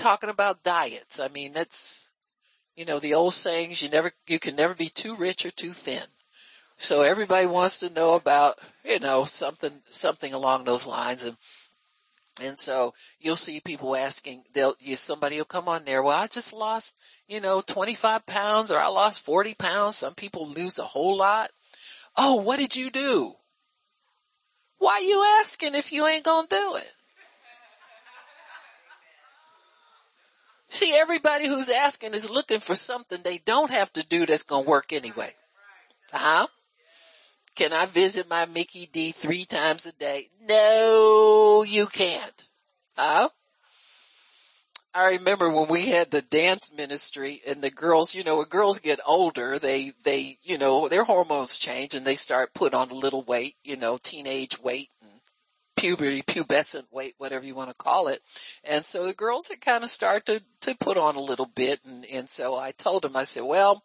talking 0.00 0.30
about 0.30 0.62
diets. 0.62 1.20
I 1.20 1.28
mean, 1.28 1.52
that's, 1.52 2.12
you 2.74 2.84
know, 2.84 2.98
the 2.98 3.14
old 3.14 3.34
sayings, 3.34 3.82
you 3.82 3.90
never, 3.90 4.12
you 4.26 4.38
can 4.38 4.56
never 4.56 4.74
be 4.74 4.88
too 4.88 5.16
rich 5.16 5.44
or 5.44 5.50
too 5.50 5.70
thin. 5.70 6.02
So 6.76 7.02
everybody 7.02 7.46
wants 7.46 7.80
to 7.80 7.92
know 7.92 8.14
about, 8.14 8.58
you 8.84 8.98
know, 9.00 9.24
something, 9.24 9.82
something 9.84 10.32
along 10.32 10.64
those 10.64 10.86
lines. 10.86 11.24
And 11.24 11.36
and 12.42 12.56
so 12.56 12.94
you'll 13.20 13.36
see 13.36 13.60
people 13.60 13.94
asking, 13.94 14.44
they'll, 14.54 14.74
you, 14.80 14.96
somebody 14.96 15.36
will 15.36 15.44
come 15.44 15.68
on 15.68 15.84
there, 15.84 16.02
well, 16.02 16.16
I 16.16 16.26
just 16.26 16.54
lost, 16.54 16.98
you 17.28 17.40
know, 17.40 17.60
25 17.60 18.24
pounds 18.26 18.70
or 18.70 18.78
I 18.78 18.88
lost 18.88 19.26
40 19.26 19.54
pounds. 19.54 19.96
Some 19.96 20.14
people 20.14 20.48
lose 20.48 20.78
a 20.78 20.84
whole 20.84 21.18
lot. 21.18 21.48
Oh, 22.16 22.36
what 22.36 22.58
did 22.58 22.74
you 22.74 22.90
do? 22.90 23.34
Why 24.78 25.00
you 25.06 25.22
asking 25.40 25.74
if 25.74 25.92
you 25.92 26.06
ain't 26.06 26.24
gonna 26.24 26.48
do 26.48 26.76
it? 26.76 26.92
See, 30.70 30.94
everybody 30.96 31.48
who's 31.48 31.68
asking 31.68 32.14
is 32.14 32.30
looking 32.30 32.60
for 32.60 32.76
something 32.76 33.18
they 33.22 33.38
don't 33.44 33.72
have 33.72 33.92
to 33.94 34.06
do 34.06 34.24
that's 34.24 34.44
gonna 34.44 34.68
work 34.68 34.92
anyway. 34.92 35.30
Huh? 36.12 36.46
Can 37.56 37.72
I 37.72 37.86
visit 37.86 38.30
my 38.30 38.46
Mickey 38.46 38.86
D 38.92 39.10
three 39.10 39.44
times 39.44 39.86
a 39.86 39.98
day? 39.98 40.28
No, 40.42 41.64
you 41.66 41.86
can't. 41.86 42.46
Huh? 42.96 43.28
I 44.94 45.10
remember 45.10 45.50
when 45.52 45.68
we 45.68 45.86
had 45.86 46.10
the 46.10 46.22
dance 46.22 46.72
ministry 46.76 47.40
and 47.48 47.62
the 47.62 47.70
girls, 47.70 48.14
you 48.14 48.24
know, 48.24 48.38
when 48.38 48.46
girls 48.46 48.78
get 48.78 49.00
older, 49.06 49.58
they, 49.58 49.92
they, 50.04 50.36
you 50.42 50.58
know, 50.58 50.88
their 50.88 51.04
hormones 51.04 51.58
change 51.58 51.94
and 51.94 52.04
they 52.04 52.14
start 52.16 52.54
put 52.54 52.74
on 52.74 52.90
a 52.90 52.94
little 52.94 53.22
weight, 53.22 53.54
you 53.62 53.76
know, 53.76 53.98
teenage 54.02 54.60
weight 54.60 54.88
puberty, 55.80 56.22
pubescent 56.22 56.84
weight, 56.92 57.14
whatever 57.18 57.44
you 57.44 57.54
want 57.54 57.70
to 57.70 57.74
call 57.74 58.08
it. 58.08 58.20
And 58.64 58.84
so 58.84 59.06
the 59.06 59.14
girls 59.14 59.48
had 59.48 59.60
kind 59.60 59.82
of 59.82 59.90
started 59.90 60.26
to, 60.26 60.72
to 60.72 60.78
put 60.78 60.98
on 60.98 61.16
a 61.16 61.20
little 61.20 61.50
bit. 61.54 61.80
And, 61.86 62.04
and 62.12 62.28
so 62.28 62.54
I 62.54 62.72
told 62.72 63.02
them, 63.02 63.16
I 63.16 63.24
said, 63.24 63.44
well, 63.44 63.82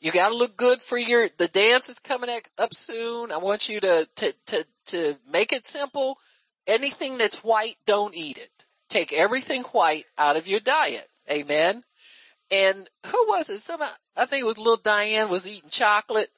you 0.00 0.12
gotta 0.12 0.34
look 0.34 0.56
good 0.56 0.80
for 0.80 0.96
your, 0.96 1.26
the 1.38 1.48
dance 1.48 1.88
is 1.88 1.98
coming 1.98 2.30
up 2.58 2.74
soon. 2.74 3.32
I 3.32 3.38
want 3.38 3.68
you 3.68 3.80
to, 3.80 4.06
to, 4.16 4.32
to, 4.46 4.64
to 4.86 5.14
make 5.30 5.52
it 5.52 5.64
simple. 5.64 6.16
Anything 6.66 7.18
that's 7.18 7.42
white, 7.42 7.74
don't 7.86 8.14
eat 8.14 8.38
it. 8.38 8.50
Take 8.88 9.12
everything 9.12 9.62
white 9.72 10.04
out 10.16 10.36
of 10.36 10.46
your 10.46 10.60
diet. 10.60 11.06
Amen. 11.30 11.82
And 12.52 12.88
who 13.06 13.26
was 13.28 13.48
it? 13.50 13.58
Some, 13.58 13.80
I 14.16 14.26
think 14.26 14.42
it 14.42 14.46
was 14.46 14.58
little 14.58 14.76
Diane 14.76 15.30
was 15.30 15.46
eating 15.46 15.70
chocolate. 15.70 16.28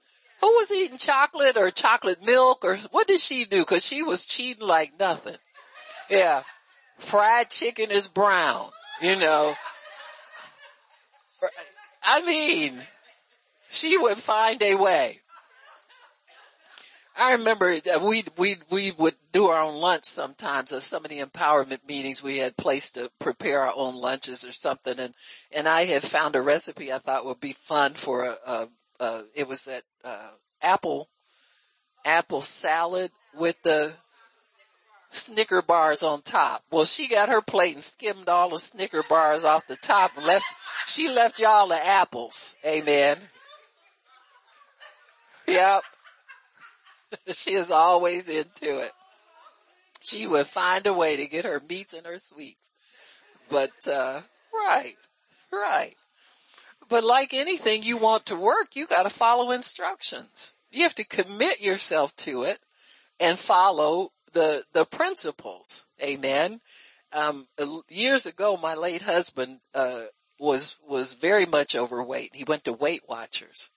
Who 0.44 0.50
was 0.50 0.70
eating 0.70 0.98
chocolate 0.98 1.56
or 1.56 1.70
chocolate 1.70 2.22
milk 2.22 2.66
or 2.66 2.76
what 2.90 3.08
did 3.08 3.18
she 3.18 3.46
do? 3.46 3.64
Cause 3.64 3.86
she 3.86 4.02
was 4.02 4.26
cheating 4.26 4.68
like 4.68 4.92
nothing. 5.00 5.38
Yeah. 6.10 6.42
Fried 6.98 7.48
chicken 7.48 7.90
is 7.90 8.08
brown, 8.08 8.68
you 9.00 9.16
know. 9.16 9.54
I 12.04 12.26
mean, 12.26 12.74
she 13.70 13.96
would 13.96 14.18
find 14.18 14.62
a 14.62 14.74
way. 14.74 15.14
I 17.18 17.32
remember 17.32 17.80
that 17.80 18.02
we 18.02 18.24
we 18.36 18.56
we 18.70 18.90
would 18.98 19.14
do 19.32 19.46
our 19.46 19.62
own 19.62 19.80
lunch 19.80 20.04
sometimes 20.04 20.72
at 20.72 20.82
some 20.82 21.06
of 21.06 21.10
the 21.10 21.20
empowerment 21.20 21.88
meetings 21.88 22.22
we 22.22 22.36
had 22.36 22.54
placed 22.58 22.96
to 22.96 23.10
prepare 23.18 23.62
our 23.62 23.72
own 23.74 23.94
lunches 23.94 24.44
or 24.44 24.52
something 24.52 24.98
and 24.98 25.14
and 25.56 25.66
I 25.66 25.84
had 25.84 26.02
found 26.02 26.36
a 26.36 26.42
recipe 26.42 26.92
I 26.92 26.98
thought 26.98 27.24
would 27.24 27.40
be 27.40 27.54
fun 27.54 27.94
for 27.94 28.24
a, 28.24 28.36
a, 28.46 28.68
a 29.00 29.22
it 29.36 29.48
was 29.48 29.64
that 29.66 29.82
uh, 30.04 30.30
apple 30.62 31.08
apple 32.04 32.40
salad 32.40 33.10
with 33.34 33.60
the 33.62 33.92
Snicker 35.14 35.62
bars 35.62 36.02
on 36.02 36.22
top. 36.22 36.64
Well, 36.70 36.84
she 36.84 37.08
got 37.08 37.28
her 37.28 37.40
plate 37.40 37.74
and 37.74 37.82
skimmed 37.82 38.28
all 38.28 38.50
the 38.50 38.58
Snicker 38.58 39.02
bars 39.08 39.44
off 39.44 39.66
the 39.66 39.76
top 39.76 40.16
and 40.16 40.26
left, 40.26 40.44
she 40.86 41.08
left 41.08 41.38
y'all 41.38 41.68
the 41.68 41.78
apples. 41.86 42.56
Amen. 42.66 43.16
Yep. 45.46 45.82
she 47.32 47.52
is 47.52 47.70
always 47.70 48.28
into 48.28 48.80
it. 48.80 48.90
She 50.00 50.26
would 50.26 50.46
find 50.46 50.86
a 50.86 50.92
way 50.92 51.16
to 51.16 51.28
get 51.28 51.44
her 51.44 51.62
meats 51.68 51.94
and 51.94 52.04
her 52.06 52.18
sweets. 52.18 52.70
But, 53.50 53.70
uh, 53.90 54.20
right, 54.52 54.96
right. 55.52 55.94
But 56.88 57.04
like 57.04 57.32
anything 57.32 57.82
you 57.82 57.96
want 57.96 58.26
to 58.26 58.36
work, 58.36 58.76
you 58.76 58.86
gotta 58.86 59.10
follow 59.10 59.50
instructions. 59.50 60.52
You 60.70 60.82
have 60.82 60.94
to 60.96 61.04
commit 61.04 61.60
yourself 61.60 62.14
to 62.16 62.42
it 62.42 62.58
and 63.20 63.38
follow 63.38 64.10
the, 64.32 64.64
the 64.72 64.84
principles. 64.84 65.86
Amen. 66.02 66.60
Um, 67.12 67.46
years 67.88 68.26
ago, 68.26 68.58
my 68.60 68.74
late 68.74 69.02
husband, 69.02 69.60
uh, 69.74 70.02
was, 70.40 70.78
was 70.88 71.14
very 71.14 71.46
much 71.46 71.76
overweight. 71.76 72.34
He 72.34 72.44
went 72.44 72.64
to 72.64 72.72
Weight 72.72 73.02
Watchers 73.08 73.70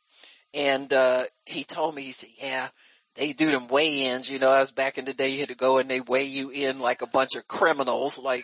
and, 0.53 0.91
uh, 0.91 1.25
he 1.45 1.63
told 1.63 1.93
me, 1.93 2.01
he 2.01 2.11
said, 2.11 2.29
yeah, 2.41 2.69
they 3.15 3.33
do 3.33 3.51
them 3.51 3.67
weigh-ins, 3.67 4.29
you 4.31 4.39
know, 4.39 4.49
I 4.49 4.59
was 4.59 4.71
back 4.71 4.97
in 4.97 5.05
the 5.05 5.13
day 5.13 5.29
you 5.29 5.39
had 5.39 5.49
to 5.49 5.55
go 5.55 5.77
and 5.77 5.87
they 5.87 6.01
weigh 6.01 6.25
you 6.25 6.49
in 6.49 6.79
like 6.79 7.01
a 7.03 7.07
bunch 7.07 7.35
of 7.35 7.47
criminals, 7.47 8.17
like, 8.17 8.43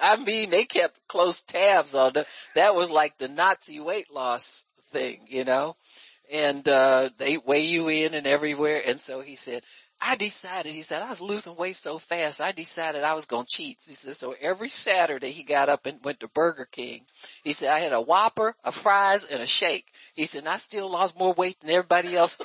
I 0.00 0.16
mean, 0.16 0.50
they 0.50 0.64
kept 0.64 1.08
close 1.08 1.40
tabs 1.40 1.94
on 1.94 2.12
the, 2.12 2.26
that 2.54 2.74
was 2.74 2.90
like 2.90 3.18
the 3.18 3.28
Nazi 3.28 3.80
weight 3.80 4.12
loss 4.12 4.66
thing, 4.90 5.20
you 5.28 5.44
know, 5.44 5.76
and, 6.32 6.68
uh, 6.68 7.08
they 7.18 7.38
weigh 7.38 7.64
you 7.64 7.88
in 7.88 8.14
and 8.14 8.26
everywhere. 8.26 8.80
And 8.86 9.00
so 9.00 9.20
he 9.20 9.36
said, 9.36 9.62
I 10.00 10.16
decided, 10.16 10.72
he 10.72 10.82
said, 10.82 11.02
I 11.02 11.08
was 11.08 11.20
losing 11.20 11.56
weight 11.56 11.74
so 11.74 11.98
fast, 11.98 12.42
I 12.42 12.52
decided 12.52 13.02
I 13.02 13.14
was 13.14 13.24
going 13.24 13.46
to 13.46 13.50
cheat. 13.50 13.78
He 13.84 13.92
said, 13.92 14.14
so 14.14 14.34
every 14.40 14.68
Saturday 14.68 15.30
he 15.30 15.42
got 15.42 15.68
up 15.68 15.86
and 15.86 16.04
went 16.04 16.20
to 16.20 16.28
Burger 16.28 16.68
King. 16.70 17.02
He 17.42 17.52
said, 17.52 17.70
I 17.70 17.80
had 17.80 17.92
a 17.92 18.00
Whopper, 18.00 18.54
a 18.64 18.72
fries, 18.72 19.24
and 19.24 19.42
a 19.42 19.46
shake. 19.46 19.84
He 20.14 20.24
said, 20.24 20.46
I 20.46 20.58
still 20.58 20.90
lost 20.90 21.18
more 21.18 21.32
weight 21.32 21.58
than 21.60 21.70
everybody 21.70 22.14
else. 22.14 22.38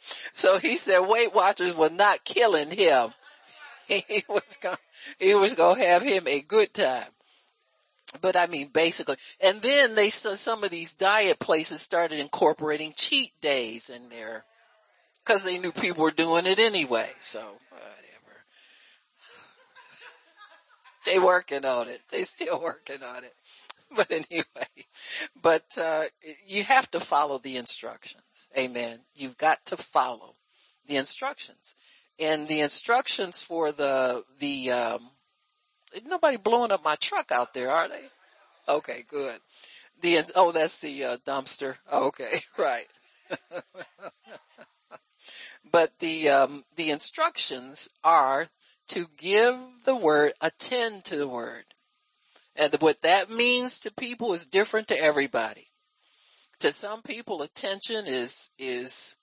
so 0.00 0.58
he 0.58 0.76
said 0.76 1.00
Weight 1.00 1.34
Watchers 1.34 1.76
were 1.76 1.90
not 1.90 2.24
killing 2.24 2.70
him. 2.70 3.12
He 4.08 4.22
was 4.28 4.58
going, 4.62 4.76
he 5.18 5.34
was 5.34 5.54
going 5.54 5.80
to 5.80 5.86
have 5.86 6.02
him 6.02 6.26
a 6.26 6.42
good 6.42 6.72
time. 6.72 7.10
But 8.20 8.36
I 8.36 8.46
mean, 8.46 8.68
basically, 8.72 9.16
and 9.42 9.60
then 9.60 9.94
they, 9.94 10.08
so 10.08 10.30
some 10.32 10.64
of 10.64 10.70
these 10.70 10.94
diet 10.94 11.38
places 11.38 11.80
started 11.80 12.18
incorporating 12.18 12.92
cheat 12.96 13.30
days 13.40 13.90
in 13.90 14.08
there 14.08 14.44
Cause 15.24 15.44
they 15.44 15.58
knew 15.58 15.72
people 15.72 16.02
were 16.02 16.10
doing 16.10 16.46
it 16.46 16.58
anyway, 16.58 17.08
so 17.20 17.40
whatever. 17.68 18.44
they 21.06 21.18
working 21.18 21.64
on 21.64 21.88
it. 21.88 22.00
They 22.10 22.22
still 22.22 22.60
working 22.60 23.02
on 23.02 23.24
it. 23.24 23.32
But 23.96 24.08
anyway, 24.12 24.68
but, 25.42 25.64
uh, 25.76 26.04
you 26.46 26.62
have 26.62 26.88
to 26.92 27.00
follow 27.00 27.38
the 27.38 27.56
instructions. 27.56 28.46
Amen. 28.56 29.00
You've 29.16 29.36
got 29.36 29.66
to 29.66 29.76
follow 29.76 30.36
the 30.86 30.94
instructions. 30.94 31.74
And 32.20 32.46
the 32.46 32.60
instructions 32.60 33.42
for 33.42 33.72
the, 33.72 34.24
the, 34.38 34.70
um, 34.72 35.00
nobody 36.06 36.36
blowing 36.36 36.72
up 36.72 36.84
my 36.84 36.96
truck 36.96 37.32
out 37.32 37.54
there, 37.54 37.70
are 37.70 37.88
they? 37.88 38.02
Okay, 38.68 39.04
good. 39.08 39.38
The, 40.02 40.30
oh, 40.36 40.52
that's 40.52 40.80
the 40.80 41.04
uh, 41.04 41.16
dumpster. 41.26 41.76
Okay, 41.92 42.40
right. 42.58 42.86
But 45.72 45.98
the, 46.00 46.30
um, 46.30 46.64
the 46.76 46.90
instructions 46.90 47.88
are 48.02 48.48
to 48.88 49.06
give 49.18 49.56
the 49.84 49.94
word, 49.94 50.32
attend 50.40 51.04
to 51.04 51.16
the 51.16 51.28
word. 51.28 51.64
And 52.56 52.74
what 52.80 53.02
that 53.02 53.30
means 53.30 53.80
to 53.80 53.92
people 53.92 54.32
is 54.32 54.46
different 54.46 54.88
to 54.88 55.00
everybody. 55.00 55.66
To 56.60 56.70
some 56.70 57.02
people, 57.02 57.42
attention 57.42 58.04
is, 58.06 58.50
is, 58.58 59.16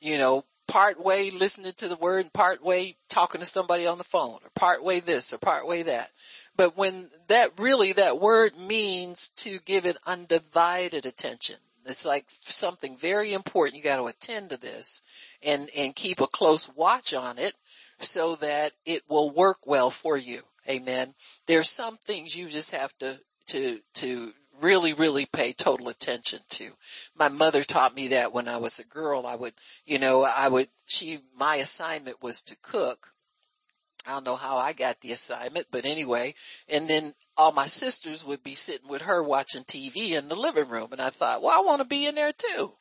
you 0.00 0.18
know, 0.18 0.44
part 0.66 1.02
way 1.02 1.30
listening 1.30 1.72
to 1.76 1.88
the 1.88 1.96
word 1.96 2.24
and 2.24 2.32
part 2.32 2.64
way 2.64 2.96
talking 3.08 3.40
to 3.40 3.46
somebody 3.46 3.86
on 3.86 3.98
the 3.98 4.04
phone 4.04 4.38
or 4.42 4.50
part 4.54 4.82
way 4.82 5.00
this 5.00 5.32
or 5.32 5.38
part 5.38 5.66
way 5.66 5.82
that. 5.82 6.08
But 6.56 6.76
when 6.76 7.08
that 7.28 7.50
really, 7.58 7.92
that 7.92 8.20
word 8.20 8.56
means 8.58 9.30
to 9.36 9.58
give 9.64 9.86
it 9.86 9.96
undivided 10.06 11.06
attention. 11.06 11.56
It's 11.84 12.04
like 12.04 12.24
something 12.28 12.96
very 12.96 13.32
important. 13.32 13.76
You 13.76 13.84
got 13.84 13.98
to 13.98 14.06
attend 14.06 14.50
to 14.50 14.56
this 14.60 15.04
and, 15.44 15.70
and 15.76 15.94
keep 15.94 16.20
a 16.20 16.26
close 16.26 16.68
watch 16.76 17.14
on 17.14 17.38
it 17.38 17.52
so 17.98 18.36
that 18.36 18.72
it 18.84 19.02
will 19.08 19.30
work 19.30 19.58
well 19.66 19.90
for 19.90 20.16
you. 20.16 20.42
Amen. 20.68 21.14
There's 21.46 21.70
some 21.70 21.96
things 21.98 22.34
you 22.34 22.48
just 22.48 22.74
have 22.74 22.96
to, 22.98 23.18
to, 23.48 23.78
to 23.94 24.32
really, 24.60 24.92
really 24.94 25.26
pay 25.26 25.52
total 25.52 25.88
attention 25.88 26.40
to. 26.48 26.70
My 27.18 27.28
mother 27.28 27.62
taught 27.62 27.94
me 27.94 28.08
that 28.08 28.32
when 28.32 28.48
I 28.48 28.56
was 28.56 28.78
a 28.78 28.86
girl. 28.86 29.26
I 29.26 29.36
would, 29.36 29.54
you 29.86 29.98
know, 29.98 30.24
I 30.24 30.48
would, 30.48 30.68
she, 30.86 31.18
my 31.36 31.56
assignment 31.56 32.22
was 32.22 32.42
to 32.44 32.56
cook 32.62 33.08
I 34.06 34.12
don't 34.12 34.24
know 34.24 34.36
how 34.36 34.56
I 34.56 34.72
got 34.72 35.00
the 35.00 35.10
assignment, 35.12 35.66
but 35.72 35.84
anyway, 35.84 36.34
and 36.68 36.86
then 36.86 37.12
all 37.36 37.50
my 37.50 37.66
sisters 37.66 38.24
would 38.24 38.42
be 38.44 38.54
sitting 38.54 38.88
with 38.88 39.02
her 39.02 39.22
watching 39.22 39.64
TV 39.64 40.12
in 40.12 40.28
the 40.28 40.36
living 40.36 40.68
room. 40.68 40.88
And 40.92 41.00
I 41.00 41.10
thought, 41.10 41.42
well, 41.42 41.58
I 41.58 41.64
want 41.64 41.82
to 41.82 41.88
be 41.88 42.06
in 42.06 42.14
there 42.14 42.32
too. 42.32 42.72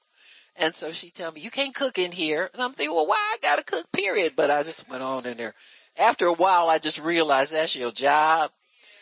And 0.58 0.74
so 0.74 0.92
she 0.92 1.10
told 1.10 1.34
me, 1.34 1.42
you 1.42 1.50
can't 1.50 1.74
cook 1.74 1.98
in 1.98 2.12
here. 2.12 2.50
And 2.54 2.62
I'm 2.62 2.72
thinking, 2.72 2.96
well, 2.96 3.08
why 3.08 3.16
I 3.16 3.38
gotta 3.42 3.64
cook 3.64 3.92
period? 3.92 4.34
But 4.38 4.52
I 4.52 4.60
just 4.60 4.90
went 4.90 5.02
on 5.02 5.26
in 5.26 5.36
there. 5.36 5.56
After 6.00 6.28
a 6.28 6.34
while, 6.34 6.68
I 6.70 6.78
just 6.78 7.00
realized 7.00 7.54
that's 7.54 7.76
your 7.76 7.92
job. 7.92 8.52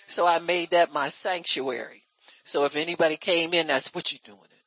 So 0.08 0.26
I 0.26 0.40
made 0.40 0.72
that 0.72 0.94
my 0.94 1.10
sanctuary. 1.10 2.03
So 2.44 2.66
if 2.66 2.76
anybody 2.76 3.16
came 3.16 3.54
in, 3.54 3.68
that's 3.68 3.94
what 3.96 4.12
you 4.12 4.20
doing 4.26 4.38
in 4.38 4.50
here. 4.50 4.60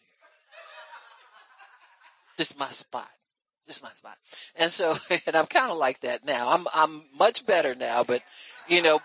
This 2.38 2.50
is 2.52 2.58
my 2.58 2.68
spot. 2.68 3.08
This 3.66 3.78
is 3.78 3.82
my 3.82 3.90
spot. 3.90 4.16
And 4.58 4.70
so, 4.70 4.96
and 5.26 5.36
I'm 5.36 5.46
kind 5.46 5.70
of 5.70 5.78
like 5.78 6.00
that 6.00 6.24
now. 6.24 6.50
I'm, 6.50 6.66
I'm 6.74 7.02
much 7.18 7.46
better 7.46 7.74
now, 7.74 8.04
but 8.04 8.22
you 8.68 8.82
know, 8.82 9.00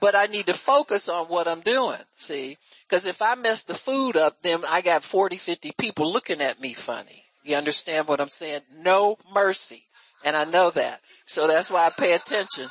but 0.00 0.14
I 0.14 0.26
need 0.26 0.46
to 0.46 0.54
focus 0.54 1.08
on 1.08 1.26
what 1.26 1.48
I'm 1.48 1.60
doing. 1.60 1.98
See, 2.14 2.56
cause 2.88 3.06
if 3.06 3.20
I 3.20 3.34
mess 3.34 3.64
the 3.64 3.74
food 3.74 4.16
up, 4.16 4.42
then 4.42 4.60
I 4.68 4.80
got 4.80 5.02
40, 5.02 5.36
50 5.36 5.72
people 5.78 6.12
looking 6.12 6.40
at 6.40 6.60
me 6.60 6.74
funny. 6.74 7.24
You 7.42 7.56
understand 7.56 8.06
what 8.06 8.20
I'm 8.20 8.28
saying? 8.28 8.60
No 8.78 9.16
mercy. 9.32 9.82
And 10.24 10.36
I 10.36 10.44
know 10.44 10.70
that. 10.70 11.00
So 11.26 11.46
that's 11.46 11.70
why 11.70 11.86
I 11.86 11.90
pay 11.90 12.14
attention. 12.14 12.66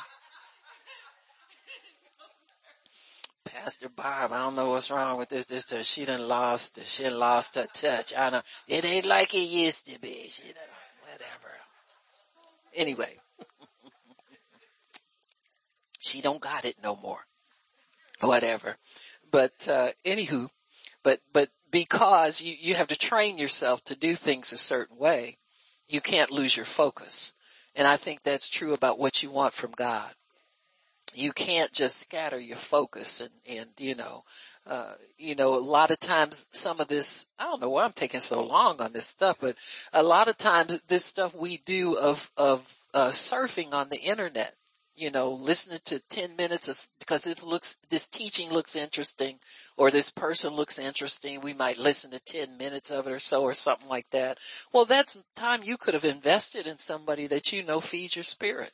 Pastor 3.68 3.90
Bob, 3.94 4.32
I 4.32 4.44
don't 4.44 4.54
know 4.54 4.70
what's 4.70 4.90
wrong 4.90 5.18
with 5.18 5.28
this, 5.28 5.44
this, 5.44 5.66
this. 5.66 5.86
She 5.86 6.06
done 6.06 6.26
lost, 6.26 6.82
she 6.86 7.02
done 7.02 7.18
lost 7.18 7.56
her 7.56 7.66
touch. 7.66 8.14
I 8.16 8.30
know. 8.30 8.40
It 8.66 8.82
ain't 8.82 9.04
like 9.04 9.34
it 9.34 9.46
used 9.46 9.88
to 9.88 10.00
be. 10.00 10.26
She 10.30 10.44
done 10.44 10.72
whatever. 11.02 11.54
Anyway, 12.74 13.14
she 15.98 16.22
don't 16.22 16.40
got 16.40 16.64
it 16.64 16.76
no 16.82 16.96
more. 16.96 17.18
Whatever. 18.22 18.78
But, 19.30 19.68
uh, 19.70 19.90
anywho, 20.02 20.48
but, 21.02 21.18
but 21.34 21.48
because 21.70 22.40
you, 22.40 22.54
you 22.58 22.74
have 22.74 22.88
to 22.88 22.96
train 22.96 23.36
yourself 23.36 23.84
to 23.84 23.98
do 23.98 24.14
things 24.14 24.50
a 24.50 24.56
certain 24.56 24.96
way, 24.96 25.36
you 25.86 26.00
can't 26.00 26.30
lose 26.30 26.56
your 26.56 26.64
focus. 26.64 27.34
And 27.76 27.86
I 27.86 27.96
think 27.96 28.22
that's 28.22 28.48
true 28.48 28.72
about 28.72 28.98
what 28.98 29.22
you 29.22 29.30
want 29.30 29.52
from 29.52 29.72
God. 29.72 30.10
You 31.18 31.32
can't 31.32 31.72
just 31.72 31.96
scatter 31.96 32.38
your 32.38 32.56
focus 32.56 33.20
and, 33.20 33.58
and, 33.58 33.68
you 33.80 33.96
know, 33.96 34.22
uh, 34.68 34.92
you 35.16 35.34
know, 35.34 35.56
a 35.56 35.58
lot 35.58 35.90
of 35.90 35.98
times 35.98 36.46
some 36.52 36.78
of 36.78 36.86
this, 36.86 37.26
I 37.40 37.44
don't 37.46 37.60
know 37.60 37.70
why 37.70 37.84
I'm 37.84 37.92
taking 37.92 38.20
so 38.20 38.44
long 38.44 38.80
on 38.80 38.92
this 38.92 39.08
stuff, 39.08 39.38
but 39.40 39.56
a 39.92 40.04
lot 40.04 40.28
of 40.28 40.38
times 40.38 40.82
this 40.82 41.04
stuff 41.04 41.34
we 41.34 41.56
do 41.66 41.96
of, 41.98 42.30
of, 42.36 42.72
uh, 42.94 43.08
surfing 43.08 43.74
on 43.74 43.88
the 43.88 43.98
internet, 43.98 44.54
you 44.94 45.10
know, 45.10 45.32
listening 45.32 45.80
to 45.86 46.00
10 46.08 46.36
minutes 46.36 46.92
because 47.00 47.26
it 47.26 47.42
looks, 47.42 47.78
this 47.90 48.06
teaching 48.06 48.50
looks 48.52 48.76
interesting 48.76 49.40
or 49.76 49.90
this 49.90 50.10
person 50.10 50.54
looks 50.54 50.78
interesting. 50.78 51.40
We 51.40 51.52
might 51.52 51.78
listen 51.78 52.12
to 52.12 52.24
10 52.24 52.58
minutes 52.58 52.92
of 52.92 53.08
it 53.08 53.12
or 53.12 53.18
so 53.18 53.42
or 53.42 53.54
something 53.54 53.88
like 53.88 54.08
that. 54.10 54.38
Well, 54.72 54.84
that's 54.84 55.18
time 55.34 55.62
you 55.64 55.78
could 55.78 55.94
have 55.94 56.04
invested 56.04 56.68
in 56.68 56.78
somebody 56.78 57.26
that 57.26 57.52
you 57.52 57.64
know 57.64 57.80
feeds 57.80 58.14
your 58.14 58.22
spirit. 58.22 58.70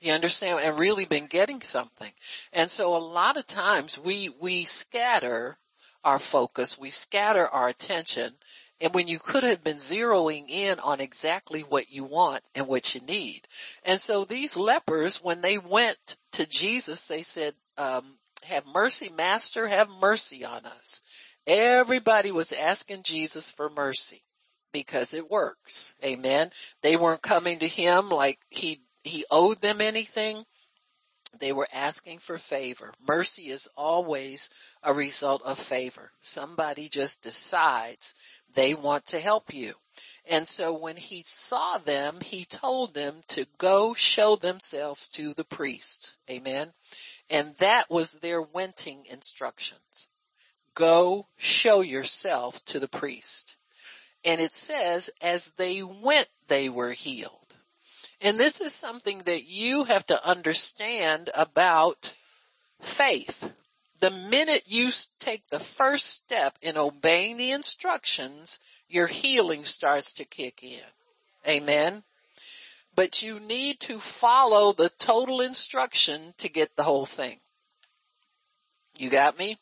You 0.00 0.12
understand? 0.12 0.60
And 0.62 0.78
really 0.78 1.04
been 1.04 1.26
getting 1.26 1.60
something. 1.60 2.10
And 2.52 2.70
so 2.70 2.96
a 2.96 2.98
lot 2.98 3.36
of 3.36 3.46
times 3.46 4.00
we, 4.02 4.30
we 4.40 4.64
scatter 4.64 5.58
our 6.02 6.18
focus, 6.18 6.78
we 6.78 6.88
scatter 6.90 7.46
our 7.46 7.68
attention, 7.68 8.32
and 8.80 8.94
when 8.94 9.08
you 9.08 9.18
could 9.18 9.42
have 9.42 9.62
been 9.62 9.76
zeroing 9.76 10.48
in 10.48 10.80
on 10.80 11.00
exactly 11.00 11.60
what 11.60 11.92
you 11.92 12.04
want 12.04 12.42
and 12.54 12.66
what 12.66 12.94
you 12.94 13.02
need. 13.02 13.42
And 13.84 14.00
so 14.00 14.24
these 14.24 14.56
lepers, 14.56 15.22
when 15.22 15.42
they 15.42 15.58
went 15.58 16.16
to 16.32 16.48
Jesus, 16.48 17.06
they 17.06 17.20
said, 17.20 17.52
um, 17.76 18.04
have 18.48 18.64
mercy, 18.66 19.10
master, 19.14 19.68
have 19.68 19.90
mercy 20.00 20.44
on 20.44 20.64
us. 20.64 21.02
Everybody 21.46 22.32
was 22.32 22.54
asking 22.54 23.02
Jesus 23.02 23.50
for 23.50 23.68
mercy 23.68 24.22
because 24.72 25.12
it 25.12 25.30
works. 25.30 25.94
Amen. 26.02 26.50
They 26.82 26.96
weren't 26.96 27.22
coming 27.22 27.58
to 27.58 27.66
him 27.66 28.08
like 28.08 28.38
he 28.48 28.78
he 29.02 29.24
owed 29.30 29.60
them 29.60 29.80
anything. 29.80 30.44
They 31.38 31.52
were 31.52 31.68
asking 31.72 32.18
for 32.18 32.38
favor. 32.38 32.92
Mercy 33.06 33.44
is 33.44 33.68
always 33.76 34.50
a 34.82 34.92
result 34.92 35.42
of 35.44 35.58
favor. 35.58 36.10
Somebody 36.20 36.88
just 36.88 37.22
decides 37.22 38.14
they 38.54 38.74
want 38.74 39.06
to 39.06 39.20
help 39.20 39.54
you. 39.54 39.74
And 40.30 40.46
so 40.46 40.76
when 40.76 40.96
he 40.96 41.22
saw 41.24 41.78
them, 41.78 42.16
he 42.22 42.44
told 42.44 42.94
them 42.94 43.22
to 43.28 43.46
go 43.58 43.94
show 43.94 44.36
themselves 44.36 45.08
to 45.10 45.34
the 45.34 45.44
priest. 45.44 46.18
Amen. 46.28 46.68
And 47.30 47.54
that 47.58 47.84
was 47.88 48.20
their 48.20 48.42
wenting 48.42 49.04
instructions. 49.10 50.08
Go 50.74 51.26
show 51.36 51.80
yourself 51.80 52.64
to 52.66 52.80
the 52.80 52.88
priest. 52.88 53.56
And 54.24 54.40
it 54.40 54.52
says, 54.52 55.10
as 55.22 55.52
they 55.52 55.82
went, 55.82 56.28
they 56.48 56.68
were 56.68 56.90
healed. 56.90 57.39
And 58.22 58.38
this 58.38 58.60
is 58.60 58.74
something 58.74 59.20
that 59.20 59.44
you 59.46 59.84
have 59.84 60.06
to 60.08 60.28
understand 60.28 61.30
about 61.34 62.14
faith. 62.80 63.54
The 64.00 64.10
minute 64.10 64.62
you 64.66 64.90
take 65.18 65.48
the 65.48 65.60
first 65.60 66.06
step 66.06 66.56
in 66.62 66.76
obeying 66.76 67.36
the 67.36 67.50
instructions, 67.50 68.60
your 68.88 69.06
healing 69.06 69.64
starts 69.64 70.12
to 70.14 70.24
kick 70.24 70.62
in. 70.62 70.80
Amen. 71.48 72.02
But 72.94 73.22
you 73.22 73.40
need 73.40 73.80
to 73.80 73.98
follow 73.98 74.72
the 74.72 74.90
total 74.98 75.40
instruction 75.40 76.34
to 76.38 76.50
get 76.50 76.76
the 76.76 76.82
whole 76.82 77.06
thing. 77.06 77.38
You 78.98 79.08
got 79.08 79.38
me? 79.38 79.56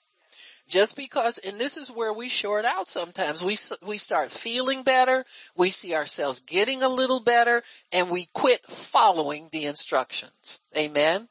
Just 0.68 0.96
because, 0.96 1.38
and 1.38 1.58
this 1.58 1.78
is 1.78 1.88
where 1.88 2.12
we 2.12 2.28
short 2.28 2.66
out 2.66 2.86
sometimes. 2.86 3.42
We, 3.42 3.56
we 3.86 3.96
start 3.96 4.30
feeling 4.30 4.82
better. 4.82 5.24
We 5.56 5.70
see 5.70 5.94
ourselves 5.94 6.40
getting 6.40 6.82
a 6.82 6.88
little 6.88 7.20
better 7.20 7.62
and 7.90 8.10
we 8.10 8.26
quit 8.34 8.60
following 8.66 9.48
the 9.50 9.64
instructions. 9.64 10.60
Amen. 10.76 11.28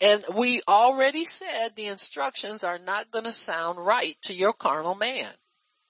And 0.00 0.24
we 0.34 0.62
already 0.66 1.24
said 1.24 1.70
the 1.76 1.88
instructions 1.88 2.64
are 2.64 2.78
not 2.78 3.10
going 3.10 3.26
to 3.26 3.32
sound 3.32 3.84
right 3.84 4.14
to 4.22 4.34
your 4.34 4.54
carnal 4.54 4.94
man. 4.94 5.28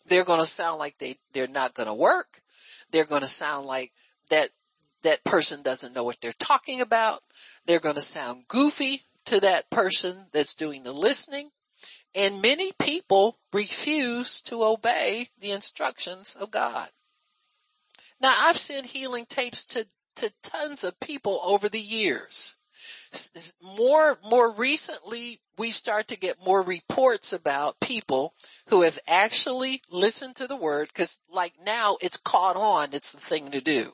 They're 0.06 0.24
going 0.24 0.40
to 0.40 0.46
sound 0.46 0.80
like 0.80 0.98
they, 0.98 1.14
they're 1.32 1.46
not 1.46 1.74
going 1.74 1.86
to 1.86 1.94
work. 1.94 2.42
They're 2.90 3.04
going 3.04 3.22
to 3.22 3.28
sound 3.28 3.66
like 3.66 3.92
that, 4.30 4.48
that 5.04 5.22
person 5.22 5.62
doesn't 5.62 5.94
know 5.94 6.02
what 6.02 6.20
they're 6.20 6.32
talking 6.32 6.80
about. 6.80 7.20
They're 7.66 7.78
going 7.78 7.94
to 7.94 8.00
sound 8.00 8.48
goofy 8.48 9.02
to 9.26 9.38
that 9.40 9.70
person 9.70 10.26
that's 10.32 10.56
doing 10.56 10.82
the 10.82 10.92
listening. 10.92 11.50
And 12.14 12.42
many 12.42 12.72
people 12.78 13.36
refuse 13.52 14.42
to 14.42 14.64
obey 14.64 15.28
the 15.40 15.52
instructions 15.52 16.36
of 16.40 16.50
God. 16.50 16.88
Now 18.20 18.34
I've 18.40 18.56
sent 18.56 18.86
healing 18.86 19.26
tapes 19.26 19.64
to, 19.66 19.86
to 20.16 20.30
tons 20.42 20.84
of 20.84 20.98
people 21.00 21.40
over 21.44 21.68
the 21.68 21.80
years. 21.80 22.56
More, 23.62 24.18
more 24.28 24.52
recently, 24.52 25.40
we 25.58 25.70
start 25.70 26.08
to 26.08 26.18
get 26.18 26.44
more 26.44 26.62
reports 26.62 27.32
about 27.32 27.80
people 27.80 28.34
who 28.68 28.82
have 28.82 28.98
actually 29.06 29.82
listened 29.90 30.36
to 30.36 30.46
the 30.46 30.56
word 30.56 30.92
cause 30.94 31.20
like 31.32 31.52
now 31.64 31.96
it's 32.00 32.16
caught 32.16 32.56
on. 32.56 32.88
It's 32.92 33.12
the 33.12 33.20
thing 33.20 33.50
to 33.50 33.60
do. 33.60 33.92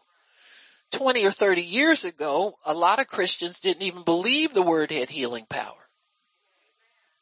20 0.93 1.27
or 1.27 1.31
30 1.31 1.61
years 1.61 2.05
ago, 2.05 2.55
a 2.65 2.75
lot 2.75 3.01
of 3.01 3.09
Christians 3.09 3.61
didn't 3.61 3.83
even 3.83 4.03
believe 4.03 4.55
the 4.55 4.63
word 4.63 4.91
had 4.91 5.11
healing 5.11 5.47
power. 5.49 5.86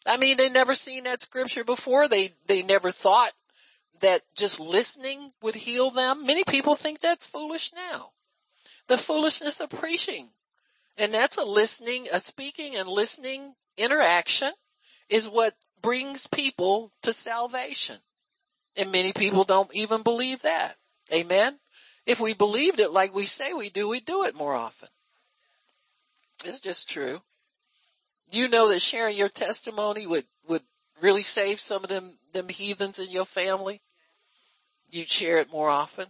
I 0.06 0.16
mean, 0.16 0.36
they 0.36 0.50
never 0.50 0.74
seen 0.74 1.04
that 1.04 1.20
scripture 1.20 1.64
before. 1.64 2.08
They, 2.08 2.28
they 2.46 2.62
never 2.62 2.90
thought 2.90 3.30
that 4.02 4.22
just 4.36 4.60
listening 4.60 5.30
would 5.42 5.54
heal 5.54 5.90
them. 5.90 6.26
Many 6.26 6.44
people 6.44 6.74
think 6.74 7.00
that's 7.00 7.26
foolish 7.26 7.72
now. 7.74 8.10
The 8.88 8.98
foolishness 8.98 9.60
of 9.60 9.70
preaching. 9.70 10.28
And 10.98 11.12
that's 11.12 11.38
a 11.38 11.44
listening, 11.44 12.06
a 12.12 12.18
speaking 12.18 12.76
and 12.76 12.88
listening 12.88 13.54
interaction 13.76 14.50
is 15.08 15.28
what 15.28 15.54
brings 15.80 16.26
people 16.26 16.92
to 17.02 17.12
salvation. 17.12 17.96
And 18.76 18.92
many 18.92 19.12
people 19.12 19.44
don't 19.44 19.74
even 19.74 20.02
believe 20.02 20.42
that. 20.42 20.74
Amen. 21.12 21.58
If 22.06 22.20
we 22.20 22.34
believed 22.34 22.80
it 22.80 22.90
like 22.90 23.14
we 23.14 23.24
say 23.24 23.52
we 23.52 23.70
do, 23.70 23.88
we'd 23.88 24.04
do 24.04 24.24
it 24.24 24.34
more 24.34 24.54
often. 24.54 24.88
It's 26.44 26.60
just 26.60 26.90
true. 26.90 27.22
You 28.34 28.48
know 28.48 28.68
that 28.70 28.80
sharing 28.80 29.16
your 29.16 29.28
testimony 29.28 30.08
would, 30.08 30.24
would 30.48 30.62
really 31.00 31.22
save 31.22 31.60
some 31.60 31.84
of 31.84 31.88
them, 31.88 32.18
them 32.32 32.48
heathens 32.48 32.98
in 32.98 33.12
your 33.12 33.26
family? 33.26 33.80
You'd 34.90 35.08
share 35.08 35.38
it 35.38 35.52
more 35.52 35.68
often. 35.68 36.06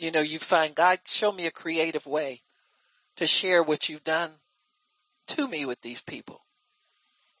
You 0.00 0.10
know, 0.10 0.22
you 0.22 0.40
find 0.40 0.74
God, 0.74 0.98
show 1.06 1.30
me 1.30 1.46
a 1.46 1.52
creative 1.52 2.04
way 2.04 2.40
to 3.14 3.28
share 3.28 3.62
what 3.62 3.88
you've 3.88 4.02
done 4.02 4.30
to 5.28 5.46
me 5.46 5.64
with 5.64 5.82
these 5.82 6.02
people. 6.02 6.40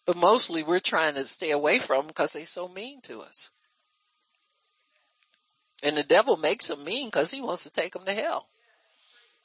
But 0.06 0.16
mostly 0.16 0.62
we're 0.62 0.78
trying 0.78 1.14
to 1.14 1.24
stay 1.24 1.50
away 1.50 1.80
from 1.80 1.96
them 1.96 2.06
because 2.08 2.32
they're 2.32 2.44
so 2.44 2.68
mean 2.68 3.00
to 3.02 3.22
us. 3.22 3.50
And 5.82 5.96
the 5.96 6.04
devil 6.04 6.36
makes 6.36 6.68
them 6.68 6.84
mean 6.84 7.08
because 7.08 7.32
he 7.32 7.42
wants 7.42 7.64
to 7.64 7.72
take 7.72 7.94
them 7.94 8.04
to 8.04 8.12
hell. 8.12 8.46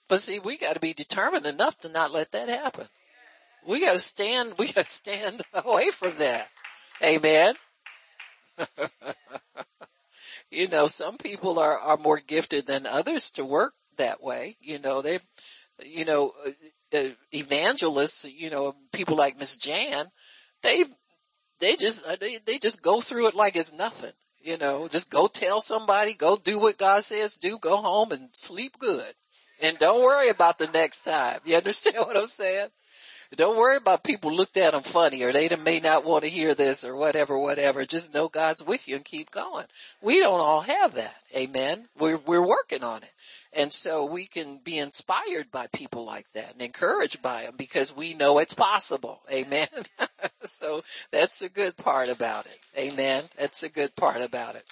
But 0.07 0.19
see, 0.19 0.37
we 0.37 0.59
got 0.59 0.73
to 0.73 0.79
be 0.79 0.93
determined 0.93 1.47
enough 1.47 1.79
to 1.79 1.89
not 1.89 2.13
let 2.13 2.31
that 2.33 2.47
happen. 2.47 2.85
We 3.67 3.81
got 3.81 3.93
to 3.93 3.99
stand, 3.99 4.53
we 4.57 4.67
got 4.67 4.85
to 4.85 4.91
stand 4.91 5.41
away 5.53 5.89
from 5.89 6.13
that. 6.19 6.47
Amen. 7.03 7.55
you 10.51 10.67
know, 10.69 10.87
some 10.87 11.17
people 11.17 11.59
are, 11.59 11.77
are 11.77 11.97
more 11.97 12.19
gifted 12.19 12.67
than 12.67 12.85
others 12.85 13.31
to 13.31 13.45
work 13.45 13.73
that 13.97 14.23
way. 14.23 14.55
You 14.61 14.79
know, 14.79 15.01
they, 15.01 15.19
you 15.85 16.05
know, 16.05 16.33
uh, 16.45 16.97
uh 16.97 17.09
evangelists, 17.31 18.25
you 18.31 18.49
know, 18.49 18.75
people 18.93 19.17
like 19.17 19.37
Miss 19.37 19.57
Jan, 19.57 20.05
they, 20.63 20.83
they 21.59 21.75
just, 21.75 22.05
uh, 22.05 22.15
they, 22.19 22.37
they 22.45 22.57
just 22.59 22.83
go 22.83 23.01
through 23.01 23.27
it 23.27 23.35
like 23.35 23.55
it's 23.55 23.77
nothing. 23.77 24.11
You 24.41 24.59
know, 24.59 24.87
just 24.87 25.09
go 25.09 25.27
tell 25.27 25.59
somebody, 25.59 26.13
go 26.13 26.37
do 26.37 26.59
what 26.59 26.77
God 26.77 27.01
says 27.01 27.35
do, 27.35 27.57
go 27.59 27.77
home 27.77 28.11
and 28.11 28.29
sleep 28.33 28.73
good. 28.77 29.13
And 29.63 29.77
don't 29.79 30.03
worry 30.03 30.29
about 30.29 30.59
the 30.59 30.69
next 30.71 31.03
time. 31.03 31.39
You 31.45 31.55
understand 31.57 31.95
what 31.97 32.15
I'm 32.15 32.27
saying? 32.27 32.67
Don't 33.35 33.57
worry 33.57 33.77
about 33.77 34.03
people 34.03 34.33
looked 34.33 34.57
at 34.57 34.73
them 34.73 34.83
funny 34.83 35.23
or 35.23 35.31
they 35.31 35.49
may 35.55 35.79
not 35.79 36.05
want 36.05 36.23
to 36.23 36.29
hear 36.29 36.53
this 36.53 36.85
or 36.85 36.95
whatever, 36.95 37.37
whatever. 37.37 37.85
Just 37.85 38.13
know 38.13 38.27
God's 38.27 38.63
with 38.63 38.87
you 38.87 38.95
and 38.95 39.05
keep 39.05 39.31
going. 39.31 39.65
We 40.01 40.19
don't 40.19 40.41
all 40.41 40.61
have 40.61 40.93
that. 40.93 41.15
Amen. 41.35 41.85
We're, 41.97 42.17
we're 42.17 42.45
working 42.45 42.83
on 42.83 43.03
it. 43.03 43.11
And 43.57 43.71
so 43.71 44.05
we 44.05 44.25
can 44.25 44.59
be 44.63 44.77
inspired 44.77 45.49
by 45.51 45.67
people 45.73 46.05
like 46.05 46.29
that 46.33 46.53
and 46.53 46.61
encouraged 46.61 47.21
by 47.21 47.43
them 47.43 47.55
because 47.57 47.95
we 47.95 48.13
know 48.13 48.37
it's 48.39 48.53
possible. 48.53 49.21
Amen. 49.31 49.67
so 50.39 50.81
that's 51.11 51.41
a 51.41 51.49
good 51.49 51.77
part 51.77 52.09
about 52.09 52.45
it. 52.45 52.59
Amen. 52.77 53.23
That's 53.37 53.63
a 53.63 53.69
good 53.69 53.95
part 53.95 54.21
about 54.21 54.55
it. 54.55 54.65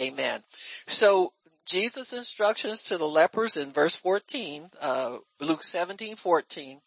Amen. 0.00 0.40
So 0.86 1.32
Jesus' 1.66 2.12
instructions 2.12 2.84
to 2.84 2.98
the 2.98 3.08
lepers 3.08 3.56
in 3.56 3.70
verse 3.70 3.94
14, 3.96 4.70
uh, 4.80 5.18
Luke 5.40 5.62
17, 5.62 6.16
14, 6.16 6.80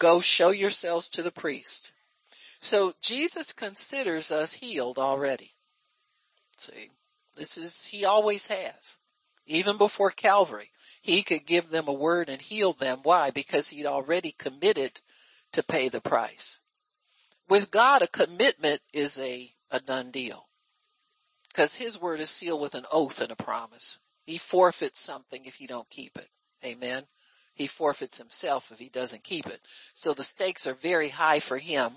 go 0.00 0.20
show 0.20 0.50
yourselves 0.50 1.08
to 1.10 1.22
the 1.22 1.30
priest. 1.30 1.92
So 2.58 2.94
Jesus 3.00 3.52
considers 3.52 4.32
us 4.32 4.54
healed 4.54 4.98
already. 4.98 5.52
See, 6.56 6.90
this 7.36 7.56
is, 7.56 7.86
he 7.86 8.04
always 8.04 8.48
has. 8.48 8.98
Even 9.46 9.78
before 9.78 10.10
Calvary, 10.10 10.70
he 11.00 11.22
could 11.22 11.46
give 11.46 11.70
them 11.70 11.86
a 11.86 11.92
word 11.92 12.28
and 12.28 12.42
heal 12.42 12.72
them. 12.72 12.98
Why? 13.02 13.30
Because 13.30 13.70
he'd 13.70 13.86
already 13.86 14.34
committed 14.36 15.00
to 15.52 15.62
pay 15.62 15.88
the 15.88 16.00
price. 16.00 16.60
With 17.48 17.70
God, 17.70 18.02
a 18.02 18.06
commitment 18.06 18.80
is 18.92 19.18
a, 19.18 19.48
a 19.70 19.80
done 19.80 20.10
deal. 20.10 20.46
Cause 21.54 21.76
his 21.76 22.00
word 22.00 22.20
is 22.20 22.30
sealed 22.30 22.60
with 22.60 22.74
an 22.74 22.84
oath 22.92 23.20
and 23.20 23.32
a 23.32 23.36
promise. 23.36 23.98
He 24.24 24.38
forfeits 24.38 25.00
something 25.00 25.44
if 25.44 25.60
you 25.60 25.66
don't 25.66 25.90
keep 25.90 26.16
it. 26.16 26.28
Amen. 26.64 27.02
He 27.60 27.66
forfeits 27.66 28.16
himself 28.16 28.72
if 28.72 28.78
he 28.78 28.88
doesn't 28.88 29.22
keep 29.22 29.46
it. 29.46 29.60
So 29.92 30.14
the 30.14 30.22
stakes 30.22 30.66
are 30.66 30.72
very 30.72 31.10
high 31.10 31.40
for 31.40 31.58
him 31.58 31.90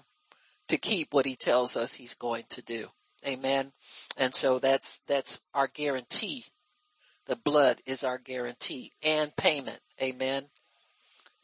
to 0.68 0.78
keep 0.78 1.14
what 1.14 1.26
he 1.26 1.38
tells 1.38 1.78
us 1.78 1.93
he's 1.93 2.16
going 2.16 2.43
to 2.49 2.61
do. 2.61 2.89
Amen. 3.26 3.72
And 4.18 4.36
so 4.36 4.59
that's, 4.59 4.99
that's 5.07 5.39
our 5.53 5.68
guarantee 5.68 6.43
the 7.28 7.38
blood 7.38 7.78
is 7.86 8.03
our 8.03 8.18
guarantee 8.18 8.91
and 9.05 9.34
payment. 9.38 9.80
Amen. 10.01 10.43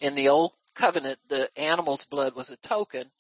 In 0.02 0.16
the 0.16 0.28
old 0.28 0.52
covenant, 0.76 1.20
the 1.30 1.48
animal's 1.56 2.04
blood 2.04 2.36
was 2.36 2.52
a 2.52 2.58
token. 2.58 3.12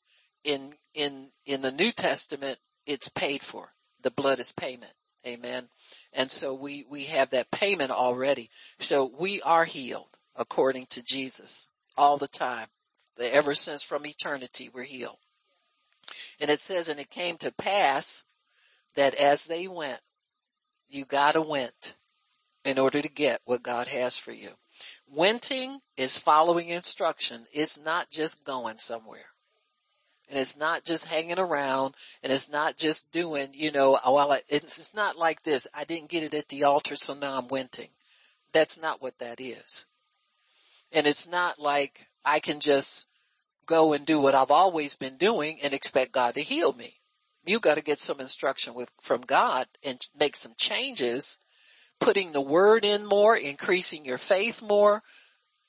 In, 0.43 0.73
in, 0.93 1.27
in 1.45 1.61
the 1.61 1.71
New 1.71 1.93
Testament, 1.93 2.59
it's 2.85 3.07
paid 3.07 3.39
for. 3.39 3.69
The 4.01 4.11
blood 4.11 4.39
is 4.39 4.51
payment. 4.51 4.91
Amen. 5.25 5.63
And 6.11 6.29
so 6.29 6.53
we, 6.53 6.83
we 6.91 7.05
have 7.05 7.29
that 7.29 7.51
payment 7.51 7.91
already. 7.91 8.49
So 8.79 9.09
we 9.17 9.41
are 9.43 9.63
healed 9.63 10.18
according 10.39 10.87
to 10.87 11.03
Jesus 11.03 11.69
all 11.95 12.17
the 12.17 12.27
time. 12.27 12.67
The 13.17 13.31
Ever 13.31 13.53
since 13.53 13.83
from 13.83 14.07
eternity, 14.07 14.69
we're 14.73 14.83
healed. 14.83 15.17
And 16.39 16.49
it 16.49 16.59
says, 16.59 16.87
and 16.87 16.99
it 16.99 17.09
came 17.09 17.37
to 17.37 17.51
pass 17.51 18.23
that 18.95 19.13
as 19.15 19.45
they 19.45 19.67
went, 19.67 19.99
you 20.87 21.05
gotta 21.05 21.41
went 21.41 21.95
in 22.63 22.79
order 22.79 23.01
to 23.01 23.09
get 23.09 23.41
what 23.45 23.61
God 23.61 23.87
has 23.87 24.17
for 24.17 24.31
you. 24.31 24.49
Wenting 25.13 25.79
is 25.97 26.17
following 26.17 26.69
instruction. 26.69 27.45
It's 27.53 27.83
not 27.83 28.09
just 28.09 28.45
going 28.45 28.77
somewhere. 28.77 29.25
And 30.29 30.37
it's 30.37 30.57
not 30.57 30.85
just 30.85 31.07
hanging 31.07 31.39
around 31.39 31.95
and 32.23 32.31
it's 32.31 32.49
not 32.49 32.77
just 32.77 33.11
doing, 33.11 33.49
you 33.53 33.71
know, 33.71 33.99
oh, 34.05 34.13
well, 34.13 34.31
it's, 34.47 34.79
it's 34.79 34.95
not 34.95 35.17
like 35.17 35.41
this. 35.41 35.67
I 35.75 35.83
didn't 35.83 36.09
get 36.09 36.23
it 36.23 36.33
at 36.33 36.47
the 36.47 36.63
altar, 36.63 36.95
so 36.95 37.13
now 37.15 37.37
I'm 37.37 37.47
wenting. 37.47 37.89
That's 38.53 38.81
not 38.81 39.01
what 39.01 39.17
that 39.19 39.41
is. 39.41 39.85
And 40.93 41.05
it's 41.05 41.29
not 41.29 41.59
like 41.59 42.07
I 42.25 42.39
can 42.39 42.59
just 42.59 43.07
go 43.65 43.93
and 43.93 44.05
do 44.05 44.19
what 44.19 44.35
I've 44.35 44.51
always 44.51 44.95
been 44.95 45.17
doing 45.17 45.59
and 45.63 45.73
expect 45.73 46.11
God 46.11 46.35
to 46.35 46.41
heal 46.41 46.73
me. 46.73 46.95
You 47.45 47.59
gotta 47.59 47.81
get 47.81 47.99
some 47.99 48.19
instruction 48.19 48.73
with, 48.73 48.91
from 49.01 49.21
God 49.21 49.67
and 49.83 49.99
make 50.19 50.35
some 50.35 50.53
changes 50.57 51.39
putting 51.99 52.31
the 52.31 52.41
word 52.41 52.85
in 52.85 53.05
more, 53.05 53.35
increasing 53.35 54.05
your 54.05 54.17
faith 54.17 54.61
more, 54.61 55.03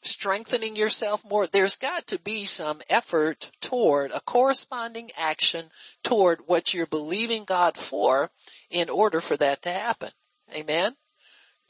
strengthening 0.03 0.77
yourself 0.77 1.25
more. 1.25 1.47
There's 1.47 1.77
got 1.77 2.07
to 2.09 2.21
be 2.21 2.47
some 2.47 2.81
effort 2.89 3.51
toward 3.61 4.13
a 4.13 4.21
corresponding 4.21 5.11
action 5.17 5.67
toward 6.03 6.41
what 6.47 6.73
you're 6.73 6.87
believing 6.87 7.45
God 7.45 7.77
for 7.77 8.31
in 8.71 8.89
order 8.89 9.21
for 9.21 9.37
that 9.37 9.63
to 9.63 9.71
happen. 9.71 10.11
Amen. 10.55 10.95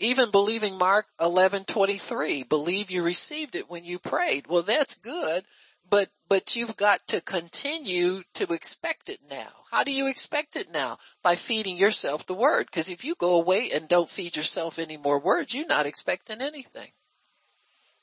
Even 0.01 0.30
believing 0.30 0.78
Mark 0.78 1.07
11:23, 1.20 2.48
believe 2.48 2.90
you 2.90 3.03
received 3.03 3.55
it 3.55 3.68
when 3.68 3.84
you 3.84 3.98
prayed. 3.98 4.46
Well, 4.46 4.62
that's 4.62 4.94
good, 4.94 5.44
but, 5.90 6.09
but 6.26 6.57
you've 6.57 6.76
got 6.78 7.07
to 7.09 7.20
continue 7.20 8.22
to 8.34 8.53
expect 8.53 9.11
it 9.11 9.20
now. 9.28 9.51
How 9.70 9.84
do 9.84 9.92
you 9.92 10.07
expect 10.07 10.57
it 10.57 10.70
now? 10.70 10.98
By 11.22 11.34
feeding 11.34 11.76
yourself 11.76 12.24
the 12.24 12.34
word. 12.34 12.72
Cause 12.72 12.88
if 12.88 13.05
you 13.05 13.14
go 13.14 13.38
away 13.38 13.70
and 13.74 13.88
don't 13.88 14.09
feed 14.09 14.36
yourself 14.36 14.78
any 14.78 14.96
more 14.96 15.18
words, 15.18 15.55
you're 15.55 15.66
not 15.66 15.84
expecting 15.84 16.40
anything. 16.40 16.92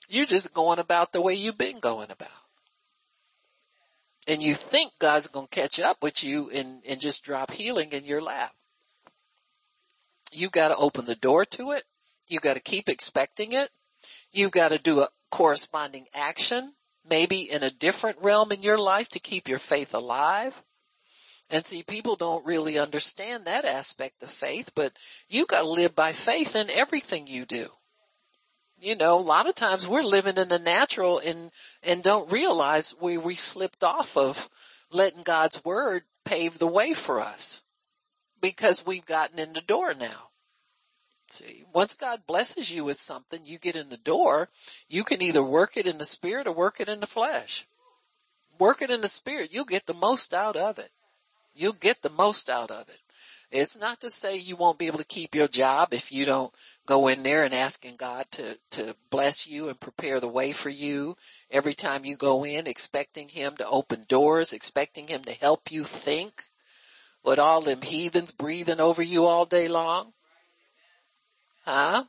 You're 0.08 0.26
just 0.28 0.54
going 0.54 0.80
about 0.80 1.14
the 1.14 1.22
way 1.22 1.34
you've 1.34 1.58
been 1.58 1.80
going 1.80 2.12
about. 2.12 2.30
And 4.28 4.44
you 4.44 4.54
think 4.54 4.92
God's 5.00 5.28
going 5.28 5.48
to 5.48 5.56
catch 5.56 5.80
up 5.80 6.04
with 6.04 6.24
you 6.24 6.52
and, 6.54 6.82
and 6.88 7.00
just 7.00 7.24
drop 7.24 7.52
healing 7.52 7.92
in 7.92 8.06
your 8.06 8.22
lap. 8.22 8.54
You 10.32 10.50
got 10.50 10.70
to 10.70 10.76
open 10.76 11.06
the 11.06 11.16
door 11.16 11.46
to 11.46 11.72
it. 11.72 11.84
You 12.28 12.40
got 12.40 12.56
to 12.56 12.60
keep 12.60 12.90
expecting 12.90 13.54
it. 13.54 13.70
You 14.32 14.50
got 14.50 14.70
to 14.70 14.78
do 14.78 15.02
a 15.02 15.10
corresponding 15.32 16.06
action 16.14 16.74
maybe 17.10 17.50
in 17.50 17.64
a 17.64 17.70
different 17.70 18.18
realm 18.22 18.52
in 18.52 18.62
your 18.62 18.78
life 18.78 19.10
to 19.10 19.20
keep 19.20 19.48
your 19.48 19.60
faith 19.60 19.94
alive. 19.94 20.62
And 21.50 21.66
see, 21.66 21.84
people 21.84 22.16
don't 22.16 22.46
really 22.46 22.78
understand 22.78 23.46
that 23.46 23.66
aspect 23.66 24.22
of 24.22 24.30
faith, 24.30 24.72
but 24.76 24.92
you 25.30 25.46
gotta 25.46 25.68
live 25.68 25.96
by 25.96 26.12
faith 26.12 26.56
in 26.56 26.70
everything 26.70 27.28
you 27.28 27.46
do. 27.46 27.68
You 28.80 28.96
know, 28.96 29.18
a 29.18 29.22
lot 29.22 29.48
of 29.48 29.56
times 29.56 29.88
we're 29.88 30.04
living 30.04 30.38
in 30.38 30.50
the 30.50 30.60
natural 30.60 31.20
and, 31.26 31.52
and 31.84 32.04
don't 32.04 32.32
realize 32.32 32.96
where 33.00 33.20
we 33.20 33.36
slipped 33.36 33.84
off 33.84 34.18
of 34.18 34.50
letting 34.92 35.24
God's 35.24 35.64
word 35.64 36.04
pave 36.26 36.60
the 36.60 36.68
way 36.68 36.94
for 36.94 37.20
us 37.20 37.64
because 38.42 38.86
we've 38.86 39.06
gotten 39.06 39.40
in 39.40 39.54
the 39.54 39.62
door 39.62 39.94
now. 39.94 40.30
See, 41.30 41.66
once 41.74 41.94
God 41.94 42.26
blesses 42.26 42.72
you 42.72 42.86
with 42.86 42.98
something, 42.98 43.42
you 43.44 43.58
get 43.58 43.76
in 43.76 43.90
the 43.90 43.98
door, 43.98 44.50
you 44.88 45.04
can 45.04 45.22
either 45.22 45.44
work 45.44 45.76
it 45.76 45.86
in 45.86 45.98
the 45.98 46.06
spirit 46.06 46.48
or 46.48 46.54
work 46.54 46.80
it 46.80 46.88
in 46.88 47.02
the 47.02 47.08
flesh. 47.08 47.66
Work 48.60 48.82
it 48.82 48.90
in 48.90 49.02
the 49.02 49.08
spirit, 49.08 49.54
you'll 49.54 49.66
get 49.66 49.86
the 49.86 49.94
most 49.94 50.34
out 50.34 50.56
of 50.56 50.80
it. 50.80 50.90
You'll 51.54 51.74
get 51.74 52.02
the 52.02 52.10
most 52.10 52.50
out 52.50 52.72
of 52.72 52.88
it. 52.88 53.00
It's 53.50 53.80
not 53.80 54.02
to 54.02 54.10
say 54.10 54.38
you 54.38 54.56
won't 54.56 54.78
be 54.78 54.88
able 54.88 54.98
to 54.98 55.06
keep 55.06 55.34
your 55.34 55.48
job 55.48 55.94
if 55.94 56.12
you 56.12 56.26
don't 56.26 56.54
go 56.86 57.08
in 57.08 57.24
there 57.24 57.44
and 57.44 57.54
asking 57.54 57.96
God 57.96 58.26
to, 58.32 58.58
to 58.72 58.96
bless 59.10 59.48
you 59.48 59.70
and 59.70 59.80
prepare 59.80 60.20
the 60.20 60.28
way 60.28 60.52
for 60.52 60.70
you 60.70 61.16
every 61.50 61.74
time 61.74 62.06
you 62.06 62.18
go 62.18 62.46
in, 62.46 62.68
expecting 62.68 63.30
Him 63.30 63.56
to 63.58 63.68
open 63.68 64.06
doors, 64.08 64.54
expecting 64.54 65.08
Him 65.08 65.24
to 65.24 65.32
help 65.32 65.72
you 65.72 65.84
think 65.84 66.44
with 67.28 67.40
all 67.40 67.60
them 67.60 67.82
heathens 67.82 68.32
breathing 68.32 68.80
over 68.80 69.04
you 69.04 69.26
all 69.26 69.46
day 69.46 69.68
long. 69.68 70.14
Huh? 71.66 72.06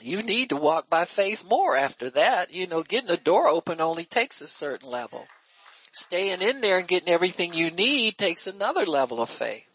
You 0.00 0.22
need 0.22 0.50
to 0.50 0.56
walk 0.56 0.88
by 0.88 1.04
faith 1.04 1.44
more 1.50 1.76
after 1.76 2.08
that. 2.10 2.54
You 2.54 2.68
know, 2.68 2.84
getting 2.84 3.10
a 3.10 3.16
door 3.16 3.48
open 3.48 3.80
only 3.80 4.04
takes 4.04 4.40
a 4.40 4.46
certain 4.46 4.88
level. 4.88 5.26
Staying 5.90 6.40
in 6.40 6.60
there 6.60 6.78
and 6.78 6.86
getting 6.86 7.12
everything 7.12 7.52
you 7.52 7.72
need 7.72 8.16
takes 8.16 8.46
another 8.46 8.86
level 8.86 9.20
of 9.20 9.28
faith. 9.28 9.68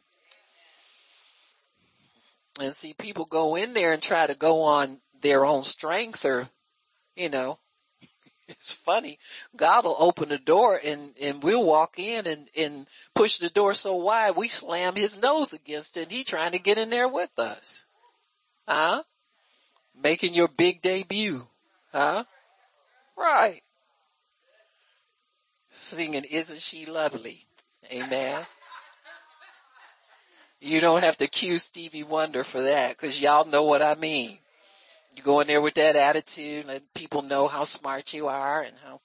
And 2.62 2.74
see, 2.74 2.94
people 2.98 3.26
go 3.26 3.56
in 3.56 3.74
there 3.74 3.92
and 3.92 4.02
try 4.02 4.28
to 4.28 4.34
go 4.34 4.62
on 4.62 5.00
their 5.22 5.46
own 5.46 5.64
strength 5.64 6.24
or, 6.24 6.48
you 7.18 7.28
know, 7.28 7.58
it's 8.50 8.72
funny. 8.72 9.18
God 9.56 9.86
will 9.86 9.96
open 10.00 10.30
the 10.30 10.38
door 10.38 10.80
and, 10.86 11.16
and 11.24 11.44
we'll 11.44 11.66
walk 11.66 12.00
in 12.00 12.28
and, 12.28 12.48
and 12.58 12.88
push 13.16 13.38
the 13.38 13.50
door 13.50 13.74
so 13.74 13.96
wide 13.96 14.36
we 14.36 14.48
slam 14.48 14.96
his 14.96 15.22
nose 15.22 15.54
against 15.54 15.98
it 15.98 16.04
and 16.04 16.12
he 16.12 16.24
trying 16.24 16.52
to 16.52 16.60
get 16.60 16.78
in 16.78 16.90
there 16.90 17.08
with 17.08 17.38
us. 17.40 17.86
Huh? 18.68 19.02
Making 20.02 20.34
your 20.34 20.48
big 20.48 20.82
debut. 20.82 21.42
Huh? 21.92 22.24
Right. 23.18 23.62
Singing 25.72 26.26
Isn't 26.32 26.60
She 26.60 26.90
Lovely? 26.90 27.46
Amen. 27.92 28.46
You 30.62 30.82
don't 30.82 31.04
have 31.04 31.18
to 31.18 31.28
cue 31.28 31.58
Stevie 31.58 32.04
Wonder 32.04 32.44
for 32.44 32.62
that 32.62 32.92
because 32.92 33.22
y'all 33.22 33.46
know 33.46 33.64
what 33.64 33.82
I 33.82 33.96
mean. 33.96 34.38
You 35.16 35.24
go 35.24 35.40
in 35.40 35.48
there 35.48 35.62
with 35.62 35.74
that 35.76 35.96
attitude 35.96 36.66
and 36.70 36.94
people 36.94 37.22
know 37.22 37.48
how 37.48 37.64
smart 37.64 38.14
you 38.14 38.28
are 38.28 38.62
and 38.62 38.76
how 38.86 39.02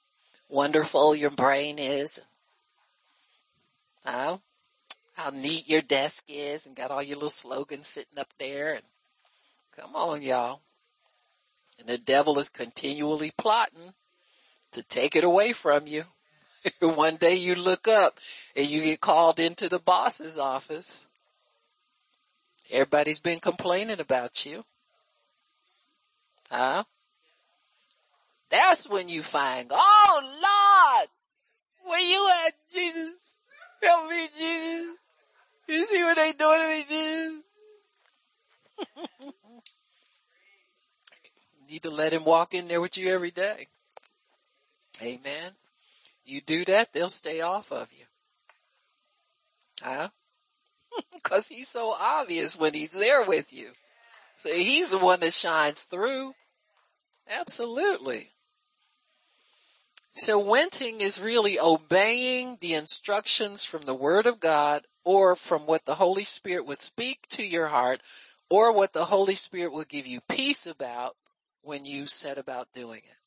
wonderful 0.48 1.14
your 1.14 1.30
brain 1.30 1.78
is. 1.78 2.20
How, 4.04 4.40
how 5.14 5.30
neat 5.30 5.68
your 5.68 5.80
desk 5.80 6.24
is 6.28 6.66
and 6.66 6.76
got 6.76 6.90
all 6.90 7.02
your 7.02 7.16
little 7.16 7.30
slogans 7.30 7.88
sitting 7.88 8.18
up 8.18 8.32
there 8.38 8.74
and 8.74 8.82
come 9.74 9.94
on 9.96 10.22
y'all. 10.22 10.60
And 11.78 11.88
the 11.88 11.98
devil 11.98 12.38
is 12.38 12.48
continually 12.48 13.32
plotting 13.36 13.94
to 14.72 14.82
take 14.82 15.16
it 15.16 15.24
away 15.24 15.52
from 15.52 15.86
you. 15.86 16.04
One 16.80 17.16
day 17.16 17.34
you 17.34 17.54
look 17.54 17.88
up 17.88 18.14
and 18.56 18.68
you 18.68 18.82
get 18.82 19.00
called 19.00 19.40
into 19.40 19.68
the 19.68 19.78
boss's 19.78 20.38
office. 20.38 21.06
Everybody's 22.70 23.20
been 23.20 23.40
complaining 23.40 24.00
about 24.00 24.46
you. 24.46 24.64
Huh? 26.50 26.84
That's 28.50 28.88
when 28.88 29.08
you 29.08 29.22
find, 29.22 29.66
oh 29.70 30.20
Lord, 30.22 31.08
where 31.86 32.00
you 32.00 32.28
at, 32.46 32.52
Jesus? 32.72 33.38
Help 33.82 34.08
me, 34.08 34.26
Jesus. 34.36 34.96
You 35.68 35.84
see 35.84 36.02
what 36.04 36.16
they 36.16 36.32
doing 36.32 36.60
to 36.60 36.68
me, 36.68 36.84
Jesus? 36.88 37.42
You 39.18 39.32
need 41.70 41.82
to 41.82 41.90
let 41.90 42.12
him 42.12 42.24
walk 42.24 42.54
in 42.54 42.68
there 42.68 42.80
with 42.80 42.96
you 42.96 43.12
every 43.12 43.30
day. 43.30 43.66
Amen. 45.02 45.52
You 46.24 46.40
do 46.40 46.64
that, 46.66 46.92
they'll 46.92 47.08
stay 47.08 47.40
off 47.40 47.72
of 47.72 47.88
you. 47.98 48.04
Huh? 49.82 50.08
Cause 51.22 51.48
he's 51.48 51.68
so 51.68 51.94
obvious 51.98 52.56
when 52.56 52.72
he's 52.74 52.92
there 52.92 53.24
with 53.26 53.52
you. 53.52 53.70
So 54.36 54.52
he's 54.52 54.90
the 54.90 54.98
one 54.98 55.20
that 55.20 55.32
shines 55.32 55.82
through. 55.82 56.32
Absolutely. 57.28 58.30
So 60.14 60.38
wenting 60.38 61.00
is 61.00 61.20
really 61.20 61.58
obeying 61.58 62.58
the 62.60 62.74
instructions 62.74 63.64
from 63.64 63.82
the 63.82 63.94
word 63.94 64.26
of 64.26 64.38
God 64.38 64.82
or 65.04 65.34
from 65.34 65.62
what 65.62 65.86
the 65.86 65.96
Holy 65.96 66.24
Spirit 66.24 66.66
would 66.66 66.80
speak 66.80 67.26
to 67.30 67.42
your 67.44 67.66
heart 67.66 68.00
or 68.48 68.72
what 68.72 68.92
the 68.92 69.06
Holy 69.06 69.34
Spirit 69.34 69.72
will 69.72 69.84
give 69.84 70.06
you 70.06 70.20
peace 70.28 70.66
about 70.66 71.16
when 71.62 71.84
you 71.84 72.06
set 72.06 72.38
about 72.38 72.72
doing 72.72 73.00
it. 73.00 73.18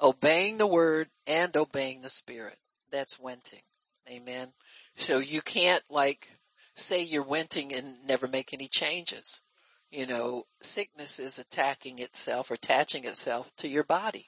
Obeying 0.00 0.58
the 0.58 0.66
word 0.66 1.08
and 1.26 1.56
obeying 1.56 2.00
the 2.02 2.08
spirit. 2.08 2.56
That's 2.90 3.20
wenting. 3.20 3.62
Amen. 4.10 4.48
So 4.94 5.18
you 5.18 5.42
can't 5.42 5.82
like 5.90 6.28
say 6.74 7.02
you're 7.02 7.22
wenting 7.22 7.74
and 7.74 8.06
never 8.06 8.26
make 8.26 8.54
any 8.54 8.68
changes. 8.68 9.42
You 9.90 10.06
know, 10.06 10.44
sickness 10.60 11.18
is 11.18 11.38
attacking 11.38 11.98
itself 11.98 12.50
or 12.50 12.54
attaching 12.54 13.04
itself 13.04 13.52
to 13.56 13.68
your 13.68 13.84
body. 13.84 14.26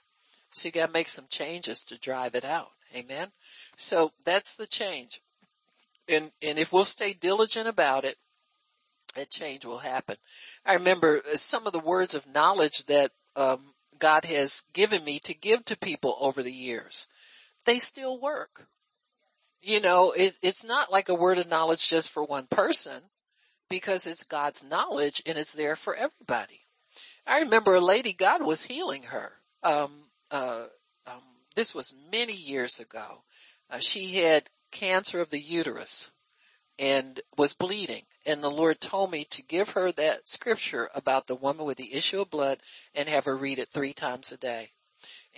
So 0.50 0.68
you 0.68 0.72
gotta 0.72 0.92
make 0.92 1.08
some 1.08 1.26
changes 1.28 1.84
to 1.84 1.98
drive 1.98 2.34
it 2.34 2.44
out. 2.44 2.70
Amen. 2.94 3.28
So 3.76 4.12
that's 4.24 4.56
the 4.56 4.66
change. 4.66 5.20
And, 6.10 6.30
and 6.42 6.58
if 6.58 6.72
we'll 6.72 6.84
stay 6.84 7.12
diligent 7.12 7.68
about 7.68 8.04
it, 8.04 8.16
that 9.14 9.30
change 9.30 9.64
will 9.64 9.78
happen. 9.78 10.16
I 10.64 10.74
remember 10.74 11.20
some 11.34 11.66
of 11.66 11.72
the 11.72 11.78
words 11.78 12.14
of 12.14 12.32
knowledge 12.32 12.86
that 12.86 13.10
um, 13.36 13.60
God 13.98 14.24
has 14.24 14.64
given 14.72 15.04
me 15.04 15.18
to 15.20 15.38
give 15.38 15.64
to 15.66 15.78
people 15.78 16.16
over 16.20 16.42
the 16.42 16.52
years. 16.52 17.08
They 17.66 17.76
still 17.76 18.20
work. 18.20 18.66
You 19.60 19.80
know, 19.80 20.12
it, 20.12 20.38
it's 20.42 20.64
not 20.64 20.90
like 20.90 21.08
a 21.08 21.14
word 21.14 21.38
of 21.38 21.48
knowledge 21.48 21.88
just 21.88 22.10
for 22.10 22.24
one 22.24 22.46
person 22.46 23.02
because 23.70 24.06
it's 24.06 24.24
God's 24.24 24.62
knowledge 24.62 25.22
and 25.26 25.38
it's 25.38 25.54
there 25.54 25.76
for 25.76 25.94
everybody. 25.94 26.60
I 27.26 27.40
remember 27.40 27.74
a 27.74 27.80
lady, 27.80 28.12
God 28.12 28.44
was 28.44 28.66
healing 28.66 29.04
her. 29.04 29.32
Um, 29.62 29.92
uh, 30.30 30.64
um, 31.06 31.22
this 31.56 31.74
was 31.74 31.94
many 32.12 32.34
years 32.34 32.80
ago. 32.80 33.22
Uh, 33.70 33.78
she 33.78 34.16
had 34.16 34.50
cancer 34.70 35.20
of 35.20 35.30
the 35.30 35.38
uterus 35.38 36.12
and 36.78 37.20
was 37.36 37.54
bleeding 37.54 38.02
and 38.26 38.42
the 38.42 38.50
Lord 38.50 38.80
told 38.80 39.10
me 39.10 39.24
to 39.30 39.42
give 39.42 39.70
her 39.70 39.92
that 39.92 40.28
scripture 40.28 40.90
about 40.94 41.26
the 41.26 41.34
woman 41.34 41.64
with 41.64 41.78
the 41.78 41.94
issue 41.94 42.20
of 42.20 42.30
blood 42.30 42.58
and 42.94 43.08
have 43.08 43.24
her 43.24 43.36
read 43.36 43.58
it 43.58 43.68
three 43.68 43.92
times 43.92 44.30
a 44.30 44.36
day. 44.36 44.70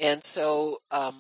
And 0.01 0.23
so, 0.25 0.83
um, 0.91 1.15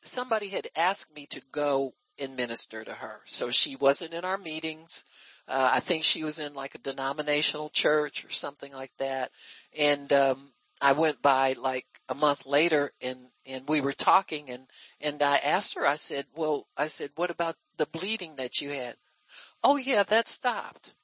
somebody 0.00 0.48
had 0.48 0.68
asked 0.74 1.14
me 1.14 1.26
to 1.26 1.42
go 1.52 1.92
and 2.18 2.36
minister 2.36 2.82
to 2.84 2.94
her. 2.94 3.20
So 3.26 3.50
she 3.50 3.76
wasn't 3.76 4.14
in 4.14 4.24
our 4.24 4.38
meetings. 4.38 5.04
Uh, 5.48 5.70
I 5.74 5.80
think 5.80 6.02
she 6.02 6.24
was 6.24 6.38
in 6.38 6.54
like 6.54 6.74
a 6.74 6.78
denominational 6.78 7.68
church 7.68 8.24
or 8.24 8.30
something 8.30 8.72
like 8.72 8.96
that. 8.98 9.30
And, 9.78 10.12
um, 10.12 10.48
I 10.80 10.92
went 10.92 11.22
by 11.22 11.54
like 11.60 11.86
a 12.08 12.14
month 12.14 12.46
later 12.46 12.92
and, 13.00 13.18
and 13.48 13.64
we 13.68 13.80
were 13.80 13.92
talking 13.92 14.50
and, 14.50 14.66
and 15.00 15.22
I 15.22 15.38
asked 15.44 15.74
her, 15.74 15.86
I 15.86 15.94
said, 15.94 16.24
well, 16.34 16.66
I 16.76 16.86
said, 16.86 17.10
what 17.16 17.30
about 17.30 17.54
the 17.78 17.86
bleeding 17.86 18.36
that 18.36 18.60
you 18.60 18.70
had? 18.70 18.94
Oh 19.64 19.76
yeah, 19.76 20.02
that 20.02 20.28
stopped. 20.28 20.94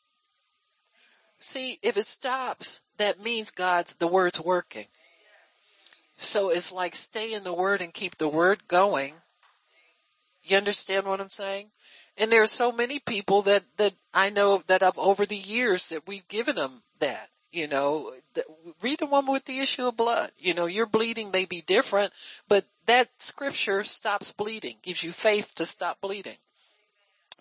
See, 1.39 1.77
if 1.83 1.97
it 1.97 2.05
stops, 2.05 2.81
that 2.99 3.21
means 3.21 3.51
God's, 3.51 3.97
the 3.97 4.07
word's 4.07 4.41
working. 4.41 4.87
So 6.17 6.51
it's 6.51 6.71
like 6.71 6.95
stay 6.95 7.33
in 7.33 7.43
the 7.43 7.53
word 7.53 7.81
and 7.81 7.93
keep 7.93 8.17
the 8.17 8.29
word 8.29 8.69
going. 8.69 9.15
You 10.45 10.57
understand 10.57 11.07
what 11.07 11.21
I'm 11.21 11.31
saying? 11.31 11.67
And 12.19 12.31
there 12.31 12.43
are 12.43 12.47
so 12.47 12.73
many 12.73 12.99
people 12.99 13.43
that, 13.43 13.63
that 13.79 13.95
I 14.13 14.31
know 14.31 14.63
that 14.67 14.83
I've 14.83 14.99
over 14.99 15.25
the 15.25 15.37
years 15.37 15.89
that 15.89 16.07
we've 16.07 16.27
given 16.29 16.57
them 16.57 16.83
that, 17.01 17.29
you 17.51 17.69
know, 17.69 18.13
read 18.83 18.99
the 18.99 19.07
woman 19.07 19.33
with 19.33 19.47
the 19.47 19.59
issue 19.59 19.87
of 19.87 19.97
blood. 19.97 20.31
You 20.39 20.55
know, 20.55 20.67
your 20.67 20.87
bleeding 20.87 21.31
may 21.31 21.47
be 21.47 21.63
different, 21.67 22.13
but 22.49 22.65
that 22.87 23.09
scripture 23.19 23.83
stops 23.85 24.33
bleeding, 24.33 24.77
gives 24.83 25.03
you 25.03 25.13
faith 25.13 25.55
to 25.57 25.65
stop 25.65 26.01
bleeding 26.01 26.37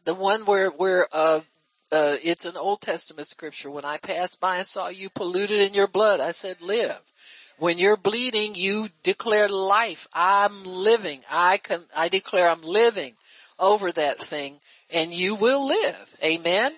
the 0.06 0.16
one 0.16 0.46
where, 0.46 0.70
where, 0.70 1.08
uh, 1.12 1.42
uh, 1.92 2.16
it's 2.24 2.46
an 2.46 2.58
Old 2.58 2.82
Testament 2.82 3.28
scripture. 3.28 3.70
When 3.70 3.86
I 3.86 3.98
passed 3.98 4.40
by 4.40 4.58
and 4.58 4.66
saw 4.66 4.88
you 4.88 5.10
polluted 5.10 5.60
in 5.60 5.74
your 5.74 5.88
blood, 5.88 6.20
I 6.20 6.32
said 6.32 6.62
live. 6.62 7.00
When 7.60 7.78
you're 7.78 7.98
bleeding, 7.98 8.56
you 8.56 8.88
declare 9.04 9.50
life. 9.50 10.08
I'm 10.14 10.64
living. 10.64 11.20
I 11.30 11.58
can, 11.58 11.82
I 11.96 12.08
declare 12.08 12.50
I'm 12.50 12.64
living 12.64 13.14
over 13.62 13.92
that 13.92 14.18
thing 14.18 14.60
and 14.94 15.14
you 15.14 15.36
will 15.36 15.66
live. 15.66 16.16
Amen. 16.24 16.74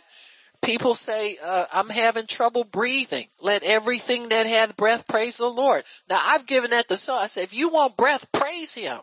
People 0.64 0.94
say, 0.94 1.38
uh, 1.44 1.66
I'm 1.74 1.90
having 1.90 2.26
trouble 2.26 2.64
breathing. 2.64 3.26
Let 3.42 3.64
everything 3.64 4.30
that 4.30 4.46
hath 4.46 4.78
breath 4.78 5.08
praise 5.08 5.38
the 5.38 5.48
Lord. 5.48 5.84
Now 6.10 6.22
I've 6.24 6.46
given 6.46 6.72
that 6.72 6.88
to 6.90 6.98
so 6.98 7.14
I 7.14 7.26
said, 7.26 7.46
if 7.46 7.54
you 7.54 7.70
want 7.70 7.98
breath, 7.98 8.32
praise 8.32 8.76
him. 8.76 9.00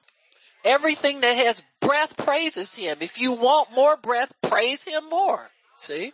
Everything 0.64 1.20
that 1.22 1.37
has 1.37 1.64
breath 1.81 2.16
praises 2.16 2.74
him. 2.74 2.99
If 3.01 3.20
you 3.20 3.33
want 3.33 3.74
more 3.74 3.97
breath, 3.97 4.33
praise 4.43 4.87
him 4.87 5.09
more. 5.11 5.49
See? 5.76 6.12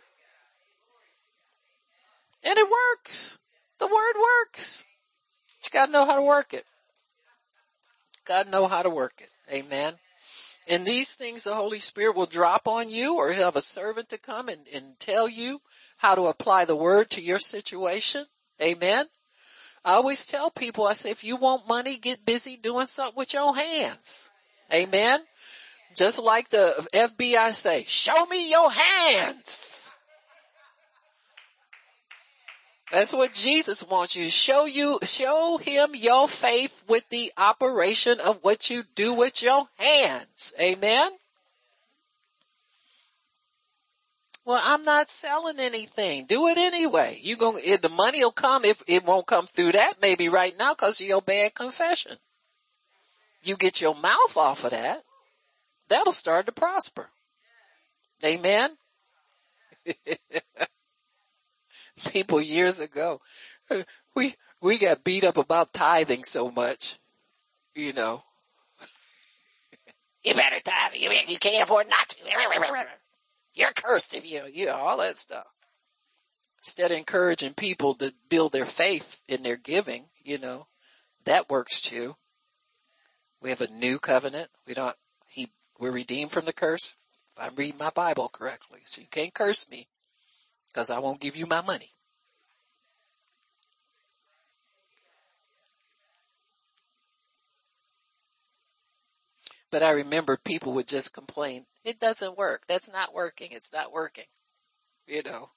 And 2.45 2.57
it 2.57 2.67
works. 2.69 3.37
The 3.79 3.87
word 3.87 4.13
works. 4.45 4.83
But 5.59 5.73
you 5.73 5.79
gotta 5.79 5.91
know 5.91 6.05
how 6.05 6.15
to 6.15 6.21
work 6.21 6.53
it. 6.53 6.65
Gotta 8.25 8.49
know 8.49 8.67
how 8.67 8.81
to 8.81 8.89
work 8.89 9.13
it. 9.19 9.29
Amen. 9.53 9.93
And 10.69 10.85
these 10.85 11.15
things 11.15 11.43
the 11.43 11.53
Holy 11.53 11.79
Spirit 11.79 12.15
will 12.15 12.25
drop 12.25 12.67
on 12.67 12.89
you 12.89 13.15
or 13.15 13.31
have 13.31 13.55
a 13.55 13.61
servant 13.61 14.09
to 14.09 14.17
come 14.17 14.49
and, 14.49 14.59
and 14.75 14.99
tell 14.99 15.29
you 15.29 15.61
how 15.97 16.15
to 16.15 16.23
apply 16.23 16.65
the 16.65 16.75
word 16.75 17.09
to 17.11 17.21
your 17.21 17.39
situation. 17.39 18.25
Amen. 18.61 19.05
I 19.85 19.93
always 19.93 20.25
tell 20.25 20.49
people, 20.49 20.85
I 20.85 20.93
say, 20.93 21.11
if 21.11 21.23
you 21.23 21.37
want 21.37 21.67
money, 21.67 21.97
get 21.97 22.25
busy 22.25 22.57
doing 22.57 22.85
something 22.85 23.17
with 23.17 23.33
your 23.33 23.55
hands. 23.55 24.29
Amen. 24.73 25.21
Just 25.95 26.21
like 26.21 26.49
the 26.49 26.89
FBI 26.93 27.51
say, 27.51 27.83
show 27.87 28.25
me 28.25 28.49
your 28.49 28.69
hands. 28.69 29.76
That's 32.91 33.13
what 33.13 33.33
Jesus 33.33 33.83
wants 33.83 34.15
you. 34.15 34.29
Show 34.29 34.65
you, 34.65 34.99
show 35.03 35.57
him 35.57 35.91
your 35.93 36.27
faith 36.27 36.85
with 36.87 37.07
the 37.09 37.31
operation 37.37 38.19
of 38.25 38.39
what 38.43 38.69
you 38.69 38.83
do 38.95 39.13
with 39.13 39.43
your 39.43 39.67
hands. 39.77 40.53
Amen. 40.59 41.11
Well, 44.45 44.61
I'm 44.63 44.83
not 44.83 45.09
selling 45.09 45.59
anything. 45.59 46.25
Do 46.25 46.47
it 46.47 46.57
anyway. 46.57 47.19
You 47.21 47.35
going 47.35 47.61
the 47.81 47.89
money 47.89 48.23
will 48.23 48.31
come 48.31 48.63
if 48.63 48.81
it 48.87 49.03
won't 49.03 49.27
come 49.27 49.45
through 49.45 49.73
that 49.73 49.95
maybe 50.01 50.29
right 50.29 50.55
now 50.57 50.73
because 50.73 51.01
of 51.01 51.07
your 51.07 51.21
bad 51.21 51.53
confession. 51.53 52.15
You 53.43 53.57
get 53.57 53.81
your 53.81 53.95
mouth 53.95 54.37
off 54.37 54.63
of 54.63 54.71
that. 54.71 55.01
That'll 55.89 56.13
start 56.13 56.45
to 56.45 56.53
prosper. 56.53 57.09
Amen. 58.23 58.69
People 62.11 62.41
years 62.41 62.79
ago, 62.79 63.21
we, 64.15 64.33
we 64.61 64.77
got 64.77 65.03
beat 65.03 65.23
up 65.23 65.37
about 65.37 65.73
tithing 65.73 66.23
so 66.23 66.51
much, 66.51 66.97
you 67.75 67.93
know. 67.93 68.23
you 70.25 70.33
better 70.33 70.59
tithe. 70.59 70.93
You, 70.95 71.11
you 71.27 71.37
can't 71.37 71.63
afford 71.63 71.87
not 71.89 72.07
to. 72.09 72.17
You're 73.53 73.73
cursed 73.73 74.13
if 74.13 74.29
you, 74.29 74.43
you 74.53 74.67
know, 74.67 74.75
all 74.75 74.99
that 74.99 75.17
stuff. 75.17 75.47
Instead 76.59 76.91
of 76.91 76.97
encouraging 76.97 77.53
people 77.53 77.93
to 77.95 78.13
build 78.29 78.51
their 78.51 78.65
faith 78.65 79.21
in 79.27 79.43
their 79.43 79.55
giving, 79.55 80.05
you 80.23 80.37
know, 80.37 80.67
that 81.25 81.49
works 81.49 81.81
too. 81.81 82.15
We 83.41 83.49
have 83.49 83.61
a 83.61 83.69
new 83.69 83.99
covenant. 83.99 84.49
We 84.67 84.73
don't, 84.73 84.95
he, 85.29 85.47
we're 85.79 85.91
redeemed 85.91 86.31
from 86.31 86.45
the 86.45 86.53
curse. 86.53 86.95
If 87.35 87.43
I'm 87.43 87.55
reading 87.55 87.77
my 87.79 87.91
Bible 87.91 88.29
correctly. 88.29 88.81
So 88.85 89.01
you 89.01 89.07
can't 89.09 89.33
curse 89.33 89.69
me 89.69 89.87
because 90.77 90.91
I 90.91 90.99
won't 90.99 91.19
give 91.19 91.35
you 91.35 91.47
my 91.47 91.61
money. 91.61 91.89
But 99.71 99.81
I 99.81 99.89
remember 99.89 100.37
people 100.37 100.73
would 100.73 100.87
just 100.87 101.15
complain, 101.15 101.65
it 101.83 101.99
doesn't 101.99 102.37
work. 102.37 102.61
That's 102.67 102.93
not 102.93 103.11
working. 103.11 103.47
It's 103.53 103.73
not 103.73 103.91
working. 103.91 104.25
You 105.07 105.23
know, 105.23 105.49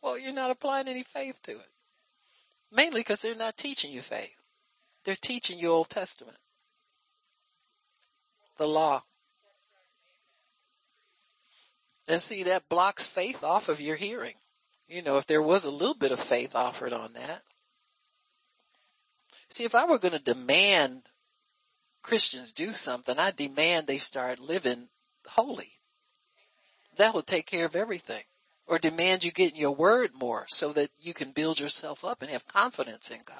well, 0.00 0.16
you're 0.16 0.32
not 0.32 0.52
applying 0.52 0.86
any 0.86 1.02
faith 1.02 1.40
to 1.42 1.50
it. 1.50 1.68
Mainly 2.70 3.00
because 3.00 3.20
they're 3.20 3.34
not 3.34 3.56
teaching 3.56 3.90
you 3.90 4.00
faith. 4.00 4.36
They're 5.04 5.16
teaching 5.20 5.58
you 5.58 5.72
Old 5.72 5.88
Testament. 5.88 6.38
The 8.58 8.66
law. 8.68 9.02
And 12.06 12.20
see, 12.20 12.44
that 12.44 12.68
blocks 12.68 13.06
faith 13.06 13.42
off 13.42 13.68
of 13.68 13.80
your 13.80 13.96
hearing. 13.96 14.34
You 14.88 15.02
know, 15.02 15.18
if 15.18 15.26
there 15.26 15.42
was 15.42 15.64
a 15.64 15.70
little 15.70 15.94
bit 15.94 16.12
of 16.12 16.18
faith 16.18 16.56
offered 16.56 16.92
on 16.92 17.12
that. 17.12 17.42
See, 19.50 19.64
if 19.64 19.74
I 19.74 19.84
were 19.84 19.98
going 19.98 20.12
to 20.12 20.18
demand 20.18 21.02
Christians 22.02 22.52
do 22.52 22.72
something, 22.72 23.18
I 23.18 23.30
demand 23.30 23.86
they 23.86 23.98
start 23.98 24.38
living 24.38 24.88
holy. 25.26 25.72
That 26.96 27.14
will 27.14 27.22
take 27.22 27.46
care 27.46 27.66
of 27.66 27.76
everything. 27.76 28.22
Or 28.66 28.78
demand 28.78 29.24
you 29.24 29.30
get 29.30 29.52
in 29.52 29.60
your 29.60 29.74
word 29.74 30.10
more 30.14 30.46
so 30.48 30.72
that 30.72 30.88
you 31.00 31.14
can 31.14 31.32
build 31.32 31.60
yourself 31.60 32.04
up 32.04 32.20
and 32.20 32.30
have 32.30 32.46
confidence 32.46 33.10
in 33.10 33.20
God. 33.24 33.36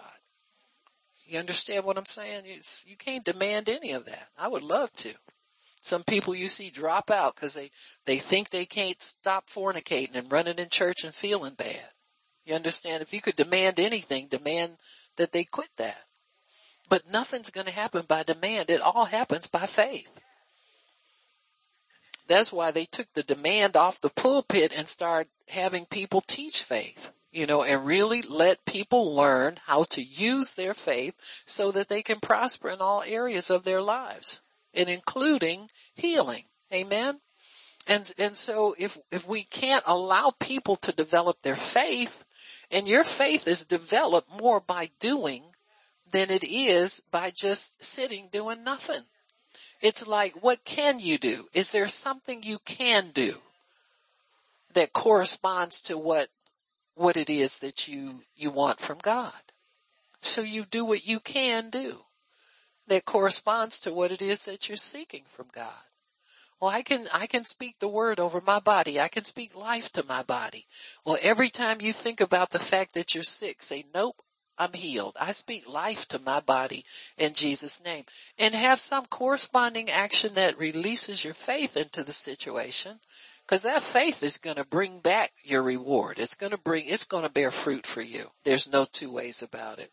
You 1.27 1.39
understand 1.39 1.85
what 1.85 1.99
I'm 1.99 2.07
saying? 2.07 2.45
It's, 2.47 2.87
you 2.89 2.97
can't 2.97 3.25
demand 3.25 3.69
any 3.69 3.93
of 3.93 4.07
that. 4.07 4.29
I 4.39 4.49
would 4.49 4.63
love 4.63 4.93
to. 4.95 5.15
Some 5.81 6.03
people 6.03 6.35
you 6.35 6.49
see 6.49 6.71
drop 6.71 7.11
out 7.11 7.35
because 7.35 7.55
they, 7.55 7.71
they 8.05 8.19
think 8.19 8.51
they 8.51 8.67
can't 8.67 9.01
stop 9.01 9.47
fornicating 9.47 10.17
and 10.17 10.31
running 10.31 10.59
in 10.59 10.69
church 10.69 11.05
and 11.05 11.15
feeling 11.15 11.55
bad. 11.55 11.85
You 12.45 12.55
understand? 12.55 13.03
If 13.03 13.13
you 13.13 13.21
could 13.21 13.37
demand 13.37 13.79
anything, 13.79 14.29
demand 14.29 14.73
that 15.17 15.33
they 15.33 15.45
quit 15.45 15.71
that. 15.77 16.01
But 16.89 17.11
nothing's 17.11 17.51
going 17.51 17.67
to 17.67 17.73
happen 17.73 18.05
by 18.09 18.23
demand. 18.23 18.71
It 18.71 18.81
all 18.81 19.05
happens 19.05 19.47
by 19.47 19.67
faith. 19.67 20.19
That's 22.27 22.53
why 22.53 22.71
they 22.71 22.85
took 22.85 23.13
the 23.15 23.23
demand 23.23 23.77
off 23.77 24.01
the 24.01 24.11
pulpit 24.11 24.73
and 24.77 24.87
started 24.89 25.31
having 25.49 25.87
people 25.87 26.21
teach 26.21 26.63
faith, 26.63 27.13
you 27.33 27.47
know, 27.47 27.63
and 27.63 27.87
really 27.87 28.21
let 28.23 28.67
people 28.67 29.15
learn 29.15 29.57
how 29.67 29.85
to 29.91 30.03
use 30.03 30.55
their 30.55 30.75
faith 30.75 31.43
so 31.47 31.71
that 31.73 31.89
they 31.89 32.03
can 32.03 32.21
prosper 32.21 32.69
in 32.69 32.81
all 32.81 33.03
areas 33.07 33.49
of 33.49 33.65
their 33.65 33.81
lives 33.81 34.41
and 34.79 34.89
including 34.89 35.69
healing. 35.95 36.45
Amen. 36.73 37.19
And, 37.89 38.13
and 38.19 38.35
so 38.35 38.75
if, 38.79 38.99
if 39.11 39.27
we 39.27 39.43
can't 39.43 39.83
allow 39.87 40.33
people 40.39 40.77
to 40.77 40.95
develop 40.95 41.43
their 41.43 41.57
faith 41.57 42.25
and 42.71 42.87
your 42.87 43.05
faith 43.05 43.49
is 43.49 43.65
developed 43.65 44.41
more 44.41 44.61
by 44.61 44.89
doing 45.01 45.43
than 46.13 46.31
it 46.31 46.45
is 46.45 47.01
by 47.11 47.31
just 47.35 47.83
sitting 47.83 48.29
doing 48.31 48.65
nothing. 48.65 49.03
It's 49.81 50.07
like, 50.07 50.43
what 50.43 50.65
can 50.65 50.99
you 50.99 51.19
do? 51.19 51.47
Is 51.55 51.73
there 51.73 51.89
something 51.89 52.43
you 52.43 52.59
can 52.65 53.11
do 53.13 53.35
that 54.75 54.93
corresponds 54.93 55.83
to 55.83 55.97
what, 55.97 56.29
what 56.95 57.17
it 57.17 57.31
is 57.31 57.61
that 57.61 57.89
you, 57.89 58.21
you 58.37 58.51
want 58.51 58.81
from 58.81 58.99
God? 59.03 59.33
So 60.21 60.43
you 60.43 60.65
do 60.65 60.85
what 60.85 61.07
you 61.07 61.21
can 61.21 61.71
do 61.71 61.99
that 62.89 63.05
corresponds 63.05 63.81
to 63.81 63.93
what 63.93 64.13
it 64.13 64.23
is 64.23 64.45
that 64.47 64.69
you're 64.69 64.77
seeking 64.77 65.25
from 65.27 65.47
God. 65.53 65.73
Well, 66.61 66.71
I 66.71 66.83
can, 66.83 67.07
I 67.15 67.27
can 67.27 67.45
speak 67.45 67.79
the 67.79 67.89
word 67.89 68.19
over 68.19 68.41
my 68.41 68.59
body. 68.59 69.01
I 69.01 69.09
can 69.09 69.23
speak 69.23 69.55
life 69.55 69.93
to 69.93 70.05
my 70.05 70.23
body. 70.25 70.67
Well, 71.05 71.19
every 71.23 71.51
time 71.51 71.79
you 71.81 71.93
think 71.93 72.21
about 72.21 72.51
the 72.51 72.59
fact 72.59 72.95
that 72.95 73.15
you're 73.15 73.23
sick, 73.23 73.63
say, 73.63 73.85
nope, 73.95 74.21
I'm 74.59 74.73
healed. 74.73 75.17
I 75.21 75.31
speak 75.31 75.69
life 75.69 76.09
to 76.09 76.19
my 76.19 76.41
body 76.41 76.85
in 77.17 77.35
Jesus 77.35 77.83
name 77.85 78.05
and 78.39 78.55
have 78.55 78.81
some 78.81 79.07
corresponding 79.07 79.89
action 79.89 80.35
that 80.35 80.59
releases 80.59 81.25
your 81.25 81.35
faith 81.35 81.77
into 81.77 82.03
the 82.03 82.13
situation. 82.13 82.99
Cause 83.47 83.63
that 83.63 83.83
faith 83.83 84.23
is 84.23 84.37
going 84.37 84.57
to 84.57 84.67
bring 84.67 85.01
back 85.01 85.31
your 85.43 85.63
reward. 85.63 86.19
It's 86.19 86.35
going 86.35 86.53
to 86.53 86.59
bring, 86.59 86.85
it's 86.87 87.05
going 87.05 87.23
to 87.23 87.31
bear 87.31 87.51
fruit 87.51 87.87
for 87.87 88.03
you. 88.03 88.27
There's 88.45 88.71
no 88.71 88.85
two 88.85 89.11
ways 89.11 89.43
about 89.43 89.79
it. 89.79 89.91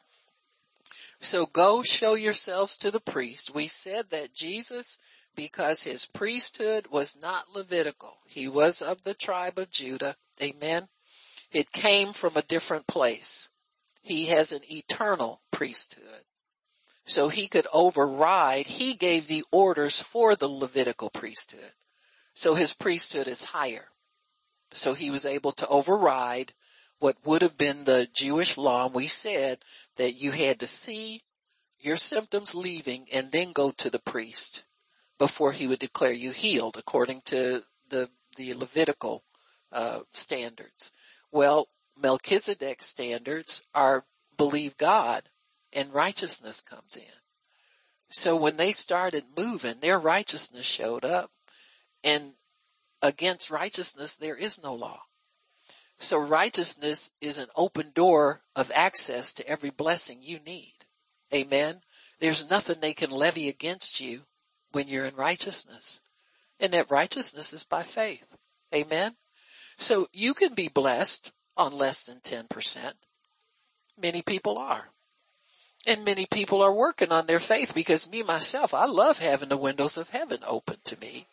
So 1.19 1.45
go 1.45 1.81
show 1.81 2.13
yourselves 2.15 2.77
to 2.77 2.91
the 2.91 2.99
priest. 2.99 3.53
We 3.53 3.67
said 3.67 4.09
that 4.11 4.33
Jesus, 4.33 4.99
because 5.35 5.83
his 5.83 6.05
priesthood 6.05 6.87
was 6.91 7.19
not 7.21 7.53
Levitical, 7.55 8.17
he 8.27 8.47
was 8.47 8.81
of 8.81 9.03
the 9.03 9.13
tribe 9.13 9.57
of 9.57 9.71
Judah. 9.71 10.15
Amen. 10.41 10.83
It 11.51 11.71
came 11.71 12.13
from 12.13 12.35
a 12.35 12.41
different 12.41 12.87
place. 12.87 13.49
He 14.01 14.27
has 14.27 14.51
an 14.51 14.61
eternal 14.69 15.41
priesthood. 15.51 16.25
So 17.05 17.29
he 17.29 17.47
could 17.47 17.67
override, 17.73 18.65
he 18.65 18.95
gave 18.95 19.27
the 19.27 19.43
orders 19.51 20.01
for 20.01 20.35
the 20.35 20.47
Levitical 20.47 21.09
priesthood. 21.09 21.71
So 22.33 22.55
his 22.55 22.73
priesthood 22.73 23.27
is 23.27 23.45
higher. 23.45 23.89
So 24.71 24.93
he 24.93 25.09
was 25.09 25.25
able 25.25 25.53
to 25.53 25.67
override 25.67 26.51
what 26.99 27.15
would 27.23 27.41
have 27.41 27.57
been 27.57 27.83
the 27.83 28.07
Jewish 28.13 28.57
law. 28.57 28.85
And 28.85 28.95
we 28.95 29.05
said 29.05 29.59
that 29.97 30.13
you 30.13 30.31
had 30.31 30.59
to 30.59 30.67
see 30.67 31.21
your 31.79 31.97
symptoms 31.97 32.55
leaving 32.55 33.05
and 33.13 33.31
then 33.31 33.51
go 33.51 33.71
to 33.71 33.89
the 33.89 33.99
priest 33.99 34.63
before 35.17 35.51
he 35.51 35.67
would 35.67 35.79
declare 35.79 36.11
you 36.11 36.31
healed 36.31 36.77
according 36.77 37.21
to 37.25 37.63
the, 37.89 38.09
the 38.37 38.53
Levitical, 38.53 39.23
uh, 39.71 39.99
standards. 40.11 40.91
Well, 41.31 41.67
Melchizedek 42.01 42.81
standards 42.81 43.63
are 43.73 44.03
believe 44.37 44.77
God 44.77 45.23
and 45.73 45.93
righteousness 45.93 46.61
comes 46.61 46.97
in. 46.97 47.19
So 48.09 48.35
when 48.35 48.57
they 48.57 48.71
started 48.71 49.23
moving, 49.37 49.79
their 49.79 49.99
righteousness 49.99 50.65
showed 50.65 51.05
up 51.05 51.29
and 52.03 52.33
against 53.01 53.51
righteousness 53.51 54.15
there 54.15 54.35
is 54.35 54.61
no 54.61 54.73
law. 54.73 55.01
So 55.97 56.19
righteousness 56.19 57.11
is 57.21 57.37
an 57.37 57.47
open 57.55 57.91
door 57.93 58.41
of 58.55 58.71
access 58.75 59.33
to 59.35 59.47
every 59.47 59.69
blessing 59.69 60.19
you 60.21 60.39
need. 60.45 60.73
Amen. 61.33 61.81
There's 62.19 62.49
nothing 62.49 62.77
they 62.79 62.93
can 62.93 63.09
levy 63.09 63.49
against 63.49 63.99
you 63.99 64.21
when 64.71 64.87
you're 64.87 65.05
in 65.05 65.15
righteousness. 65.15 66.01
And 66.59 66.73
that 66.73 66.91
righteousness 66.91 67.53
is 67.53 67.63
by 67.63 67.83
faith. 67.83 68.37
Amen. 68.73 69.15
So 69.77 70.07
you 70.13 70.33
can 70.33 70.53
be 70.53 70.69
blessed 70.73 71.31
on 71.57 71.77
less 71.77 72.05
than 72.05 72.19
10%. 72.19 72.93
Many 74.01 74.21
people 74.21 74.57
are. 74.57 74.89
And 75.87 76.03
many 76.03 76.25
people 76.25 76.61
are 76.61 76.73
working 76.73 77.11
on 77.11 77.27
their 77.27 77.39
faith 77.39 77.73
because 77.75 78.09
me 78.09 78.23
myself, 78.23 78.73
I 78.73 78.85
love 78.85 79.19
having 79.19 79.49
the 79.49 79.57
windows 79.57 79.97
of 79.97 80.09
heaven 80.09 80.39
open 80.47 80.77
to 80.85 80.99
me. 80.99 81.27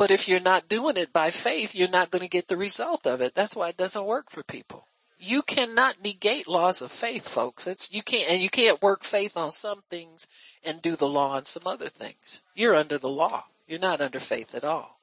But 0.00 0.10
if 0.10 0.30
you're 0.30 0.40
not 0.40 0.66
doing 0.66 0.96
it 0.96 1.12
by 1.12 1.28
faith, 1.28 1.74
you're 1.74 1.86
not 1.86 2.10
going 2.10 2.22
to 2.22 2.28
get 2.28 2.48
the 2.48 2.56
result 2.56 3.06
of 3.06 3.20
it. 3.20 3.34
That's 3.34 3.54
why 3.54 3.68
it 3.68 3.76
doesn't 3.76 4.06
work 4.06 4.30
for 4.30 4.42
people. 4.42 4.86
You 5.18 5.42
cannot 5.42 6.02
negate 6.02 6.48
laws 6.48 6.80
of 6.80 6.90
faith, 6.90 7.28
folks. 7.28 7.66
It's, 7.66 7.92
you 7.92 8.02
can't, 8.02 8.30
and 8.30 8.40
you 8.40 8.48
can't 8.48 8.80
work 8.80 9.02
faith 9.02 9.36
on 9.36 9.50
some 9.50 9.82
things 9.90 10.26
and 10.64 10.80
do 10.80 10.96
the 10.96 11.06
law 11.06 11.36
on 11.36 11.44
some 11.44 11.66
other 11.66 11.90
things. 11.90 12.40
You're 12.54 12.76
under 12.76 12.96
the 12.96 13.10
law. 13.10 13.44
You're 13.68 13.78
not 13.78 14.00
under 14.00 14.18
faith 14.18 14.54
at 14.54 14.64
all. 14.64 14.96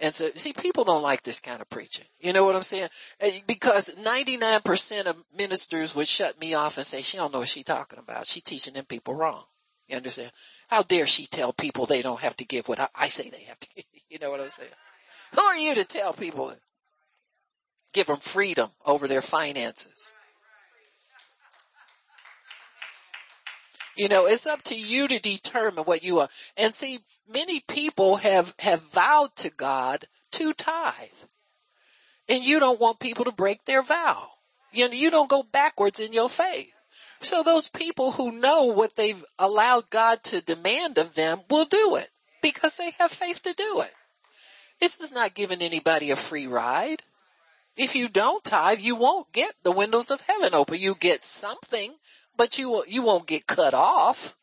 And 0.00 0.12
so, 0.12 0.28
see, 0.34 0.52
people 0.52 0.82
don't 0.82 1.04
like 1.04 1.22
this 1.22 1.38
kind 1.38 1.60
of 1.60 1.70
preaching. 1.70 2.06
You 2.20 2.32
know 2.32 2.42
what 2.42 2.56
I'm 2.56 2.62
saying? 2.62 2.88
Eh, 3.20 3.38
because 3.46 3.94
99% 3.94 5.06
of 5.06 5.22
ministers 5.38 5.94
would 5.94 6.08
shut 6.08 6.40
me 6.40 6.54
off 6.54 6.78
and 6.78 6.84
say, 6.84 7.00
she 7.00 7.16
don't 7.16 7.32
know 7.32 7.38
what 7.38 7.48
she's 7.48 7.62
talking 7.62 8.00
about. 8.00 8.26
She 8.26 8.40
teaching 8.40 8.74
them 8.74 8.86
people 8.86 9.14
wrong. 9.14 9.44
You 9.92 9.98
understand? 9.98 10.32
How 10.68 10.82
dare 10.82 11.06
she 11.06 11.26
tell 11.26 11.52
people 11.52 11.84
they 11.84 12.00
don't 12.00 12.22
have 12.22 12.34
to 12.38 12.46
give 12.46 12.66
what 12.66 12.80
I, 12.80 12.88
I 12.96 13.06
say 13.08 13.28
they 13.28 13.42
have 13.44 13.60
to 13.60 13.68
give? 13.76 13.84
You 14.08 14.18
know 14.18 14.30
what 14.30 14.40
I'm 14.40 14.48
saying? 14.48 14.70
Who 15.34 15.40
are 15.40 15.56
you 15.56 15.74
to 15.74 15.84
tell 15.84 16.12
people? 16.12 16.52
Give 17.94 18.06
them 18.06 18.18
freedom 18.18 18.70
over 18.84 19.08
their 19.08 19.22
finances. 19.22 20.14
You 23.96 24.08
know, 24.08 24.26
it's 24.26 24.46
up 24.46 24.62
to 24.64 24.74
you 24.74 25.08
to 25.08 25.18
determine 25.18 25.84
what 25.84 26.02
you 26.02 26.20
are. 26.20 26.28
And 26.58 26.74
see, 26.74 26.98
many 27.30 27.60
people 27.60 28.16
have, 28.16 28.54
have 28.60 28.82
vowed 28.92 29.34
to 29.36 29.50
God 29.50 30.04
to 30.32 30.52
tithe. 30.52 30.94
And 32.28 32.42
you 32.42 32.60
don't 32.60 32.80
want 32.80 33.00
people 33.00 33.26
to 33.26 33.32
break 33.32 33.64
their 33.64 33.82
vow. 33.82 34.28
You 34.72 34.88
know, 34.88 34.94
you 34.94 35.10
don't 35.10 35.30
go 35.30 35.42
backwards 35.42 36.00
in 36.00 36.12
your 36.12 36.28
faith. 36.28 36.72
So 37.22 37.42
those 37.42 37.68
people 37.68 38.12
who 38.12 38.40
know 38.40 38.66
what 38.66 38.96
they've 38.96 39.24
allowed 39.38 39.88
God 39.90 40.22
to 40.24 40.44
demand 40.44 40.98
of 40.98 41.14
them 41.14 41.40
will 41.48 41.64
do 41.64 41.96
it 41.96 42.08
because 42.42 42.76
they 42.76 42.90
have 42.98 43.12
faith 43.12 43.42
to 43.42 43.54
do 43.54 43.80
it. 43.80 43.92
This 44.80 45.00
is 45.00 45.12
not 45.12 45.34
giving 45.34 45.62
anybody 45.62 46.10
a 46.10 46.16
free 46.16 46.48
ride. 46.48 47.02
If 47.76 47.94
you 47.94 48.08
don't 48.08 48.42
tithe, 48.42 48.80
you 48.80 48.96
won't 48.96 49.32
get 49.32 49.54
the 49.62 49.70
windows 49.70 50.10
of 50.10 50.20
heaven 50.22 50.54
open. 50.54 50.78
You 50.78 50.96
get 50.98 51.22
something, 51.22 51.94
but 52.36 52.58
you, 52.58 52.82
you 52.88 53.02
won't 53.02 53.28
get 53.28 53.46
cut 53.46 53.72
off. 53.72 54.34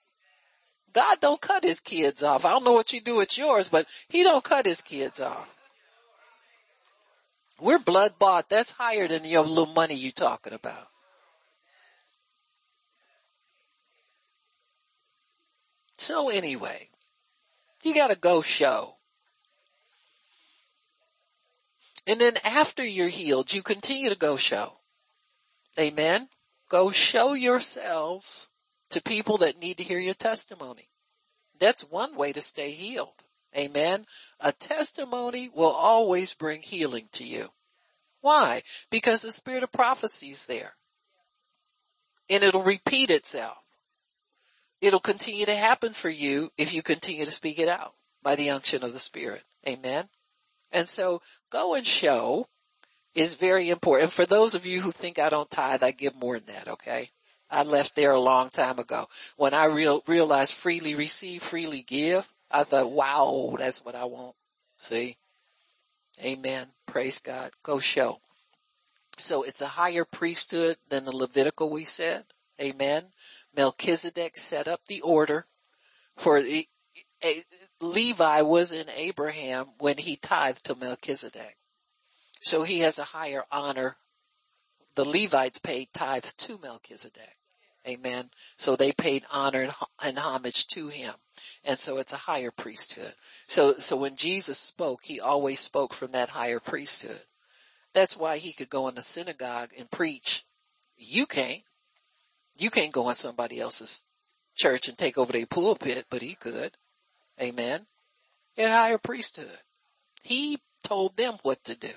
God 0.93 1.17
don't 1.19 1.41
cut 1.41 1.63
his 1.63 1.81
kids 1.81 2.23
off. 2.23 2.45
I 2.45 2.49
don't 2.49 2.63
know 2.63 2.71
what 2.71 2.93
you 2.93 3.01
do 3.01 3.17
with 3.17 3.37
yours, 3.37 3.67
but 3.67 3.85
he 4.09 4.23
don't 4.23 4.43
cut 4.43 4.65
his 4.65 4.81
kids 4.81 5.19
off. 5.19 5.55
We're 7.59 7.77
blood 7.77 8.13
bought. 8.17 8.49
That's 8.49 8.71
higher 8.71 9.07
than 9.07 9.25
your 9.25 9.43
little 9.43 9.73
money 9.73 9.95
you 9.95 10.11
talking 10.11 10.53
about. 10.53 10.87
So 15.99 16.29
anyway, 16.29 16.87
you 17.83 17.93
gotta 17.93 18.15
go 18.15 18.41
show. 18.41 18.95
And 22.07 22.19
then 22.19 22.35
after 22.45 22.83
you're 22.85 23.09
healed, 23.09 23.53
you 23.53 23.61
continue 23.61 24.09
to 24.09 24.17
go 24.17 24.37
show. 24.37 24.77
Amen. 25.77 26.29
Go 26.69 26.89
show 26.91 27.33
yourselves 27.33 28.47
to 28.91 29.01
people 29.01 29.37
that 29.37 29.61
need 29.61 29.77
to 29.77 29.83
hear 29.83 29.99
your 29.99 30.13
testimony. 30.13 30.87
That's 31.59 31.91
one 31.91 32.15
way 32.15 32.31
to 32.31 32.41
stay 32.41 32.71
healed. 32.71 33.23
Amen. 33.55 34.05
A 34.39 34.53
testimony 34.53 35.49
will 35.53 35.65
always 35.67 36.33
bring 36.33 36.61
healing 36.61 37.09
to 37.11 37.25
you. 37.25 37.49
Why? 38.21 38.61
Because 38.89 39.21
the 39.21 39.31
spirit 39.31 39.63
of 39.63 39.71
prophecy 39.73 40.27
is 40.27 40.45
there. 40.45 40.75
And 42.29 42.41
it'll 42.41 42.63
repeat 42.63 43.09
itself. 43.09 43.57
It'll 44.81 44.99
continue 44.99 45.45
to 45.45 45.55
happen 45.55 45.93
for 45.93 46.09
you 46.09 46.49
if 46.57 46.73
you 46.73 46.81
continue 46.81 47.25
to 47.25 47.31
speak 47.31 47.59
it 47.59 47.67
out 47.67 47.93
by 48.23 48.35
the 48.35 48.49
unction 48.49 48.83
of 48.83 48.93
the 48.93 48.99
spirit. 48.99 49.43
Amen. 49.67 50.05
And 50.71 50.87
so 50.87 51.21
go 51.51 51.75
and 51.75 51.85
show 51.85 52.47
is 53.15 53.33
very 53.35 53.69
important. 53.69 54.11
For 54.11 54.25
those 54.25 54.55
of 54.55 54.65
you 54.65 54.81
who 54.81 54.91
think 54.91 55.19
I 55.19 55.29
don't 55.29 55.49
tithe, 55.49 55.83
I 55.83 55.91
give 55.91 56.15
more 56.15 56.39
than 56.39 56.53
that, 56.55 56.67
okay? 56.67 57.09
I 57.51 57.63
left 57.63 57.95
there 57.95 58.11
a 58.11 58.19
long 58.19 58.49
time 58.49 58.79
ago. 58.79 59.07
When 59.35 59.53
I 59.53 59.65
real, 59.65 60.03
realized 60.07 60.53
freely 60.53 60.95
receive, 60.95 61.41
freely 61.41 61.83
give, 61.85 62.27
I 62.51 62.63
thought, 62.63 62.91
wow, 62.91 63.55
that's 63.57 63.83
what 63.83 63.95
I 63.95 64.05
want. 64.05 64.35
See? 64.77 65.17
Amen. 66.23 66.67
Praise 66.85 67.19
God. 67.19 67.51
Go 67.63 67.79
show. 67.79 68.19
So 69.17 69.43
it's 69.43 69.61
a 69.61 69.67
higher 69.67 70.05
priesthood 70.05 70.77
than 70.89 71.05
the 71.05 71.15
Levitical 71.15 71.69
we 71.69 71.83
said. 71.83 72.23
Amen. 72.61 73.05
Melchizedek 73.59 74.37
set 74.37 74.69
up 74.69 74.85
the 74.85 75.01
order 75.01 75.45
for 76.15 76.41
the, 76.41 76.65
Levi 77.81 78.41
was 78.43 78.71
in 78.71 78.85
Abraham 78.95 79.67
when 79.79 79.97
he 79.97 80.15
tithed 80.15 80.63
to 80.63 80.75
Melchizedek. 80.75 81.57
So 82.39 82.63
he 82.63 82.79
has 82.79 82.99
a 82.99 83.03
higher 83.03 83.43
honor. 83.51 83.97
The 84.95 85.03
Levites 85.03 85.57
paid 85.57 85.89
tithes 85.93 86.33
to 86.35 86.57
Melchizedek. 86.63 87.35
Amen. 87.85 88.29
So 88.55 88.77
they 88.77 88.93
paid 88.93 89.25
honor 89.29 89.67
and 90.01 90.17
homage 90.17 90.67
to 90.67 90.87
him. 90.87 91.15
And 91.65 91.77
so 91.77 91.97
it's 91.97 92.13
a 92.13 92.27
higher 92.31 92.51
priesthood. 92.51 93.13
So, 93.47 93.73
so 93.73 93.97
when 93.97 94.15
Jesus 94.15 94.57
spoke, 94.57 95.01
he 95.03 95.19
always 95.19 95.59
spoke 95.59 95.93
from 95.93 96.13
that 96.13 96.29
higher 96.29 96.61
priesthood. 96.61 97.19
That's 97.93 98.15
why 98.15 98.37
he 98.37 98.53
could 98.53 98.69
go 98.69 98.87
in 98.87 98.95
the 98.95 99.01
synagogue 99.01 99.71
and 99.77 99.91
preach. 99.91 100.43
You 100.95 101.25
can't. 101.25 101.63
You 102.59 102.69
can't 102.69 102.91
go 102.91 103.09
in 103.09 103.15
somebody 103.15 103.59
else's 103.59 104.05
church 104.55 104.87
and 104.87 104.97
take 104.97 105.17
over 105.17 105.31
their 105.31 105.45
pulpit, 105.45 106.05
but 106.09 106.21
he 106.21 106.35
could. 106.35 106.71
Amen. 107.41 107.85
Had 108.57 108.71
higher 108.71 108.97
priesthood. 108.97 109.59
He 110.21 110.57
told 110.83 111.15
them 111.15 111.35
what 111.43 111.63
to 111.63 111.75
do. 111.75 111.93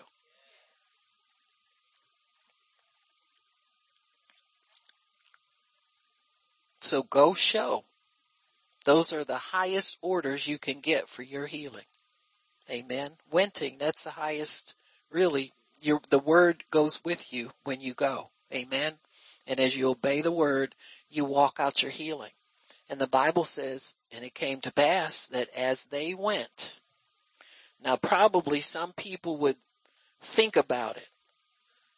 So 6.80 7.02
go 7.02 7.34
show. 7.34 7.84
Those 8.84 9.12
are 9.12 9.24
the 9.24 9.36
highest 9.36 9.98
orders 10.02 10.46
you 10.46 10.58
can 10.58 10.80
get 10.80 11.08
for 11.08 11.22
your 11.22 11.46
healing. 11.46 11.86
Amen. 12.70 13.08
Wenting, 13.30 13.76
that's 13.78 14.04
the 14.04 14.10
highest, 14.10 14.76
really, 15.10 15.52
your, 15.80 16.00
the 16.10 16.18
word 16.18 16.64
goes 16.70 17.04
with 17.04 17.32
you 17.32 17.50
when 17.64 17.80
you 17.80 17.94
go. 17.94 18.28
Amen. 18.52 18.94
And 19.46 19.58
as 19.58 19.76
you 19.76 19.88
obey 19.88 20.20
the 20.20 20.32
word, 20.32 20.74
you 21.10 21.24
walk 21.24 21.58
out 21.58 21.82
your 21.82 21.90
healing. 21.90 22.30
And 22.88 23.00
the 23.00 23.06
Bible 23.06 23.44
says, 23.44 23.96
and 24.14 24.24
it 24.24 24.34
came 24.34 24.60
to 24.60 24.72
pass 24.72 25.26
that 25.28 25.48
as 25.56 25.86
they 25.86 26.14
went, 26.14 26.80
now 27.82 27.96
probably 27.96 28.60
some 28.60 28.92
people 28.92 29.38
would 29.38 29.56
think 30.20 30.56
about 30.56 30.96
it. 30.96 31.08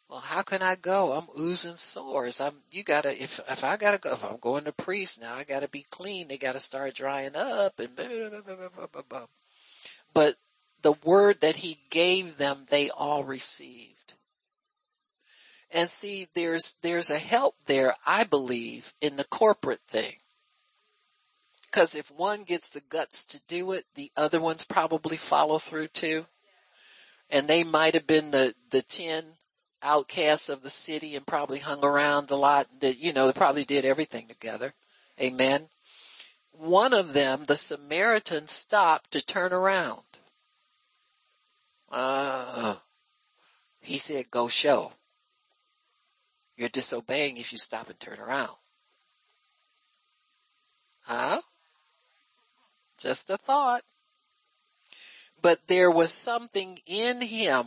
Well, 0.09 0.19
how 0.19 0.43
can 0.43 0.61
I 0.61 0.75
go? 0.75 1.13
I'm 1.13 1.27
oozing 1.39 1.77
sores. 1.77 2.39
I'm, 2.39 2.53
you 2.71 2.83
gotta, 2.83 3.11
if, 3.11 3.39
if 3.49 3.63
I 3.63 3.75
gotta 3.75 3.97
go, 3.97 4.13
if 4.13 4.23
I'm 4.23 4.37
going 4.37 4.65
to 4.65 4.71
priest 4.71 5.21
now, 5.21 5.35
I 5.35 5.43
gotta 5.43 5.67
be 5.67 5.85
clean. 5.89 6.27
They 6.27 6.37
gotta 6.37 6.59
start 6.59 6.93
drying 6.93 7.35
up 7.35 7.79
and 7.79 7.95
blah, 7.95 8.07
blah, 8.87 9.01
blah, 9.09 9.25
But 10.13 10.35
the 10.83 10.93
word 11.03 11.41
that 11.41 11.57
he 11.57 11.79
gave 11.89 12.37
them, 12.37 12.65
they 12.69 12.89
all 12.91 13.23
received. 13.23 13.94
And 15.75 15.89
see, 15.89 16.27
there's, 16.33 16.77
there's 16.83 17.09
a 17.09 17.17
help 17.17 17.53
there, 17.65 17.93
I 18.07 18.23
believe, 18.23 18.93
in 19.01 19.17
the 19.17 19.25
corporate 19.25 19.81
thing. 19.81 20.13
Cause 21.73 21.95
if 21.95 22.09
one 22.09 22.45
gets 22.45 22.71
the 22.71 22.81
guts 22.89 23.25
to 23.25 23.41
do 23.45 23.73
it, 23.73 23.83
the 23.95 24.09
other 24.15 24.39
ones 24.39 24.63
probably 24.63 25.17
follow 25.17 25.57
through 25.57 25.89
too. 25.89 26.23
And 27.29 27.49
they 27.49 27.65
might 27.65 27.93
have 27.93 28.07
been 28.07 28.31
the, 28.31 28.53
the 28.71 28.83
10 28.83 29.25
outcasts 29.83 30.47
of 30.47 30.61
the 30.61 30.69
city 30.69 31.13
and 31.17 31.27
probably 31.27 31.59
hung 31.59 31.83
around 31.83 32.31
a 32.31 32.35
lot 32.37 32.67
that, 32.79 32.97
you 32.97 33.11
know, 33.11 33.27
they 33.27 33.33
probably 33.33 33.65
did 33.65 33.83
everything 33.83 34.29
together. 34.29 34.73
Amen. 35.19 35.63
One 36.53 36.93
of 36.93 37.11
them, 37.11 37.43
the 37.45 37.57
Samaritan 37.57 38.47
stopped 38.47 39.11
to 39.11 39.25
turn 39.25 39.51
around. 39.51 40.03
Uh, 41.91 42.75
he 43.81 43.97
said, 43.97 44.31
go 44.31 44.47
show. 44.47 44.93
You're 46.57 46.69
disobeying 46.69 47.37
if 47.37 47.51
you 47.51 47.57
stop 47.57 47.89
and 47.89 47.99
turn 47.99 48.19
around. 48.19 48.55
Huh? 51.05 51.41
Just 52.99 53.29
a 53.29 53.37
thought. 53.37 53.81
But 55.41 55.67
there 55.67 55.91
was 55.91 56.11
something 56.11 56.79
in 56.87 57.21
him 57.21 57.65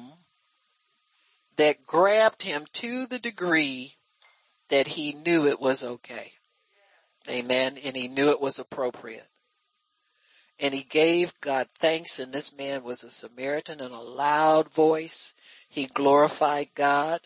that 1.57 1.87
grabbed 1.87 2.43
him 2.43 2.67
to 2.73 3.07
the 3.07 3.19
degree 3.19 3.93
that 4.71 4.89
he 4.89 5.13
knew 5.13 5.47
it 5.47 5.61
was 5.61 5.85
okay. 5.85 6.33
Amen. 7.29 7.79
And 7.85 7.97
he 7.97 8.09
knew 8.09 8.31
it 8.31 8.41
was 8.41 8.59
appropriate. 8.59 9.29
And 10.61 10.75
he 10.75 10.83
gave 10.83 11.41
God 11.41 11.69
thanks 11.69 12.19
and 12.19 12.33
this 12.33 12.57
man 12.57 12.83
was 12.83 13.05
a 13.05 13.11
Samaritan 13.11 13.81
in 13.81 13.93
a 13.93 14.01
loud 14.01 14.73
voice. 14.73 15.35
He 15.69 15.87
glorified 15.87 16.69
God. 16.75 17.21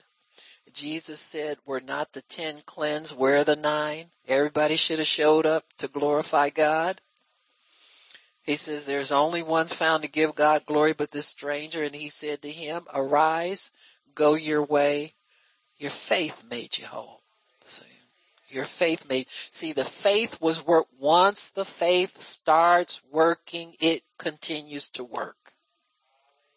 Jesus 0.72 1.20
said, 1.20 1.58
"We're 1.64 1.80
not 1.80 2.12
the 2.12 2.22
ten 2.22 2.62
cleansed, 2.64 3.16
where 3.16 3.44
the 3.44 3.56
nine? 3.56 4.06
Everybody 4.26 4.76
should 4.76 4.98
have 4.98 5.06
showed 5.06 5.46
up 5.46 5.64
to 5.78 5.88
glorify 5.88 6.50
God. 6.50 7.00
He 8.44 8.56
says, 8.56 8.86
there's 8.86 9.12
only 9.12 9.42
one 9.42 9.66
found 9.66 10.02
to 10.02 10.08
give 10.08 10.34
God 10.34 10.66
glory 10.66 10.94
but 10.94 11.12
this 11.12 11.26
stranger. 11.26 11.82
And 11.82 11.94
he 11.94 12.08
said 12.08 12.42
to 12.42 12.50
him, 12.50 12.82
arise, 12.92 13.72
go 14.14 14.34
your 14.34 14.64
way. 14.64 15.14
Your 15.78 15.90
faith 15.90 16.44
made 16.50 16.78
you 16.78 16.86
whole. 16.86 17.20
See, 17.64 17.86
your 18.48 18.64
faith 18.64 19.08
made, 19.08 19.26
see 19.28 19.72
the 19.72 19.84
faith 19.84 20.40
was 20.40 20.64
work. 20.64 20.86
Once 20.98 21.50
the 21.50 21.64
faith 21.64 22.20
starts 22.20 23.00
working, 23.12 23.74
it 23.80 24.02
continues 24.18 24.90
to 24.90 25.04
work. 25.04 25.52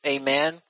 Amen. 0.06 0.62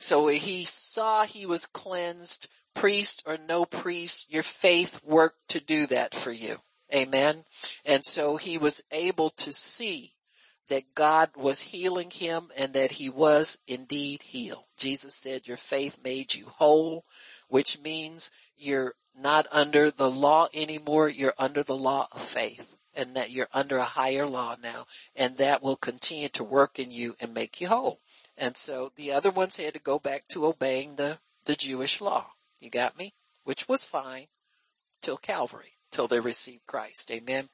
So 0.00 0.28
he 0.28 0.64
saw 0.64 1.24
he 1.24 1.46
was 1.46 1.66
cleansed, 1.66 2.48
priest 2.74 3.22
or 3.26 3.36
no 3.48 3.64
priest, 3.64 4.32
your 4.32 4.42
faith 4.42 5.00
worked 5.04 5.50
to 5.50 5.60
do 5.60 5.86
that 5.88 6.14
for 6.14 6.32
you. 6.32 6.56
Amen. 6.94 7.44
And 7.84 8.04
so 8.04 8.36
he 8.36 8.58
was 8.58 8.82
able 8.90 9.30
to 9.30 9.52
see 9.52 10.10
that 10.68 10.94
God 10.94 11.30
was 11.36 11.60
healing 11.60 12.10
him 12.10 12.48
and 12.58 12.72
that 12.72 12.92
he 12.92 13.10
was 13.10 13.58
indeed 13.66 14.22
healed. 14.22 14.64
Jesus 14.78 15.14
said, 15.14 15.46
your 15.46 15.56
faith 15.56 15.98
made 16.02 16.34
you 16.34 16.46
whole, 16.46 17.04
which 17.48 17.80
means 17.80 18.30
you're 18.56 18.94
not 19.14 19.46
under 19.52 19.90
the 19.90 20.10
law 20.10 20.46
anymore. 20.54 21.08
You're 21.08 21.34
under 21.38 21.62
the 21.62 21.76
law 21.76 22.06
of 22.12 22.20
faith 22.20 22.76
and 22.96 23.16
that 23.16 23.30
you're 23.30 23.48
under 23.52 23.76
a 23.76 23.84
higher 23.84 24.26
law 24.26 24.54
now 24.62 24.86
and 25.14 25.36
that 25.36 25.62
will 25.62 25.76
continue 25.76 26.28
to 26.28 26.44
work 26.44 26.78
in 26.78 26.90
you 26.90 27.16
and 27.20 27.34
make 27.34 27.60
you 27.60 27.68
whole. 27.68 27.98
And 28.40 28.56
so 28.56 28.90
the 28.96 29.12
other 29.12 29.30
ones 29.30 29.58
had 29.58 29.74
to 29.74 29.80
go 29.80 29.98
back 29.98 30.26
to 30.28 30.46
obeying 30.46 30.96
the, 30.96 31.18
the 31.44 31.54
Jewish 31.54 32.00
law. 32.00 32.24
You 32.58 32.70
got 32.70 32.98
me? 32.98 33.12
Which 33.44 33.68
was 33.68 33.84
fine 33.84 34.26
till 35.02 35.18
Calvary, 35.18 35.74
till 35.90 36.08
they 36.08 36.20
received 36.20 36.66
Christ. 36.66 37.10
Amen. 37.10 37.50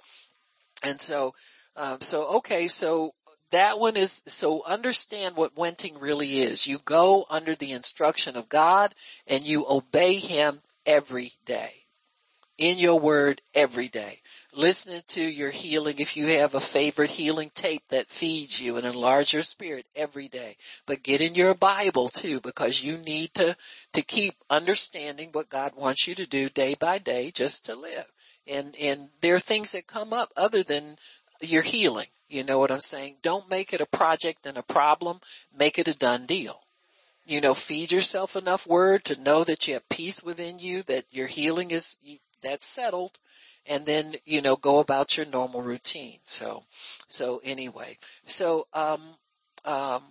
And 0.84 1.00
so, 1.00 1.34
um, 1.76 2.00
so 2.00 2.36
okay, 2.36 2.68
so 2.68 3.14
that 3.50 3.80
one 3.80 3.96
is, 3.96 4.22
so 4.26 4.62
understand 4.64 5.36
what 5.36 5.56
wenting 5.56 5.98
really 5.98 6.38
is. 6.38 6.68
You 6.68 6.78
go 6.84 7.26
under 7.28 7.56
the 7.56 7.72
instruction 7.72 8.36
of 8.36 8.48
God 8.48 8.94
and 9.26 9.44
you 9.44 9.66
obey 9.68 10.14
Him 10.14 10.60
every 10.86 11.32
day. 11.44 11.85
In 12.58 12.78
your 12.78 12.98
word 12.98 13.42
every 13.54 13.88
day. 13.88 14.20
Listening 14.54 15.02
to 15.08 15.20
your 15.20 15.50
healing 15.50 15.96
if 15.98 16.16
you 16.16 16.28
have 16.28 16.54
a 16.54 16.60
favorite 16.60 17.10
healing 17.10 17.50
tape 17.54 17.82
that 17.90 18.06
feeds 18.06 18.58
you 18.58 18.78
and 18.78 18.86
enlarge 18.86 19.34
your 19.34 19.42
spirit 19.42 19.84
every 19.94 20.28
day. 20.28 20.56
But 20.86 21.02
get 21.02 21.20
in 21.20 21.34
your 21.34 21.54
Bible 21.54 22.08
too 22.08 22.40
because 22.40 22.82
you 22.82 22.96
need 22.96 23.34
to, 23.34 23.54
to 23.92 24.02
keep 24.02 24.32
understanding 24.48 25.28
what 25.32 25.50
God 25.50 25.72
wants 25.76 26.08
you 26.08 26.14
to 26.14 26.26
do 26.26 26.48
day 26.48 26.74
by 26.80 26.96
day 26.96 27.30
just 27.30 27.66
to 27.66 27.74
live. 27.74 28.06
And, 28.50 28.74
and 28.80 29.08
there 29.20 29.34
are 29.34 29.40
things 29.40 29.72
that 29.72 29.86
come 29.86 30.14
up 30.14 30.30
other 30.34 30.62
than 30.62 30.96
your 31.42 31.62
healing. 31.62 32.06
You 32.28 32.42
know 32.42 32.58
what 32.58 32.70
I'm 32.70 32.80
saying? 32.80 33.16
Don't 33.22 33.50
make 33.50 33.74
it 33.74 33.82
a 33.82 33.86
project 33.86 34.46
and 34.46 34.56
a 34.56 34.62
problem. 34.62 35.20
Make 35.58 35.78
it 35.78 35.88
a 35.88 35.98
done 35.98 36.24
deal 36.24 36.60
you 37.26 37.40
know, 37.40 37.54
feed 37.54 37.90
yourself 37.90 38.36
enough 38.36 38.66
word 38.66 39.04
to 39.04 39.20
know 39.20 39.42
that 39.42 39.66
you 39.66 39.74
have 39.74 39.88
peace 39.88 40.22
within 40.22 40.60
you, 40.60 40.82
that 40.84 41.04
your 41.10 41.26
healing 41.26 41.72
is, 41.72 41.98
that's 42.42 42.66
settled, 42.66 43.18
and 43.68 43.84
then, 43.86 44.14
you 44.24 44.42
know, 44.42 44.56
go 44.56 44.78
about 44.78 45.16
your 45.16 45.26
normal 45.26 45.62
routine. 45.62 46.18
So, 46.22 46.64
so 46.70 47.40
anyway, 47.44 47.96
so, 48.24 48.66
um, 48.72 49.00
um, 49.64 50.02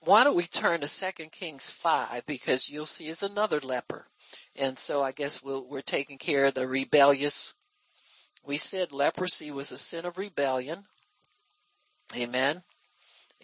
why 0.00 0.24
don't 0.24 0.36
we 0.36 0.44
turn 0.44 0.80
to 0.80 0.86
Second 0.86 1.32
Kings 1.32 1.70
5 1.70 2.24
because 2.26 2.70
you'll 2.70 2.86
see 2.86 3.06
is 3.06 3.22
another 3.22 3.60
leper. 3.60 4.06
And 4.56 4.78
so 4.78 5.02
I 5.02 5.12
guess 5.12 5.44
we 5.44 5.60
we 5.60 5.78
are 5.78 5.82
taking 5.82 6.18
care 6.18 6.46
of 6.46 6.54
the 6.54 6.66
rebellious. 6.66 7.54
We 8.44 8.56
said 8.56 8.92
leprosy 8.92 9.50
was 9.50 9.72
a 9.72 9.78
sin 9.78 10.06
of 10.06 10.16
rebellion. 10.16 10.84
Amen. 12.18 12.62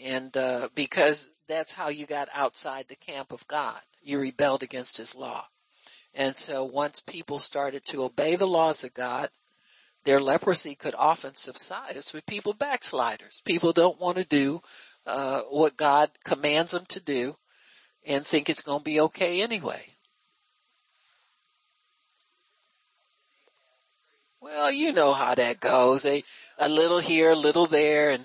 And, 0.03 0.37
uh, 0.37 0.69
because 0.75 1.31
that's 1.49 1.75
how 1.75 1.89
you 1.89 2.07
got 2.07 2.29
outside 2.35 2.87
the 2.89 2.97
camp 2.97 3.33
of 3.33 3.47
God. 3.47 3.81
You 4.03 4.19
rebelled 4.19 4.63
against 4.63 4.97
his 4.97 5.15
law. 5.15 5.47
And 6.17 6.35
so 6.35 6.65
once 6.65 7.01
people 7.01 7.39
started 7.39 7.85
to 7.87 8.05
obey 8.05 8.37
the 8.37 8.47
laws 8.47 8.83
of 8.85 8.95
God, 8.95 9.29
their 10.05 10.19
leprosy 10.19 10.75
could 10.75 10.95
often 10.97 11.35
subside. 11.35 11.95
It's 11.95 12.15
with 12.15 12.27
people 12.27 12.55
backsliders. 12.55 13.43
People 13.45 13.73
don't 13.73 14.01
want 14.01 14.17
to 14.17 14.25
do 14.25 14.61
uh, 15.07 15.43
what 15.43 15.77
God 15.77 16.11
commands 16.25 16.73
them 16.73 16.87
to 16.89 17.01
do 17.01 17.37
and 18.07 18.25
think 18.25 18.49
it's 18.49 18.63
going 18.63 18.79
to 18.81 18.85
be 18.85 19.01
okay 19.01 19.43
anyway. 19.43 19.83
Well, 24.41 24.71
you 24.73 24.93
know 24.93 25.13
how 25.13 25.35
that 25.35 25.61
goes. 25.61 26.07
A, 26.07 26.23
a 26.59 26.69
little 26.69 27.01
here, 27.01 27.31
a 27.31 27.35
little 27.35 27.67
there, 27.67 28.11
and 28.11 28.25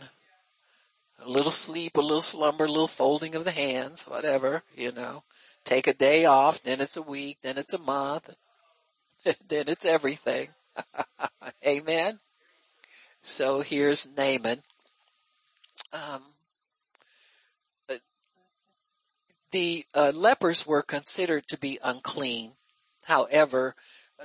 a 1.25 1.27
little 1.27 1.51
sleep, 1.51 1.97
a 1.97 2.01
little 2.01 2.21
slumber, 2.21 2.65
a 2.65 2.69
little 2.69 2.87
folding 2.87 3.35
of 3.35 3.43
the 3.43 3.51
hands, 3.51 4.05
whatever, 4.05 4.63
you 4.77 4.91
know. 4.91 5.23
Take 5.63 5.87
a 5.87 5.93
day 5.93 6.25
off, 6.25 6.63
then 6.63 6.81
it's 6.81 6.97
a 6.97 7.01
week, 7.01 7.37
then 7.41 7.57
it's 7.57 7.73
a 7.73 7.79
month, 7.79 8.35
then 9.47 9.65
it's 9.67 9.85
everything. 9.85 10.49
Amen. 11.67 12.19
So 13.21 13.61
here's 13.61 14.17
Naaman. 14.17 14.59
Um, 15.93 16.21
uh, 17.89 17.95
the 19.51 19.85
uh, 19.93 20.11
lepers 20.15 20.65
were 20.65 20.81
considered 20.81 21.47
to 21.49 21.57
be 21.57 21.77
unclean. 21.83 22.51
However, 23.05 23.75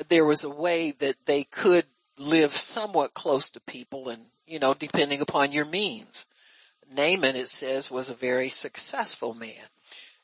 there 0.08 0.24
was 0.24 0.44
a 0.44 0.50
way 0.50 0.92
that 0.92 1.16
they 1.26 1.44
could 1.44 1.84
live 2.18 2.52
somewhat 2.52 3.14
close 3.14 3.50
to 3.50 3.60
people 3.60 4.08
and, 4.08 4.22
you 4.46 4.58
know, 4.58 4.74
depending 4.74 5.20
upon 5.20 5.52
your 5.52 5.66
means. 5.66 6.26
Naaman, 6.90 7.36
it 7.36 7.48
says, 7.48 7.90
was 7.90 8.08
a 8.08 8.14
very 8.14 8.48
successful 8.48 9.34
man. 9.34 9.68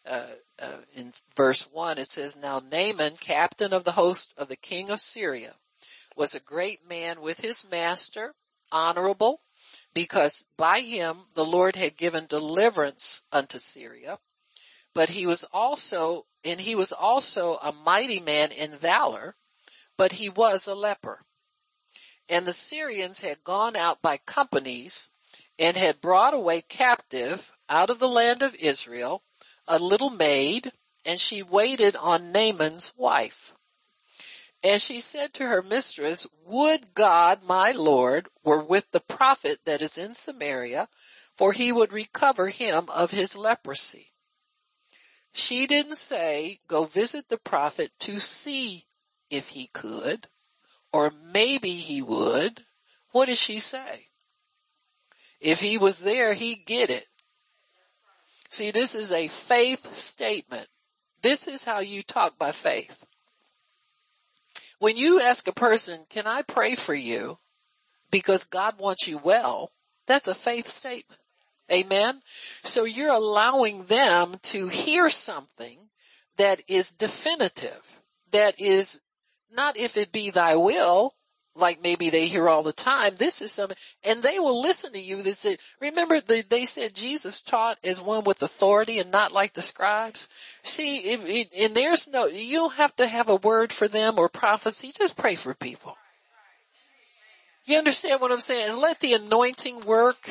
Uh, 0.04 0.26
uh, 0.60 0.78
in 0.96 1.12
verse 1.36 1.68
1 1.72 1.98
it 1.98 2.10
says, 2.10 2.36
Now 2.36 2.60
Naaman, 2.60 3.14
captain 3.20 3.72
of 3.72 3.84
the 3.84 3.92
host 3.92 4.34
of 4.36 4.48
the 4.48 4.56
king 4.56 4.90
of 4.90 4.98
Syria, 4.98 5.54
was 6.16 6.34
a 6.34 6.40
great 6.40 6.88
man 6.88 7.20
with 7.20 7.40
his 7.40 7.66
master, 7.70 8.34
honorable, 8.70 9.40
because 9.94 10.48
by 10.56 10.80
him 10.80 11.18
the 11.34 11.44
Lord 11.44 11.76
had 11.76 11.96
given 11.96 12.26
deliverance 12.26 13.22
unto 13.32 13.58
Syria, 13.58 14.18
but 14.94 15.10
he 15.10 15.26
was 15.26 15.44
also, 15.52 16.26
and 16.44 16.60
he 16.60 16.74
was 16.74 16.92
also 16.92 17.56
a 17.62 17.72
mighty 17.72 18.20
man 18.20 18.50
in 18.52 18.72
valor, 18.72 19.36
but 19.96 20.12
he 20.12 20.28
was 20.28 20.66
a 20.66 20.74
leper. 20.74 21.24
And 22.28 22.46
the 22.46 22.52
Syrians 22.52 23.20
had 23.20 23.44
gone 23.44 23.76
out 23.76 24.02
by 24.02 24.16
companies 24.16 25.08
and 25.58 25.76
had 25.76 26.00
brought 26.00 26.34
away 26.34 26.62
captive 26.62 27.52
out 27.68 27.90
of 27.90 27.98
the 27.98 28.08
land 28.08 28.42
of 28.42 28.54
Israel 28.56 29.22
a 29.68 29.78
little 29.78 30.10
maid 30.10 30.72
and 31.04 31.18
she 31.18 31.42
waited 31.42 31.96
on 31.96 32.32
Naaman's 32.32 32.92
wife. 32.96 33.54
And 34.64 34.80
she 34.80 35.00
said 35.00 35.32
to 35.34 35.46
her 35.46 35.62
mistress, 35.62 36.26
would 36.46 36.94
God 36.94 37.42
my 37.42 37.72
Lord 37.72 38.28
were 38.44 38.62
with 38.62 38.92
the 38.92 39.00
prophet 39.00 39.58
that 39.64 39.82
is 39.82 39.98
in 39.98 40.14
Samaria, 40.14 40.88
for 41.34 41.52
he 41.52 41.72
would 41.72 41.92
recover 41.92 42.48
him 42.48 42.88
of 42.94 43.10
his 43.10 43.36
leprosy. 43.36 44.06
She 45.32 45.66
didn't 45.66 45.96
say, 45.96 46.60
go 46.68 46.84
visit 46.84 47.28
the 47.28 47.38
prophet 47.38 47.90
to 48.00 48.20
see 48.20 48.84
if 49.30 49.48
he 49.48 49.68
could, 49.72 50.26
or 50.92 51.12
maybe 51.32 51.70
he 51.70 52.02
would. 52.02 52.60
What 53.12 53.26
did 53.26 53.38
she 53.38 53.58
say? 53.58 54.06
If 55.40 55.60
he 55.60 55.78
was 55.78 56.02
there, 56.02 56.34
he'd 56.34 56.66
get 56.66 56.90
it. 56.90 57.06
See, 58.52 58.70
this 58.70 58.94
is 58.94 59.10
a 59.12 59.28
faith 59.28 59.94
statement. 59.94 60.66
This 61.22 61.48
is 61.48 61.64
how 61.64 61.78
you 61.78 62.02
talk 62.02 62.38
by 62.38 62.52
faith. 62.52 63.02
When 64.78 64.98
you 64.98 65.22
ask 65.22 65.48
a 65.48 65.52
person, 65.52 66.00
can 66.10 66.26
I 66.26 66.42
pray 66.42 66.74
for 66.74 66.92
you 66.92 67.38
because 68.10 68.44
God 68.44 68.78
wants 68.78 69.08
you 69.08 69.16
well, 69.16 69.70
that's 70.06 70.28
a 70.28 70.34
faith 70.34 70.68
statement. 70.68 71.18
Amen. 71.72 72.20
So 72.62 72.84
you're 72.84 73.08
allowing 73.08 73.84
them 73.84 74.34
to 74.42 74.68
hear 74.68 75.08
something 75.08 75.78
that 76.36 76.60
is 76.68 76.92
definitive, 76.92 78.02
that 78.32 78.60
is 78.60 79.00
not 79.50 79.78
if 79.78 79.96
it 79.96 80.12
be 80.12 80.28
thy 80.28 80.56
will, 80.56 81.14
like 81.54 81.82
maybe 81.82 82.10
they 82.10 82.26
hear 82.26 82.48
all 82.48 82.62
the 82.62 82.72
time. 82.72 83.12
This 83.16 83.42
is 83.42 83.52
something, 83.52 83.76
and 84.06 84.22
they 84.22 84.38
will 84.38 84.60
listen 84.60 84.92
to 84.92 84.98
you. 84.98 85.22
They 85.22 85.32
said, 85.32 85.56
remember 85.80 86.20
the, 86.20 86.44
they 86.48 86.64
said 86.64 86.94
Jesus 86.94 87.42
taught 87.42 87.78
as 87.84 88.00
one 88.00 88.24
with 88.24 88.42
authority 88.42 88.98
and 88.98 89.10
not 89.10 89.32
like 89.32 89.52
the 89.52 89.62
scribes. 89.62 90.28
See, 90.62 90.98
if, 90.98 91.24
if, 91.26 91.48
and 91.60 91.74
there's 91.74 92.08
no, 92.08 92.26
you 92.26 92.58
don't 92.58 92.74
have 92.74 92.96
to 92.96 93.06
have 93.06 93.28
a 93.28 93.36
word 93.36 93.72
for 93.72 93.88
them 93.88 94.18
or 94.18 94.28
prophecy. 94.28 94.92
Just 94.96 95.18
pray 95.18 95.34
for 95.34 95.54
people. 95.54 95.96
You 97.64 97.78
understand 97.78 98.20
what 98.20 98.32
I'm 98.32 98.40
saying? 98.40 98.70
And 98.70 98.78
let 98.78 99.00
the 99.00 99.14
anointing 99.14 99.80
work. 99.86 100.28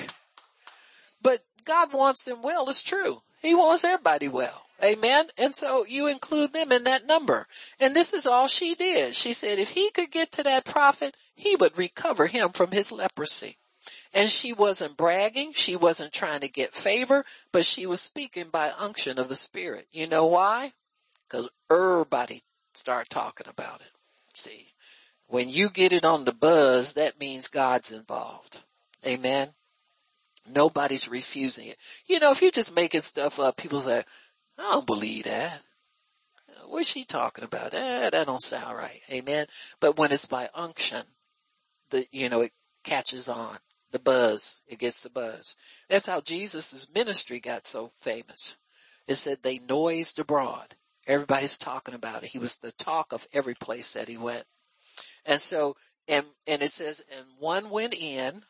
But 1.21 1.39
God 1.65 1.93
wants 1.93 2.25
them 2.25 2.41
well. 2.41 2.67
It's 2.67 2.83
true. 2.83 3.21
He 3.41 3.55
wants 3.55 3.83
everybody 3.83 4.27
well. 4.27 4.63
Amen. 4.83 5.27
And 5.37 5.53
so 5.53 5.85
you 5.87 6.07
include 6.07 6.53
them 6.53 6.71
in 6.71 6.85
that 6.85 7.05
number. 7.05 7.47
And 7.79 7.95
this 7.95 8.13
is 8.13 8.25
all 8.25 8.47
she 8.47 8.73
did. 8.73 9.15
She 9.15 9.33
said 9.33 9.59
if 9.59 9.69
he 9.69 9.91
could 9.91 10.11
get 10.11 10.31
to 10.33 10.43
that 10.43 10.65
prophet, 10.65 11.15
he 11.35 11.55
would 11.55 11.77
recover 11.77 12.27
him 12.27 12.49
from 12.49 12.71
his 12.71 12.91
leprosy. 12.91 13.57
And 14.13 14.29
she 14.29 14.53
wasn't 14.53 14.97
bragging. 14.97 15.53
She 15.53 15.75
wasn't 15.75 16.13
trying 16.13 16.41
to 16.41 16.49
get 16.49 16.73
favor, 16.73 17.23
but 17.51 17.65
she 17.65 17.85
was 17.85 18.01
speaking 18.01 18.49
by 18.51 18.71
unction 18.79 19.19
of 19.19 19.29
the 19.29 19.35
spirit. 19.35 19.87
You 19.91 20.07
know 20.07 20.25
why? 20.25 20.71
Cause 21.29 21.49
everybody 21.69 22.41
start 22.73 23.09
talking 23.09 23.47
about 23.47 23.81
it. 23.81 23.91
See, 24.33 24.65
when 25.27 25.47
you 25.47 25.69
get 25.69 25.93
it 25.93 26.03
on 26.03 26.25
the 26.25 26.33
buzz, 26.33 26.95
that 26.95 27.19
means 27.19 27.47
God's 27.47 27.91
involved. 27.93 28.61
Amen. 29.07 29.49
Nobody's 30.53 31.09
refusing 31.09 31.67
it. 31.67 31.77
You 32.07 32.19
know, 32.19 32.31
if 32.31 32.41
you're 32.41 32.51
just 32.51 32.75
making 32.75 33.01
stuff 33.01 33.39
up, 33.39 33.55
people 33.55 33.79
say, 33.79 34.03
I 34.61 34.73
don't 34.73 34.85
believe 34.85 35.23
that. 35.23 35.61
What's 36.67 36.87
she 36.87 37.03
talking 37.03 37.43
about? 37.43 37.73
Eh, 37.73 38.09
that 38.11 38.25
don't 38.25 38.41
sound 38.41 38.77
right. 38.77 38.99
Amen. 39.11 39.47
But 39.79 39.97
when 39.97 40.11
it's 40.11 40.25
by 40.25 40.49
unction, 40.53 41.01
the, 41.89 42.05
you 42.11 42.29
know, 42.29 42.41
it 42.41 42.51
catches 42.83 43.27
on. 43.27 43.57
The 43.91 43.99
buzz. 43.99 44.61
It 44.69 44.79
gets 44.79 45.03
the 45.03 45.09
buzz. 45.09 45.55
That's 45.89 46.07
how 46.07 46.21
Jesus' 46.21 46.87
ministry 46.93 47.41
got 47.41 47.67
so 47.67 47.91
famous. 47.99 48.57
It 49.07 49.15
said 49.15 49.37
they 49.43 49.59
noised 49.59 50.17
abroad. 50.19 50.75
Everybody's 51.07 51.57
talking 51.57 51.95
about 51.95 52.23
it. 52.23 52.29
He 52.29 52.39
was 52.39 52.57
the 52.57 52.71
talk 52.71 53.11
of 53.11 53.27
every 53.33 53.55
place 53.55 53.93
that 53.93 54.07
he 54.07 54.17
went. 54.17 54.45
And 55.25 55.41
so, 55.41 55.75
and, 56.07 56.25
and 56.47 56.61
it 56.61 56.69
says, 56.69 57.03
and 57.17 57.25
one 57.39 57.69
went 57.69 57.95
in, 57.95 58.43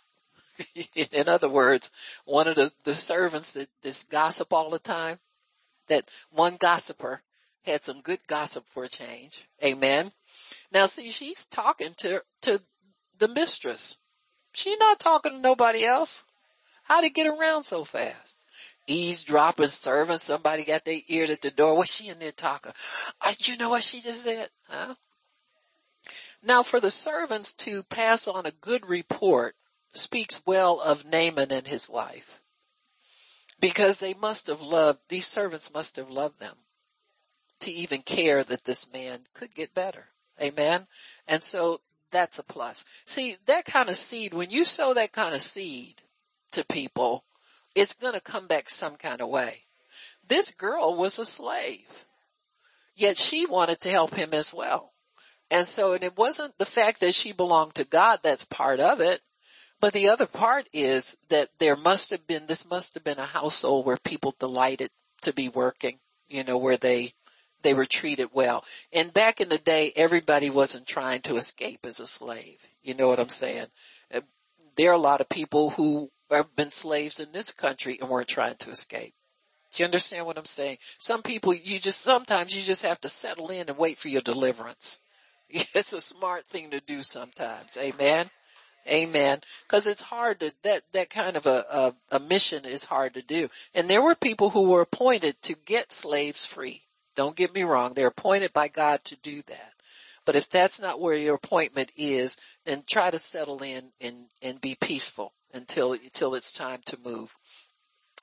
in 1.11 1.27
other 1.27 1.49
words, 1.49 2.19
one 2.25 2.47
of 2.47 2.55
the, 2.55 2.71
the 2.83 2.93
servants 2.93 3.53
that 3.53 3.67
just 3.81 4.11
gossip 4.11 4.53
all 4.53 4.69
the 4.69 4.79
time, 4.79 5.17
that 5.91 6.09
one 6.31 6.55
gossiper 6.57 7.21
had 7.65 7.81
some 7.81 8.01
good 8.01 8.19
gossip 8.27 8.63
for 8.63 8.85
a 8.85 8.89
change. 8.89 9.45
Amen. 9.63 10.11
Now 10.73 10.85
see, 10.85 11.11
she's 11.11 11.45
talking 11.45 11.93
to, 11.97 12.21
to 12.43 12.59
the 13.19 13.27
mistress. 13.27 13.97
She's 14.53 14.79
not 14.79 14.99
talking 14.99 15.33
to 15.33 15.37
nobody 15.37 15.83
else. 15.83 16.25
How'd 16.85 17.03
it 17.03 17.13
get 17.13 17.27
around 17.27 17.63
so 17.63 17.83
fast? 17.83 18.41
Eavesdropping, 18.87 19.67
serving, 19.67 20.17
somebody 20.17 20.63
got 20.63 20.85
their 20.85 20.99
ear 21.09 21.25
at 21.29 21.41
the 21.41 21.51
door. 21.51 21.77
What's 21.77 21.95
she 21.95 22.09
in 22.09 22.19
there 22.19 22.31
talking? 22.31 22.71
Uh, 23.21 23.33
you 23.39 23.57
know 23.57 23.69
what 23.69 23.83
she 23.83 24.01
just 24.01 24.23
said? 24.25 24.47
Huh? 24.69 24.95
Now 26.43 26.63
for 26.63 26.79
the 26.79 26.89
servants 26.89 27.53
to 27.65 27.83
pass 27.83 28.27
on 28.27 28.45
a 28.45 28.51
good 28.51 28.89
report 28.89 29.55
speaks 29.93 30.41
well 30.45 30.79
of 30.79 31.05
Naaman 31.05 31.51
and 31.51 31.67
his 31.67 31.87
wife. 31.87 32.40
Because 33.61 33.99
they 33.99 34.13
must 34.15 34.47
have 34.47 34.61
loved, 34.61 34.99
these 35.07 35.27
servants 35.27 35.73
must 35.73 35.95
have 35.95 36.09
loved 36.09 36.39
them 36.39 36.55
to 37.61 37.71
even 37.71 38.01
care 38.01 38.43
that 38.43 38.65
this 38.65 38.91
man 38.91 39.19
could 39.33 39.55
get 39.55 39.73
better. 39.73 40.07
Amen. 40.41 40.87
And 41.27 41.41
so 41.41 41.79
that's 42.11 42.39
a 42.39 42.43
plus. 42.43 42.85
See, 43.05 43.35
that 43.45 43.65
kind 43.65 43.87
of 43.87 43.95
seed, 43.95 44.33
when 44.33 44.49
you 44.49 44.65
sow 44.65 44.93
that 44.95 45.13
kind 45.13 45.33
of 45.33 45.41
seed 45.41 46.01
to 46.51 46.65
people, 46.65 47.23
it's 47.75 47.93
going 47.93 48.15
to 48.15 48.21
come 48.21 48.47
back 48.47 48.67
some 48.67 48.95
kind 48.97 49.21
of 49.21 49.29
way. 49.29 49.61
This 50.27 50.51
girl 50.51 50.95
was 50.95 51.19
a 51.19 51.25
slave, 51.25 52.05
yet 52.95 53.17
she 53.17 53.45
wanted 53.45 53.79
to 53.81 53.89
help 53.89 54.15
him 54.15 54.33
as 54.33 54.53
well. 54.53 54.91
And 55.49 55.65
so, 55.65 55.93
and 55.93 56.03
it 56.03 56.17
wasn't 56.17 56.57
the 56.57 56.65
fact 56.65 57.01
that 57.01 57.13
she 57.13 57.33
belonged 57.33 57.75
to 57.75 57.85
God 57.85 58.19
that's 58.23 58.45
part 58.45 58.79
of 58.79 59.01
it, 59.01 59.19
but 59.81 59.93
the 59.93 60.09
other 60.09 60.27
part 60.27 60.65
is 60.73 61.17
that 61.29 61.49
there 61.59 61.75
must 61.75 62.11
have 62.11 62.25
been, 62.27 62.45
this 62.47 62.69
must 62.69 62.93
have 62.93 63.03
been 63.03 63.17
a 63.17 63.25
household 63.25 63.85
where 63.85 63.97
people 63.97 64.35
delighted 64.39 64.89
to 65.23 65.33
be 65.33 65.49
working, 65.49 65.97
you 66.29 66.43
know, 66.43 66.57
where 66.57 66.77
they 66.77 67.11
they 67.63 67.73
were 67.73 67.85
treated 67.85 68.29
well. 68.33 68.63
And 68.91 69.13
back 69.13 69.39
in 69.39 69.49
the 69.49 69.57
day, 69.57 69.91
everybody 69.95 70.49
wasn't 70.49 70.87
trying 70.87 71.21
to 71.21 71.35
escape 71.35 71.85
as 71.85 71.99
a 71.99 72.07
slave. 72.07 72.65
You 72.81 72.95
know 72.95 73.07
what 73.07 73.19
I'm 73.19 73.29
saying? 73.29 73.67
Uh, 74.13 74.21
there 74.77 74.89
are 74.89 74.95
a 74.95 74.97
lot 74.97 75.21
of 75.21 75.29
people 75.29 75.71
who 75.71 76.09
have 76.31 76.55
been 76.55 76.71
slaves 76.71 77.19
in 77.19 77.31
this 77.31 77.51
country 77.51 77.97
and 78.01 78.09
weren't 78.09 78.27
trying 78.27 78.55
to 78.61 78.69
escape. 78.71 79.13
Do 79.73 79.83
you 79.83 79.85
understand 79.85 80.25
what 80.25 80.37
I'm 80.37 80.45
saying? 80.45 80.77
Some 80.97 81.21
people, 81.21 81.53
you 81.53 81.79
just, 81.79 82.01
sometimes 82.01 82.55
you 82.55 82.61
just 82.61 82.83
have 82.83 82.99
to 83.01 83.09
settle 83.09 83.49
in 83.49 83.69
and 83.69 83.77
wait 83.77 83.97
for 83.97 84.07
your 84.07 84.21
deliverance. 84.21 84.99
It's 85.53 85.91
a 85.91 85.99
smart 85.99 86.45
thing 86.45 86.71
to 86.71 86.79
do 86.79 87.01
sometimes. 87.01 87.77
Amen. 87.77 88.29
Amen. 88.89 89.39
Cause 89.67 89.87
it's 89.87 90.01
hard 90.01 90.39
to, 90.39 90.53
that, 90.63 90.81
that 90.93 91.09
kind 91.09 91.37
of 91.37 91.45
a, 91.45 91.63
a, 91.71 91.93
a 92.11 92.19
mission 92.19 92.65
is 92.65 92.85
hard 92.85 93.13
to 93.13 93.21
do. 93.21 93.49
And 93.75 93.89
there 93.89 94.01
were 94.01 94.15
people 94.15 94.49
who 94.49 94.69
were 94.69 94.81
appointed 94.81 95.41
to 95.43 95.55
get 95.65 95.91
slaves 95.91 96.45
free. 96.45 96.81
Don't 97.15 97.35
get 97.35 97.53
me 97.53 97.63
wrong. 97.63 97.93
They're 97.93 98.07
appointed 98.07 98.53
by 98.53 98.67
God 98.67 99.03
to 99.05 99.17
do 99.21 99.41
that. 99.43 99.73
But 100.25 100.35
if 100.35 100.49
that's 100.49 100.81
not 100.81 100.99
where 100.99 101.15
your 101.15 101.35
appointment 101.35 101.91
is, 101.97 102.39
then 102.65 102.83
try 102.87 103.09
to 103.09 103.17
settle 103.17 103.61
in 103.63 103.91
and, 103.99 104.27
and 104.41 104.61
be 104.61 104.75
peaceful 104.79 105.33
until, 105.53 105.93
until 105.93 106.35
it's 106.35 106.51
time 106.51 106.81
to 106.85 106.97
move. 107.03 107.35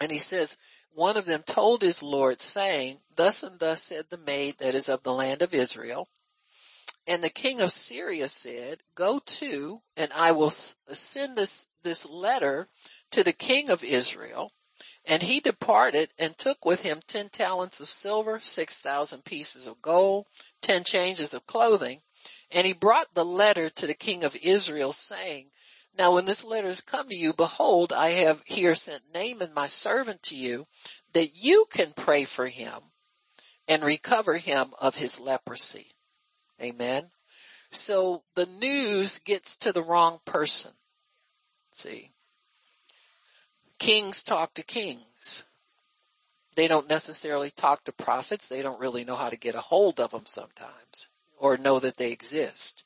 And 0.00 0.10
he 0.10 0.18
says, 0.18 0.58
one 0.94 1.16
of 1.16 1.26
them 1.26 1.42
told 1.44 1.82
his 1.82 2.02
Lord 2.02 2.40
saying, 2.40 2.98
thus 3.16 3.42
and 3.42 3.58
thus 3.58 3.82
said 3.82 4.06
the 4.10 4.18
maid 4.18 4.58
that 4.58 4.74
is 4.74 4.88
of 4.88 5.02
the 5.02 5.12
land 5.12 5.42
of 5.42 5.54
Israel. 5.54 6.08
And 7.08 7.24
the 7.24 7.30
king 7.30 7.62
of 7.62 7.70
Syria 7.70 8.28
said, 8.28 8.80
go 8.94 9.18
to 9.24 9.80
and 9.96 10.12
I 10.14 10.32
will 10.32 10.50
send 10.50 11.36
this, 11.36 11.70
this 11.82 12.06
letter 12.06 12.68
to 13.12 13.24
the 13.24 13.32
king 13.32 13.70
of 13.70 13.82
Israel 13.82 14.52
and 15.08 15.22
he 15.22 15.40
departed 15.40 16.10
and 16.18 16.36
took 16.36 16.66
with 16.66 16.82
him 16.82 17.00
ten 17.06 17.30
talents 17.30 17.80
of 17.80 17.88
silver, 17.88 18.40
six 18.40 18.82
thousand 18.82 19.24
pieces 19.24 19.66
of 19.66 19.80
gold, 19.80 20.26
ten 20.60 20.84
changes 20.84 21.32
of 21.32 21.46
clothing. 21.46 22.00
And 22.54 22.66
he 22.66 22.74
brought 22.74 23.14
the 23.14 23.24
letter 23.24 23.70
to 23.70 23.86
the 23.86 23.94
king 23.94 24.22
of 24.22 24.36
Israel 24.36 24.92
saying, 24.92 25.46
now 25.98 26.14
when 26.14 26.26
this 26.26 26.44
letter 26.44 26.68
has 26.68 26.82
come 26.82 27.08
to 27.08 27.14
you, 27.14 27.32
behold, 27.32 27.90
I 27.90 28.10
have 28.10 28.42
here 28.44 28.74
sent 28.74 29.14
Naaman 29.14 29.54
my 29.54 29.66
servant 29.66 30.22
to 30.24 30.36
you 30.36 30.66
that 31.14 31.30
you 31.34 31.64
can 31.70 31.94
pray 31.96 32.24
for 32.24 32.48
him 32.48 32.80
and 33.66 33.82
recover 33.82 34.36
him 34.36 34.74
of 34.78 34.96
his 34.96 35.18
leprosy. 35.18 35.86
Amen. 36.62 37.04
So 37.70 38.22
the 38.34 38.46
news 38.46 39.18
gets 39.18 39.56
to 39.58 39.72
the 39.72 39.82
wrong 39.82 40.20
person. 40.24 40.72
See, 41.72 42.10
Kings 43.78 44.24
talk 44.24 44.54
to 44.54 44.64
kings. 44.64 45.44
They 46.56 46.66
don't 46.66 46.88
necessarily 46.88 47.50
talk 47.50 47.84
to 47.84 47.92
prophets. 47.92 48.48
They 48.48 48.62
don't 48.62 48.80
really 48.80 49.04
know 49.04 49.14
how 49.14 49.28
to 49.28 49.38
get 49.38 49.54
a 49.54 49.60
hold 49.60 50.00
of 50.00 50.10
them 50.10 50.26
sometimes 50.26 51.08
or 51.38 51.56
know 51.56 51.78
that 51.78 51.96
they 51.96 52.10
exist. 52.10 52.82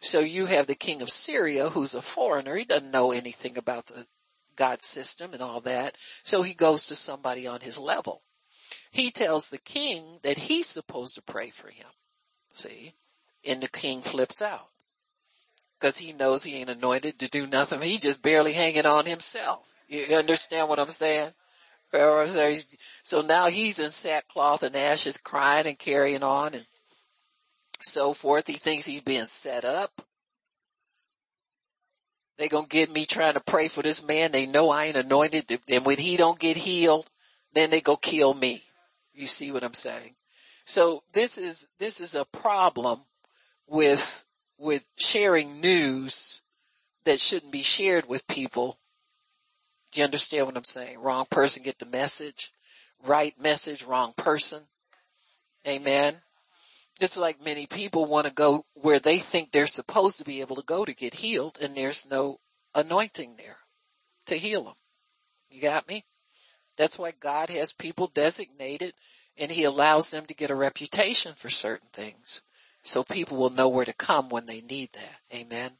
So 0.00 0.18
you 0.18 0.46
have 0.46 0.66
the 0.66 0.74
king 0.74 1.00
of 1.00 1.10
Syria 1.10 1.68
who's 1.68 1.94
a 1.94 2.02
foreigner. 2.02 2.56
He 2.56 2.64
doesn't 2.64 2.90
know 2.90 3.12
anything 3.12 3.56
about 3.56 3.86
the 3.86 4.06
God 4.56 4.82
system 4.82 5.32
and 5.32 5.42
all 5.42 5.60
that. 5.60 5.96
So 6.24 6.42
he 6.42 6.54
goes 6.54 6.88
to 6.88 6.96
somebody 6.96 7.46
on 7.46 7.60
his 7.60 7.78
level. 7.78 8.22
He 8.90 9.10
tells 9.10 9.48
the 9.48 9.58
king 9.58 10.18
that 10.24 10.36
he's 10.36 10.66
supposed 10.66 11.14
to 11.14 11.22
pray 11.22 11.50
for 11.50 11.68
him. 11.68 11.86
See? 12.52 12.92
And 13.48 13.60
the 13.60 13.68
king 13.68 14.02
flips 14.02 14.40
out. 14.40 14.68
Cause 15.80 15.98
he 15.98 16.12
knows 16.12 16.44
he 16.44 16.58
ain't 16.58 16.70
anointed 16.70 17.18
to 17.18 17.28
do 17.28 17.46
nothing. 17.46 17.80
He 17.80 17.98
just 17.98 18.22
barely 18.22 18.52
hanging 18.52 18.86
on 18.86 19.04
himself. 19.04 19.74
You 19.88 20.16
understand 20.16 20.68
what 20.68 20.78
I'm 20.78 20.90
saying? 20.90 21.32
So 23.02 23.22
now 23.22 23.48
he's 23.48 23.78
in 23.78 23.90
sackcloth 23.90 24.62
and 24.62 24.76
ashes 24.76 25.18
crying 25.18 25.66
and 25.66 25.78
carrying 25.78 26.22
on 26.22 26.54
and 26.54 26.64
so 27.80 28.14
forth. 28.14 28.46
He 28.46 28.54
thinks 28.54 28.86
he's 28.86 29.02
being 29.02 29.26
set 29.26 29.64
up. 29.64 29.90
They 32.38 32.48
gonna 32.48 32.66
get 32.66 32.90
me 32.90 33.04
trying 33.04 33.34
to 33.34 33.40
pray 33.40 33.68
for 33.68 33.82
this 33.82 34.06
man. 34.06 34.32
They 34.32 34.46
know 34.46 34.70
I 34.70 34.86
ain't 34.86 34.96
anointed. 34.96 35.60
And 35.70 35.84
when 35.84 35.98
he 35.98 36.16
don't 36.16 36.38
get 36.38 36.56
healed, 36.56 37.06
then 37.52 37.70
they 37.70 37.80
go 37.80 37.96
kill 37.96 38.32
me. 38.32 38.62
You 39.12 39.26
see 39.26 39.52
what 39.52 39.64
I'm 39.64 39.74
saying? 39.74 40.14
So 40.64 41.02
this 41.12 41.36
is, 41.38 41.68
this 41.78 42.00
is 42.00 42.14
a 42.14 42.24
problem 42.24 43.00
with, 43.72 44.24
with 44.58 44.86
sharing 44.96 45.60
news 45.60 46.42
that 47.04 47.18
shouldn't 47.18 47.52
be 47.52 47.62
shared 47.62 48.08
with 48.08 48.28
people 48.28 48.78
do 49.92 50.00
you 50.00 50.04
understand 50.04 50.46
what 50.46 50.56
I'm 50.56 50.64
saying? 50.64 51.00
Wrong 51.00 51.26
person 51.30 51.62
get 51.62 51.78
the 51.78 51.86
message. 51.86 52.50
Right 53.06 53.34
message, 53.38 53.84
wrong 53.84 54.14
person. 54.16 54.60
Amen. 55.68 56.14
It's 57.00 57.18
like 57.18 57.44
many 57.44 57.66
people 57.66 58.06
want 58.06 58.26
to 58.26 58.32
go 58.32 58.64
where 58.74 58.98
they 58.98 59.18
think 59.18 59.50
they're 59.50 59.66
supposed 59.66 60.18
to 60.18 60.24
be 60.24 60.40
able 60.40 60.56
to 60.56 60.62
go 60.62 60.84
to 60.84 60.94
get 60.94 61.14
healed 61.14 61.58
and 61.62 61.74
there's 61.74 62.10
no 62.10 62.38
anointing 62.74 63.34
there 63.36 63.58
to 64.26 64.34
heal 64.34 64.64
them. 64.64 64.74
You 65.50 65.60
got 65.60 65.88
me? 65.88 66.04
That's 66.78 66.98
why 66.98 67.12
God 67.20 67.50
has 67.50 67.72
people 67.72 68.06
designated 68.14 68.94
and 69.36 69.50
he 69.50 69.64
allows 69.64 70.10
them 70.10 70.24
to 70.26 70.34
get 70.34 70.50
a 70.50 70.54
reputation 70.54 71.32
for 71.32 71.50
certain 71.50 71.88
things. 71.92 72.42
So 72.82 73.04
people 73.04 73.36
will 73.36 73.50
know 73.50 73.68
where 73.68 73.84
to 73.84 73.94
come 73.94 74.28
when 74.28 74.46
they 74.46 74.60
need 74.60 74.90
that. 74.92 75.18
Amen. 75.34 75.70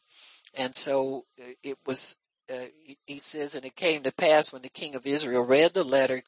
And 0.57 0.75
so 0.75 1.25
uh, 1.41 1.53
it 1.63 1.77
was 1.87 2.19
uh, 2.53 2.67
he 3.07 3.19
says, 3.19 3.55
and 3.55 3.65
it 3.65 3.77
came 3.77 4.03
to 4.03 4.13
pass 4.13 4.53
when 4.53 4.63
the 4.63 4.69
king 4.69 4.95
of 4.95 5.07
Israel 5.07 5.45
read 5.45 5.73
the 5.73 5.85
letter, 5.85 6.23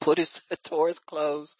put 0.00 0.18
his, 0.18 0.42
tore 0.64 0.88
his 0.88 0.98
clothes, 0.98 1.56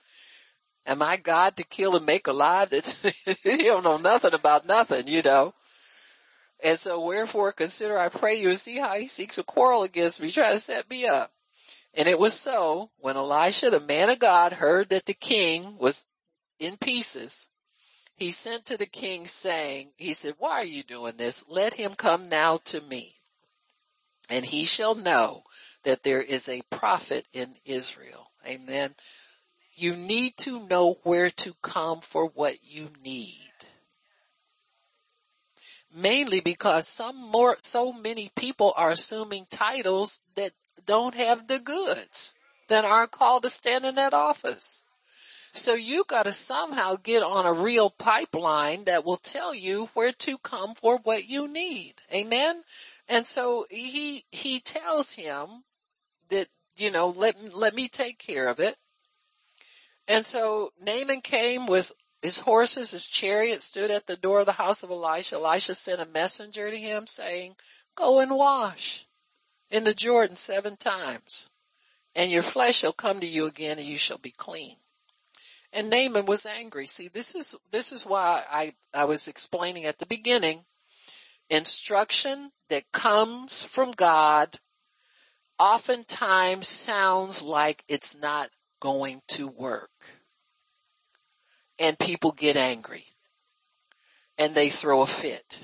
am 0.86 1.02
I 1.02 1.16
God 1.16 1.56
to 1.56 1.64
kill 1.64 1.96
and 1.96 2.06
make 2.06 2.26
alive? 2.26 2.70
he 2.70 3.56
don't 3.58 3.84
know 3.84 3.96
nothing 3.96 4.34
about 4.34 4.66
nothing, 4.66 5.08
you 5.08 5.22
know. 5.22 5.54
And 6.64 6.78
so 6.78 7.04
wherefore 7.04 7.52
consider 7.52 7.98
I 7.98 8.08
pray 8.08 8.40
you 8.40 8.48
and 8.48 8.56
see 8.56 8.78
how 8.78 8.94
he 8.94 9.06
seeks 9.06 9.36
a 9.38 9.42
quarrel 9.42 9.82
against 9.82 10.22
me, 10.22 10.30
try 10.30 10.52
to 10.52 10.58
set 10.58 10.88
me 10.88 11.06
up. 11.06 11.30
And 11.94 12.08
it 12.08 12.18
was 12.18 12.34
so 12.34 12.90
when 12.98 13.16
Elisha, 13.16 13.70
the 13.70 13.80
man 13.80 14.10
of 14.10 14.18
God, 14.18 14.54
heard 14.54 14.90
that 14.90 15.06
the 15.06 15.14
king 15.14 15.76
was 15.78 16.08
in 16.58 16.76
pieces, 16.76 17.48
he 18.16 18.30
sent 18.30 18.66
to 18.66 18.76
the 18.76 18.86
king 18.86 19.26
saying, 19.26 19.90
he 19.96 20.12
said, 20.12 20.34
why 20.38 20.52
are 20.52 20.64
you 20.64 20.82
doing 20.82 21.16
this? 21.16 21.46
Let 21.48 21.74
him 21.74 21.94
come 21.94 22.28
now 22.28 22.58
to 22.64 22.80
me 22.80 23.16
and 24.30 24.44
he 24.44 24.64
shall 24.64 24.94
know 24.94 25.42
that 25.84 26.02
there 26.02 26.22
is 26.22 26.48
a 26.48 26.62
prophet 26.70 27.26
in 27.32 27.54
Israel. 27.64 28.30
Amen. 28.48 28.90
You 29.74 29.94
need 29.94 30.32
to 30.38 30.66
know 30.66 30.98
where 31.02 31.30
to 31.30 31.54
come 31.62 32.00
for 32.00 32.28
what 32.28 32.56
you 32.62 32.88
need. 33.04 33.42
Mainly 35.94 36.40
because 36.40 36.88
some 36.88 37.30
more, 37.30 37.56
so 37.58 37.92
many 37.92 38.30
people 38.36 38.72
are 38.76 38.90
assuming 38.90 39.46
titles 39.50 40.22
that 40.34 40.52
don't 40.84 41.14
have 41.14 41.46
the 41.46 41.58
goods, 41.58 42.34
that 42.68 42.84
aren't 42.84 43.12
called 43.12 43.44
to 43.44 43.50
stand 43.50 43.84
in 43.84 43.94
that 43.94 44.12
office. 44.12 44.84
So 45.56 45.74
you 45.74 46.04
gotta 46.06 46.32
somehow 46.32 46.96
get 47.02 47.22
on 47.22 47.46
a 47.46 47.52
real 47.52 47.90
pipeline 47.90 48.84
that 48.84 49.04
will 49.04 49.16
tell 49.16 49.54
you 49.54 49.88
where 49.94 50.12
to 50.12 50.38
come 50.38 50.74
for 50.74 50.98
what 50.98 51.28
you 51.28 51.48
need. 51.48 51.94
Amen? 52.12 52.62
And 53.08 53.24
so 53.24 53.66
he, 53.70 54.24
he 54.30 54.60
tells 54.60 55.14
him 55.14 55.64
that, 56.28 56.46
you 56.76 56.90
know, 56.90 57.08
let, 57.08 57.36
let 57.54 57.74
me 57.74 57.88
take 57.88 58.18
care 58.18 58.48
of 58.48 58.60
it. 58.60 58.76
And 60.06 60.24
so 60.24 60.72
Naaman 60.80 61.22
came 61.22 61.66
with 61.66 61.92
his 62.22 62.40
horses, 62.40 62.90
his 62.90 63.06
chariot 63.06 63.62
stood 63.62 63.90
at 63.90 64.06
the 64.06 64.16
door 64.16 64.40
of 64.40 64.46
the 64.46 64.52
house 64.52 64.82
of 64.82 64.90
Elisha. 64.90 65.36
Elisha 65.36 65.74
sent 65.74 66.00
a 66.00 66.06
messenger 66.06 66.70
to 66.70 66.76
him 66.76 67.06
saying, 67.06 67.56
go 67.94 68.20
and 68.20 68.30
wash 68.30 69.04
in 69.70 69.84
the 69.84 69.94
Jordan 69.94 70.36
seven 70.36 70.76
times 70.76 71.50
and 72.14 72.30
your 72.30 72.42
flesh 72.42 72.76
shall 72.76 72.92
come 72.92 73.20
to 73.20 73.26
you 73.26 73.46
again 73.46 73.78
and 73.78 73.86
you 73.86 73.98
shall 73.98 74.18
be 74.18 74.32
clean. 74.36 74.76
And 75.72 75.90
Naaman 75.90 76.26
was 76.26 76.46
angry. 76.46 76.86
See, 76.86 77.08
this 77.08 77.34
is, 77.34 77.56
this 77.70 77.92
is 77.92 78.04
why 78.04 78.42
I, 78.50 78.72
I 78.94 79.04
was 79.04 79.28
explaining 79.28 79.84
at 79.84 79.98
the 79.98 80.06
beginning, 80.06 80.64
instruction 81.50 82.50
that 82.68 82.90
comes 82.92 83.64
from 83.64 83.92
God 83.92 84.58
oftentimes 85.58 86.68
sounds 86.68 87.42
like 87.42 87.84
it's 87.88 88.20
not 88.20 88.48
going 88.80 89.20
to 89.28 89.48
work. 89.48 89.90
And 91.80 91.98
people 91.98 92.32
get 92.32 92.56
angry. 92.56 93.04
And 94.38 94.54
they 94.54 94.68
throw 94.68 95.02
a 95.02 95.06
fit. 95.06 95.60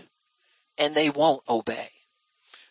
And 0.78 0.94
they 0.94 1.10
won't 1.10 1.42
obey. 1.48 1.88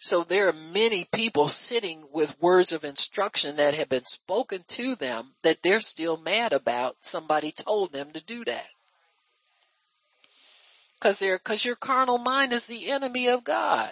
So 0.03 0.23
there 0.23 0.47
are 0.47 0.73
many 0.73 1.05
people 1.11 1.47
sitting 1.47 2.05
with 2.11 2.41
words 2.41 2.71
of 2.71 2.83
instruction 2.83 3.57
that 3.57 3.75
have 3.75 3.87
been 3.87 4.03
spoken 4.03 4.63
to 4.69 4.95
them 4.95 5.27
that 5.43 5.61
they're 5.61 5.79
still 5.79 6.17
mad 6.17 6.53
about 6.53 6.95
somebody 7.01 7.51
told 7.51 7.93
them 7.93 8.09
to 8.13 8.25
do 8.25 8.43
that. 8.45 8.65
Cause 10.99 11.19
they're, 11.19 11.37
cause 11.37 11.63
your 11.63 11.75
carnal 11.75 12.17
mind 12.17 12.51
is 12.51 12.65
the 12.65 12.89
enemy 12.89 13.29
of 13.29 13.43
God. 13.43 13.91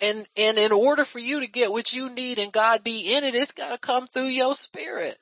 And, 0.00 0.28
and 0.36 0.56
in 0.56 0.70
order 0.70 1.04
for 1.04 1.18
you 1.18 1.40
to 1.40 1.48
get 1.48 1.72
what 1.72 1.92
you 1.92 2.08
need 2.08 2.38
and 2.38 2.52
God 2.52 2.84
be 2.84 3.16
in 3.16 3.24
it, 3.24 3.34
it's 3.34 3.52
gotta 3.52 3.76
come 3.76 4.06
through 4.06 4.26
your 4.26 4.54
spirit. 4.54 5.16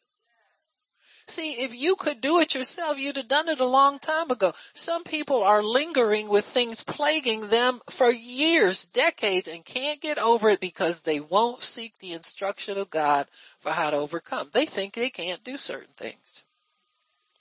See, 1.29 1.63
if 1.63 1.79
you 1.79 1.95
could 1.97 2.23
do 2.23 2.41
it 2.41 2.55
yourself, 2.55 2.99
you'd 2.99 3.19
have 3.19 3.29
done 3.29 3.49
it 3.49 3.61
a 3.61 3.67
long 3.67 3.99
time 3.99 4.31
ago. 4.31 4.55
Some 4.73 5.05
people 5.05 5.43
are 5.43 5.63
lingering 5.63 6.27
with 6.31 6.47
things 6.47 6.83
plaguing 6.83 7.49
them 7.49 7.81
for 7.91 8.11
years, 8.11 8.87
decades, 8.87 9.47
and 9.47 9.63
can't 9.63 10.01
get 10.01 10.17
over 10.17 10.49
it 10.49 10.61
because 10.61 11.03
they 11.03 11.21
won't 11.21 11.63
seek 11.63 11.99
the 11.99 12.13
instruction 12.13 12.79
of 12.79 12.89
God 12.89 13.27
for 13.61 13.73
how 13.73 13.91
to 13.91 13.99
overcome. 13.99 14.49
They 14.55 14.65
think 14.65 14.95
they 14.95 15.11
can't 15.11 15.45
do 15.45 15.59
certain 15.59 15.93
things. 15.99 16.45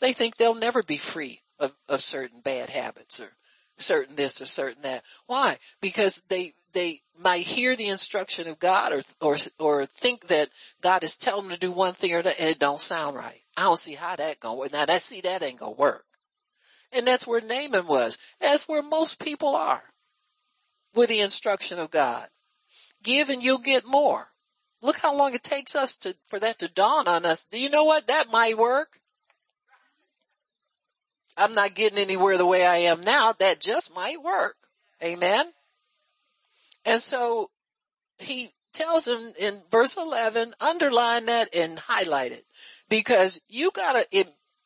They 0.01 0.11
think 0.11 0.35
they'll 0.35 0.53
never 0.53 0.83
be 0.83 0.97
free 0.97 1.39
of, 1.57 1.71
of 1.87 2.01
certain 2.01 2.41
bad 2.41 2.69
habits 2.69 3.21
or 3.21 3.29
certain 3.77 4.17
this 4.17 4.41
or 4.41 4.45
certain 4.45 4.81
that. 4.81 5.03
Why? 5.27 5.55
Because 5.79 6.23
they, 6.23 6.51
they 6.73 6.99
might 7.17 7.45
hear 7.45 7.73
the 7.77 7.87
instruction 7.87 8.49
of 8.49 8.59
God 8.59 8.91
or, 8.91 9.01
or, 9.21 9.37
or 9.59 9.85
think 9.85 10.27
that 10.27 10.49
God 10.81 11.05
is 11.05 11.15
telling 11.15 11.43
them 11.43 11.53
to 11.53 11.59
do 11.59 11.71
one 11.71 11.93
thing 11.93 12.13
or 12.13 12.21
that 12.21 12.39
and 12.41 12.49
it 12.49 12.59
don't 12.59 12.81
sound 12.81 13.15
right. 13.15 13.41
I 13.57 13.63
don't 13.63 13.79
see 13.79 13.95
how 13.95 14.15
that 14.15 14.39
gonna 14.39 14.59
work. 14.59 14.71
Now 14.71 14.85
that, 14.85 15.01
see, 15.01 15.21
that 15.21 15.41
ain't 15.41 15.59
gonna 15.59 15.71
work. 15.71 16.05
And 16.93 17.07
that's 17.07 17.25
where 17.25 17.41
Naaman 17.41 17.87
was. 17.87 18.19
That's 18.39 18.69
where 18.69 18.83
most 18.83 19.19
people 19.19 19.55
are 19.55 19.81
with 20.93 21.09
the 21.09 21.19
instruction 21.21 21.79
of 21.79 21.89
God. 21.89 22.27
Give 23.03 23.29
and 23.29 23.43
you'll 23.43 23.57
get 23.57 23.85
more. 23.85 24.27
Look 24.81 24.97
how 24.99 25.17
long 25.17 25.33
it 25.33 25.43
takes 25.43 25.75
us 25.75 25.97
to, 25.97 26.15
for 26.27 26.39
that 26.39 26.59
to 26.59 26.71
dawn 26.71 27.07
on 27.07 27.25
us. 27.25 27.45
Do 27.45 27.59
you 27.59 27.69
know 27.69 27.83
what? 27.83 28.07
That 28.07 28.31
might 28.31 28.57
work. 28.57 28.99
I'm 31.35 31.53
not 31.53 31.75
getting 31.75 31.97
anywhere 31.97 32.37
the 32.37 32.45
way 32.45 32.65
I 32.65 32.77
am 32.77 33.01
now. 33.01 33.33
That 33.39 33.59
just 33.59 33.95
might 33.95 34.21
work. 34.21 34.55
Amen. 35.03 35.45
And 36.85 37.01
so 37.01 37.49
he 38.19 38.49
tells 38.73 39.07
him 39.07 39.33
in 39.39 39.61
verse 39.71 39.97
11, 39.97 40.53
underline 40.61 41.25
that 41.25 41.53
and 41.55 41.77
highlight 41.79 42.31
it 42.31 42.43
because 42.89 43.41
you 43.49 43.71
gotta 43.75 44.05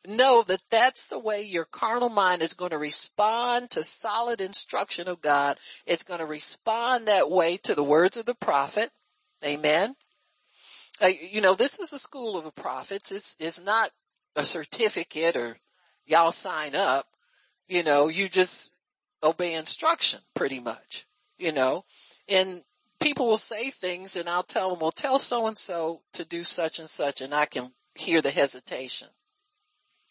know 0.06 0.42
that 0.46 0.62
that's 0.70 1.08
the 1.08 1.18
way 1.18 1.42
your 1.42 1.64
carnal 1.64 2.08
mind 2.08 2.42
is 2.42 2.54
going 2.54 2.70
to 2.70 2.78
respond 2.78 3.70
to 3.70 3.82
solid 3.82 4.40
instruction 4.40 5.08
of 5.08 5.20
God. 5.20 5.58
It's 5.86 6.02
going 6.02 6.20
to 6.20 6.26
respond 6.26 7.06
that 7.06 7.30
way 7.30 7.56
to 7.64 7.74
the 7.74 7.84
words 7.84 8.16
of 8.16 8.26
the 8.26 8.34
prophet. 8.34 8.90
Amen. 9.44 9.94
Uh, 11.00 11.10
you 11.30 11.40
know, 11.40 11.54
this 11.54 11.78
is 11.78 11.92
a 11.92 11.98
school 11.98 12.36
of 12.36 12.44
the 12.44 12.52
prophets. 12.52 13.12
It's, 13.12 13.36
it's 13.40 13.64
not 13.64 13.90
a 14.36 14.42
certificate 14.42 15.36
or 15.36 15.56
y'all 16.06 16.30
sign 16.30 16.74
up. 16.74 17.06
You 17.68 17.84
know, 17.84 18.08
you 18.08 18.28
just 18.28 18.72
obey 19.22 19.54
instruction 19.54 20.20
pretty 20.34 20.60
much, 20.60 21.04
you 21.38 21.52
know, 21.52 21.84
and 22.28 22.62
people 23.00 23.28
will 23.28 23.36
say 23.36 23.70
things 23.70 24.16
and 24.16 24.28
I'll 24.28 24.42
tell 24.42 24.70
them, 24.70 24.80
well, 24.80 24.90
tell 24.90 25.18
so 25.18 25.46
and 25.46 25.56
so 25.56 26.00
to 26.14 26.24
do 26.24 26.44
such 26.44 26.80
and 26.80 26.88
such 26.88 27.20
and 27.20 27.32
I 27.32 27.46
can 27.46 27.70
hear 27.94 28.20
the 28.20 28.30
hesitation 28.30 29.08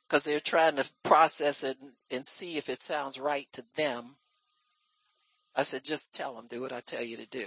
because 0.07 0.23
they're 0.25 0.39
trying 0.39 0.75
to 0.75 0.89
process 1.03 1.63
it 1.63 1.77
and, 2.11 2.25
see 2.25 2.57
if 2.57 2.67
it 2.67 2.81
sounds 2.81 3.17
right 3.17 3.47
to 3.53 3.63
them. 3.77 4.15
I 5.55 5.63
said, 5.63 5.85
just 5.85 6.13
tell 6.13 6.35
them, 6.35 6.47
do 6.49 6.61
what 6.61 6.73
I 6.73 6.81
tell 6.81 7.01
you 7.01 7.17
to 7.17 7.27
do. 7.27 7.45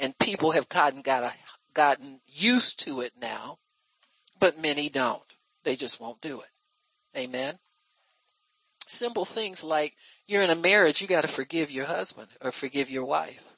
And 0.00 0.18
people 0.18 0.50
have 0.50 0.68
gotten, 0.68 1.02
got 1.02 1.24
a, 1.24 1.32
gotten 1.74 2.20
used 2.26 2.80
to 2.86 3.00
it 3.00 3.12
now, 3.20 3.58
but 4.38 4.60
many 4.60 4.88
don't. 4.88 5.22
They 5.64 5.74
just 5.74 6.00
won't 6.00 6.20
do 6.20 6.40
it. 6.40 7.18
Amen. 7.18 7.54
Simple 8.86 9.24
things 9.24 9.64
like 9.64 9.94
you're 10.26 10.42
in 10.42 10.50
a 10.50 10.56
marriage, 10.56 11.00
you 11.00 11.08
gotta 11.08 11.28
forgive 11.28 11.70
your 11.70 11.86
husband 11.86 12.28
or 12.42 12.50
forgive 12.50 12.90
your 12.90 13.04
wife. 13.04 13.56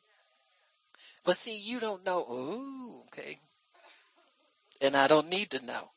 But 1.25 1.37
see, 1.37 1.59
you 1.59 1.81
don't 1.81 2.05
know, 2.05 2.21
ooh, 2.31 3.03
okay, 3.09 3.39
and 4.85 4.97
I 4.97 5.09
don't 5.09 5.31
need 5.31 5.51
to 5.51 5.67
know. 5.67 5.91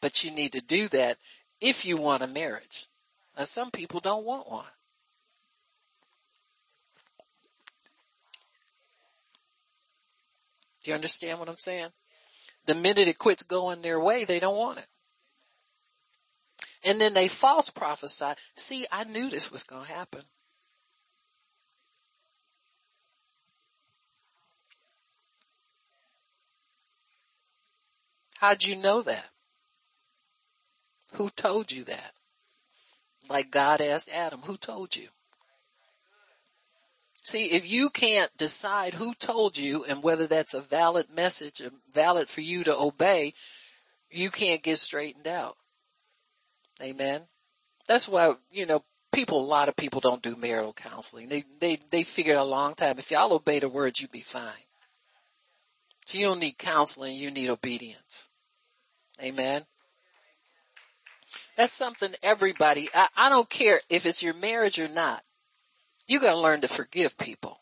But 0.00 0.24
you 0.24 0.30
need 0.30 0.52
to 0.52 0.60
do 0.60 0.88
that 0.88 1.16
if 1.60 1.84
you 1.84 1.96
want 1.96 2.22
a 2.22 2.26
marriage. 2.26 2.86
Now 3.36 3.44
some 3.44 3.70
people 3.70 4.00
don't 4.00 4.24
want 4.24 4.50
one. 4.50 4.64
Do 10.82 10.90
you 10.90 10.94
understand 10.94 11.38
what 11.38 11.48
I'm 11.48 11.56
saying? 11.56 11.88
The 12.66 12.74
minute 12.74 13.08
it 13.08 13.18
quits 13.18 13.42
going 13.42 13.82
their 13.82 14.00
way, 14.00 14.24
they 14.24 14.40
don't 14.40 14.56
want 14.56 14.78
it. 14.78 14.86
And 16.84 17.00
then 17.00 17.14
they 17.14 17.28
false 17.28 17.70
prophesy. 17.70 18.32
See, 18.54 18.86
I 18.90 19.04
knew 19.04 19.30
this 19.30 19.52
was 19.52 19.62
going 19.62 19.86
to 19.86 19.92
happen. 19.92 20.22
How'd 28.42 28.64
you 28.64 28.74
know 28.74 29.02
that? 29.02 29.28
Who 31.12 31.28
told 31.28 31.70
you 31.70 31.84
that? 31.84 32.10
Like 33.30 33.52
God 33.52 33.80
asked 33.80 34.10
Adam, 34.12 34.40
who 34.40 34.56
told 34.56 34.96
you? 34.96 35.06
See, 37.22 37.54
if 37.54 37.72
you 37.72 37.88
can't 37.88 38.36
decide 38.36 38.94
who 38.94 39.14
told 39.14 39.56
you 39.56 39.84
and 39.84 40.02
whether 40.02 40.26
that's 40.26 40.54
a 40.54 40.60
valid 40.60 41.06
message, 41.14 41.60
or 41.60 41.70
valid 41.94 42.28
for 42.28 42.40
you 42.40 42.64
to 42.64 42.76
obey, 42.76 43.32
you 44.10 44.28
can't 44.28 44.64
get 44.64 44.78
straightened 44.78 45.28
out. 45.28 45.54
Amen. 46.82 47.20
That's 47.86 48.08
why, 48.08 48.32
you 48.50 48.66
know, 48.66 48.82
people, 49.12 49.40
a 49.40 49.46
lot 49.46 49.68
of 49.68 49.76
people 49.76 50.00
don't 50.00 50.20
do 50.20 50.34
marital 50.34 50.72
counseling. 50.72 51.28
They, 51.28 51.44
they, 51.60 51.78
they 51.92 52.02
figured 52.02 52.38
a 52.38 52.42
long 52.42 52.74
time, 52.74 52.98
if 52.98 53.12
y'all 53.12 53.34
obey 53.34 53.60
the 53.60 53.68
word, 53.68 54.00
you'd 54.00 54.10
be 54.10 54.18
fine. 54.18 54.66
So 56.06 56.18
you 56.18 56.26
don't 56.26 56.40
need 56.40 56.58
counseling, 56.58 57.14
you 57.14 57.30
need 57.30 57.48
obedience. 57.48 58.30
Amen. 59.22 59.62
That's 61.56 61.72
something 61.72 62.10
everybody, 62.22 62.88
I, 62.94 63.06
I 63.16 63.28
don't 63.28 63.48
care 63.48 63.80
if 63.88 64.06
it's 64.06 64.22
your 64.22 64.34
marriage 64.34 64.78
or 64.78 64.88
not. 64.88 65.20
You 66.08 66.20
gotta 66.20 66.38
learn 66.38 66.62
to 66.62 66.68
forgive 66.68 67.16
people. 67.18 67.58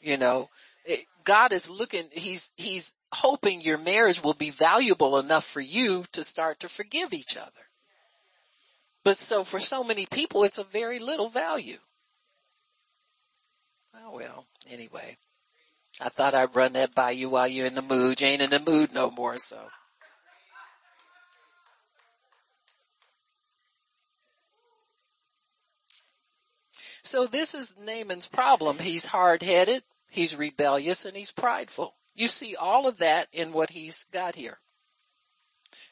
You 0.00 0.16
know, 0.16 0.48
it, 0.84 1.06
God 1.24 1.52
is 1.52 1.70
looking, 1.70 2.04
he's, 2.12 2.52
he's 2.56 2.96
hoping 3.12 3.60
your 3.60 3.78
marriage 3.78 4.22
will 4.22 4.34
be 4.34 4.50
valuable 4.50 5.18
enough 5.18 5.44
for 5.44 5.60
you 5.60 6.04
to 6.12 6.24
start 6.24 6.60
to 6.60 6.68
forgive 6.68 7.12
each 7.12 7.36
other. 7.36 7.50
But 9.04 9.16
so 9.16 9.44
for 9.44 9.60
so 9.60 9.82
many 9.84 10.06
people, 10.10 10.44
it's 10.44 10.58
a 10.58 10.64
very 10.64 10.98
little 10.98 11.28
value. 11.28 11.78
Oh 13.96 14.14
well, 14.14 14.44
anyway. 14.70 15.16
I 16.00 16.08
thought 16.08 16.34
I'd 16.34 16.54
run 16.54 16.74
that 16.74 16.94
by 16.94 17.10
you 17.10 17.28
while 17.28 17.48
you're 17.48 17.66
in 17.66 17.74
the 17.74 17.82
mood. 17.82 18.20
You 18.20 18.26
ain't 18.26 18.42
in 18.42 18.50
the 18.50 18.60
mood 18.60 18.92
no 18.94 19.10
more, 19.10 19.36
so. 19.36 19.58
So 27.02 27.26
this 27.26 27.54
is 27.54 27.78
Naaman's 27.78 28.26
problem. 28.26 28.78
He's 28.78 29.06
hard-headed, 29.06 29.82
he's 30.10 30.36
rebellious, 30.36 31.04
and 31.04 31.16
he's 31.16 31.32
prideful. 31.32 31.94
You 32.14 32.28
see 32.28 32.54
all 32.56 32.86
of 32.86 32.98
that 32.98 33.28
in 33.32 33.52
what 33.52 33.70
he's 33.70 34.04
got 34.04 34.36
here. 34.36 34.58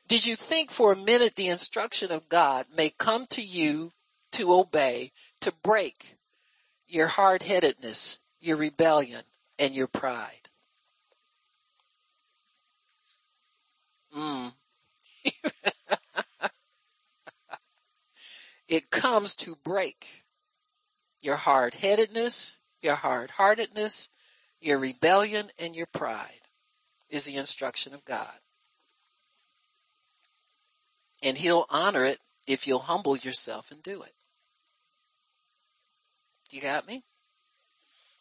Did 0.08 0.26
you 0.26 0.36
think 0.36 0.70
for 0.70 0.92
a 0.92 0.96
minute 0.96 1.36
the 1.36 1.48
instruction 1.48 2.12
of 2.12 2.28
God 2.28 2.66
may 2.76 2.90
come 2.90 3.26
to 3.30 3.42
you 3.42 3.92
to 4.32 4.52
obey, 4.54 5.12
to 5.40 5.52
break 5.62 6.14
your 6.86 7.06
hard-headedness, 7.06 8.18
your 8.40 8.56
rebellion, 8.56 9.22
and 9.58 9.74
your 9.74 9.86
pride? 9.86 10.48
Mm. 14.16 14.52
it 18.68 18.90
comes 18.90 19.34
to 19.36 19.54
break 19.62 20.24
your 21.20 21.36
hard-headedness, 21.36 22.56
your 22.80 22.94
hard-heartedness, 22.94 24.10
your 24.60 24.78
rebellion, 24.78 25.46
and 25.60 25.74
your 25.74 25.86
pride 25.92 26.40
is 27.10 27.24
the 27.24 27.36
instruction 27.36 27.94
of 27.94 28.04
God. 28.04 28.34
And 31.24 31.36
he'll 31.36 31.66
honor 31.70 32.04
it 32.04 32.18
if 32.46 32.66
you'll 32.66 32.78
humble 32.78 33.16
yourself 33.16 33.70
and 33.70 33.82
do 33.82 34.02
it. 34.02 34.12
You 36.50 36.62
got 36.62 36.86
me? 36.86 37.02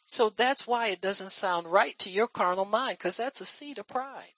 So 0.06 0.30
that's 0.30 0.68
why 0.68 0.88
it 0.88 1.02
doesn't 1.02 1.32
sound 1.32 1.68
right 1.68 1.98
to 2.00 2.10
your 2.10 2.28
carnal 2.28 2.66
mind, 2.66 2.98
because 2.98 3.18
that's 3.18 3.42
a 3.42 3.46
seed 3.46 3.78
of 3.78 3.88
pride. 3.88 4.34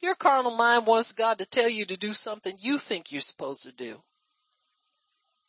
Your 0.00 0.14
carnal 0.14 0.54
mind 0.54 0.86
wants 0.86 1.12
God 1.12 1.38
to 1.38 1.46
tell 1.46 1.68
you 1.68 1.84
to 1.86 1.96
do 1.96 2.12
something 2.12 2.54
you 2.60 2.78
think 2.78 3.10
you're 3.10 3.20
supposed 3.20 3.62
to 3.64 3.72
do 3.72 4.02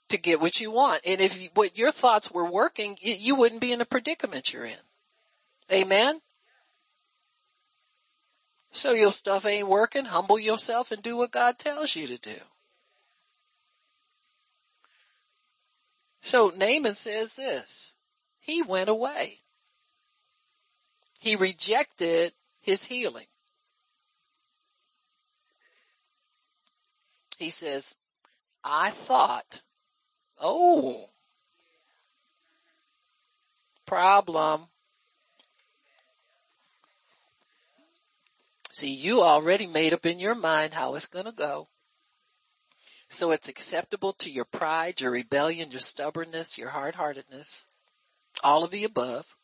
to 0.09 0.19
get 0.19 0.41
what 0.41 0.59
you 0.59 0.71
want. 0.71 1.01
And 1.05 1.19
if 1.19 1.41
you, 1.41 1.49
what 1.53 1.77
your 1.77 1.91
thoughts 1.91 2.31
were 2.31 2.49
working, 2.49 2.97
you 3.01 3.35
wouldn't 3.35 3.61
be 3.61 3.71
in 3.71 3.79
the 3.79 3.85
predicament 3.85 4.53
you're 4.53 4.65
in. 4.65 4.75
Amen? 5.71 6.21
So 8.71 8.91
your 8.91 9.11
stuff 9.11 9.45
ain't 9.45 9.67
working, 9.67 10.05
humble 10.05 10.37
yourself 10.37 10.91
and 10.91 11.01
do 11.01 11.17
what 11.17 11.31
God 11.31 11.57
tells 11.57 11.95
you 11.95 12.07
to 12.07 12.17
do. 12.17 12.35
So 16.21 16.51
Naaman 16.57 16.95
says 16.95 17.35
this, 17.35 17.93
he 18.41 18.61
went 18.61 18.89
away. 18.89 19.39
He 21.19 21.35
rejected 21.35 22.33
his 22.61 22.85
healing. 22.85 23.27
He 27.37 27.49
says, 27.49 27.97
I 28.63 28.89
thought, 28.89 29.61
oh, 30.41 31.09
problem. 33.85 34.61
See, 38.71 38.93
you 38.93 39.21
already 39.21 39.67
made 39.67 39.93
up 39.93 40.05
in 40.05 40.19
your 40.19 40.35
mind 40.35 40.73
how 40.73 40.95
it's 40.95 41.07
going 41.07 41.25
to 41.25 41.31
go. 41.31 41.67
So 43.07 43.31
it's 43.31 43.47
acceptable 43.47 44.11
to 44.13 44.29
your 44.29 44.45
pride, 44.45 44.99
your 44.99 45.11
rebellion, 45.11 45.71
your 45.71 45.79
stubbornness, 45.79 46.57
your 46.57 46.69
hard-heartedness, 46.69 47.67
all 48.43 48.63
of 48.63 48.71
the 48.71 48.83
above. 48.83 49.37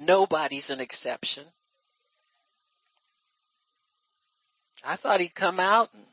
Nobody's 0.00 0.70
an 0.70 0.80
exception. 0.80 1.44
I 4.86 4.96
thought 4.96 5.20
he'd 5.20 5.34
come 5.34 5.60
out 5.60 5.92
and 5.92 6.04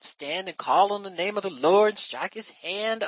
stand 0.00 0.48
and 0.48 0.56
call 0.56 0.92
on 0.92 1.02
the 1.02 1.10
name 1.10 1.36
of 1.36 1.42
the 1.42 1.50
Lord 1.50 1.98
strike 1.98 2.34
his 2.34 2.50
hand. 2.62 3.04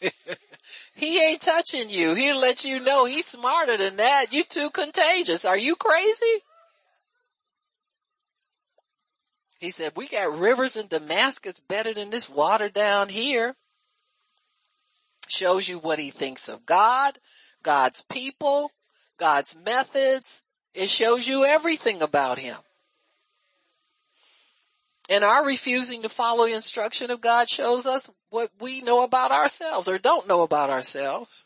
he 0.94 1.22
ain't 1.22 1.40
touching 1.40 1.88
you. 1.90 2.14
He'll 2.14 2.40
let 2.40 2.64
you 2.64 2.80
know 2.80 3.04
he's 3.04 3.26
smarter 3.26 3.76
than 3.76 3.96
that. 3.96 4.26
You 4.30 4.44
too 4.44 4.70
contagious. 4.70 5.44
Are 5.44 5.58
you 5.58 5.76
crazy? 5.76 6.44
He 9.60 9.70
said, 9.70 9.92
we 9.94 10.08
got 10.08 10.38
rivers 10.38 10.76
in 10.76 10.86
Damascus 10.88 11.60
better 11.60 11.92
than 11.92 12.08
this 12.08 12.30
water 12.30 12.70
down 12.70 13.10
here. 13.10 13.54
Shows 15.28 15.68
you 15.68 15.78
what 15.78 15.98
he 15.98 16.10
thinks 16.10 16.48
of 16.48 16.64
God, 16.64 17.18
God's 17.62 18.02
people, 18.02 18.70
God's 19.18 19.56
methods. 19.62 20.44
It 20.74 20.88
shows 20.88 21.28
you 21.28 21.44
everything 21.44 22.00
about 22.00 22.38
him. 22.38 22.56
And 25.10 25.24
our 25.24 25.44
refusing 25.44 26.02
to 26.02 26.08
follow 26.08 26.46
the 26.46 26.54
instruction 26.54 27.10
of 27.10 27.20
God 27.20 27.48
shows 27.48 27.84
us 27.84 28.08
what 28.30 28.48
we 28.60 28.80
know 28.80 29.02
about 29.02 29.32
ourselves 29.32 29.88
or 29.88 29.98
don't 29.98 30.28
know 30.28 30.42
about 30.42 30.70
ourselves. 30.70 31.44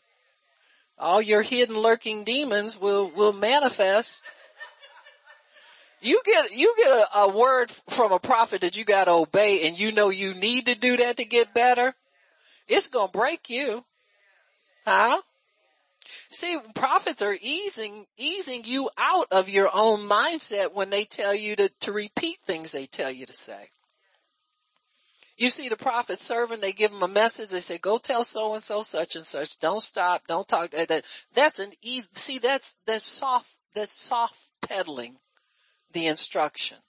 All 0.99 1.19
your 1.19 1.41
hidden 1.41 1.75
lurking 1.75 2.23
demons 2.23 2.79
will, 2.79 3.09
will 3.09 3.33
manifest. 3.33 4.23
You 5.99 6.21
get, 6.23 6.55
you 6.55 6.75
get 6.77 6.91
a, 6.91 7.19
a 7.21 7.35
word 7.35 7.71
from 7.71 8.11
a 8.11 8.19
prophet 8.19 8.61
that 8.61 8.77
you 8.77 8.85
gotta 8.85 9.11
obey 9.11 9.67
and 9.67 9.79
you 9.79 9.91
know 9.91 10.09
you 10.09 10.35
need 10.35 10.67
to 10.67 10.77
do 10.77 10.97
that 10.97 11.17
to 11.17 11.25
get 11.25 11.55
better. 11.55 11.95
It's 12.67 12.87
gonna 12.87 13.11
break 13.11 13.49
you. 13.49 13.83
Huh? 14.85 15.19
See, 16.35 16.57
prophets 16.75 17.21
are 17.21 17.37
easing, 17.41 18.05
easing 18.17 18.63
you 18.65 18.89
out 18.97 19.27
of 19.31 19.47
your 19.47 19.69
own 19.73 19.99
mindset 19.99 20.73
when 20.73 20.89
they 20.89 21.05
tell 21.05 21.33
you 21.33 21.55
to, 21.55 21.71
to 21.79 21.93
repeat 21.93 22.39
things 22.43 22.73
they 22.73 22.87
tell 22.87 23.09
you 23.09 23.25
to 23.25 23.31
say. 23.31 23.69
You 25.37 25.49
see 25.49 25.69
the 25.69 25.77
prophet 25.77 26.19
serving, 26.19 26.59
they 26.59 26.73
give 26.73 26.91
them 26.91 27.03
a 27.03 27.07
message, 27.07 27.51
they 27.51 27.61
say, 27.61 27.77
go 27.77 27.97
tell 27.97 28.25
so 28.25 28.53
and 28.53 28.61
so 28.61 28.81
such 28.81 29.15
and 29.15 29.23
such, 29.23 29.59
don't 29.59 29.81
stop, 29.81 30.27
don't 30.27 30.45
talk, 30.45 30.71
that, 30.71 31.03
that's 31.33 31.59
an 31.59 31.71
easy, 31.81 32.09
see 32.11 32.39
that's, 32.39 32.81
that's 32.85 33.05
soft, 33.05 33.53
that's 33.73 33.93
soft 33.93 34.37
pedaling 34.61 35.15
the 35.93 36.07
instruction. 36.07 36.79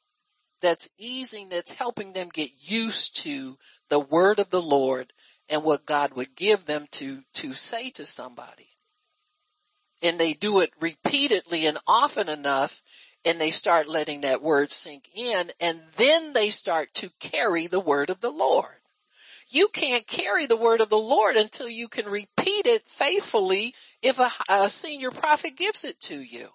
That's 0.61 0.91
easing, 0.99 1.51
that's 1.51 1.77
helping 1.77 2.15
them 2.15 2.31
get 2.33 2.51
used 2.59 3.23
to 3.23 3.55
the 3.91 4.01
word 4.01 4.41
of 4.41 4.51
the 4.51 4.63
Lord 4.63 5.13
and 5.49 5.63
what 5.63 5.87
God 5.87 6.15
would 6.17 6.35
give 6.35 6.67
them 6.67 6.87
to, 6.93 7.21
to 7.35 7.53
say 7.53 7.91
to 7.91 8.05
somebody 8.05 8.71
and 10.03 10.19
they 10.19 10.33
do 10.33 10.61
it 10.61 10.71
repeatedly 10.81 11.67
and 11.67 11.79
often 11.87 12.29
enough 12.29 12.83
and 13.25 13.41
they 13.41 13.51
start 13.51 13.89
letting 13.89 14.21
that 14.21 14.43
word 14.43 14.71
sink 14.71 15.09
in 15.15 15.51
and 15.61 15.81
then 15.97 16.33
they 16.33 16.51
start 16.51 16.89
to 16.95 17.11
carry 17.19 17.67
the 17.67 17.81
word 17.81 18.11
of 18.11 18.21
the 18.21 18.31
Lord. 18.31 18.77
You 19.49 19.69
can't 19.69 20.07
carry 20.07 20.47
the 20.47 20.57
word 20.57 20.81
of 20.81 20.91
the 20.91 20.97
Lord 20.97 21.37
until 21.37 21.69
you 21.69 21.89
can 21.89 22.07
repeat 22.07 22.67
it 22.67 22.83
faithfully 22.83 23.75
if 24.03 24.19
a, 24.19 24.31
a 24.49 24.69
senior 24.69 25.11
prophet 25.11 25.57
gives 25.57 25.85
it 25.85 26.01
to 26.03 26.21
you. 26.21 26.49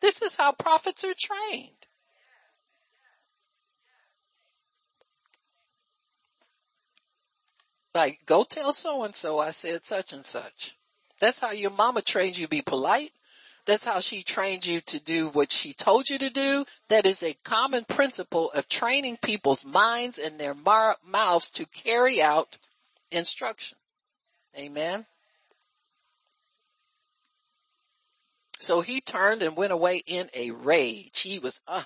This 0.00 0.22
is 0.22 0.36
how 0.36 0.52
prophets 0.52 1.04
are 1.04 1.14
trained. 1.18 1.86
Like, 7.94 8.20
go 8.26 8.44
tell 8.44 8.72
so 8.72 9.04
and 9.04 9.14
so 9.14 9.38
I 9.38 9.50
said 9.50 9.82
such 9.82 10.12
and 10.12 10.24
such. 10.24 10.76
That's 11.20 11.40
how 11.40 11.52
your 11.52 11.70
mama 11.70 12.02
trained 12.02 12.38
you 12.38 12.44
to 12.44 12.50
be 12.50 12.62
polite. 12.62 13.10
That's 13.66 13.84
how 13.84 14.00
she 14.00 14.22
trained 14.22 14.66
you 14.66 14.80
to 14.82 15.02
do 15.02 15.28
what 15.28 15.50
she 15.50 15.72
told 15.72 16.10
you 16.10 16.18
to 16.18 16.30
do. 16.30 16.66
That 16.88 17.06
is 17.06 17.22
a 17.22 17.34
common 17.44 17.84
principle 17.84 18.50
of 18.50 18.68
training 18.68 19.18
people's 19.22 19.64
minds 19.64 20.18
and 20.18 20.38
their 20.38 20.54
mar- 20.54 20.96
mouths 21.06 21.50
to 21.52 21.66
carry 21.66 22.20
out 22.20 22.58
instruction. 23.10 23.78
Amen. 24.58 25.06
So 28.58 28.80
he 28.80 29.00
turned 29.00 29.42
and 29.42 29.56
went 29.56 29.72
away 29.72 30.02
in 30.06 30.28
a 30.34 30.50
rage. 30.50 31.20
He 31.20 31.38
was, 31.38 31.62
uh, 31.66 31.82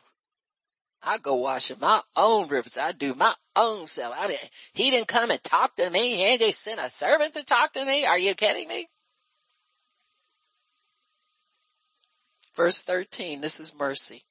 I 1.02 1.18
go 1.18 1.34
wash 1.34 1.70
in 1.70 1.78
my 1.80 2.00
own 2.16 2.48
rivers. 2.48 2.76
I 2.76 2.92
do 2.92 3.14
my 3.14 3.34
own 3.56 3.86
self. 3.86 4.14
I 4.18 4.28
mean, 4.28 4.36
he 4.74 4.90
didn't 4.90 5.08
come 5.08 5.30
and 5.30 5.42
talk 5.42 5.76
to 5.76 5.90
me. 5.90 6.16
He 6.16 6.36
they 6.36 6.50
sent 6.50 6.80
a 6.80 6.90
servant 6.90 7.34
to 7.34 7.44
talk 7.44 7.72
to 7.72 7.84
me. 7.84 8.04
Are 8.04 8.18
you 8.18 8.34
kidding 8.34 8.68
me? 8.68 8.88
Verse 12.58 12.82
13, 12.82 13.40
this 13.40 13.60
is 13.60 13.78
mercy. 13.78 14.24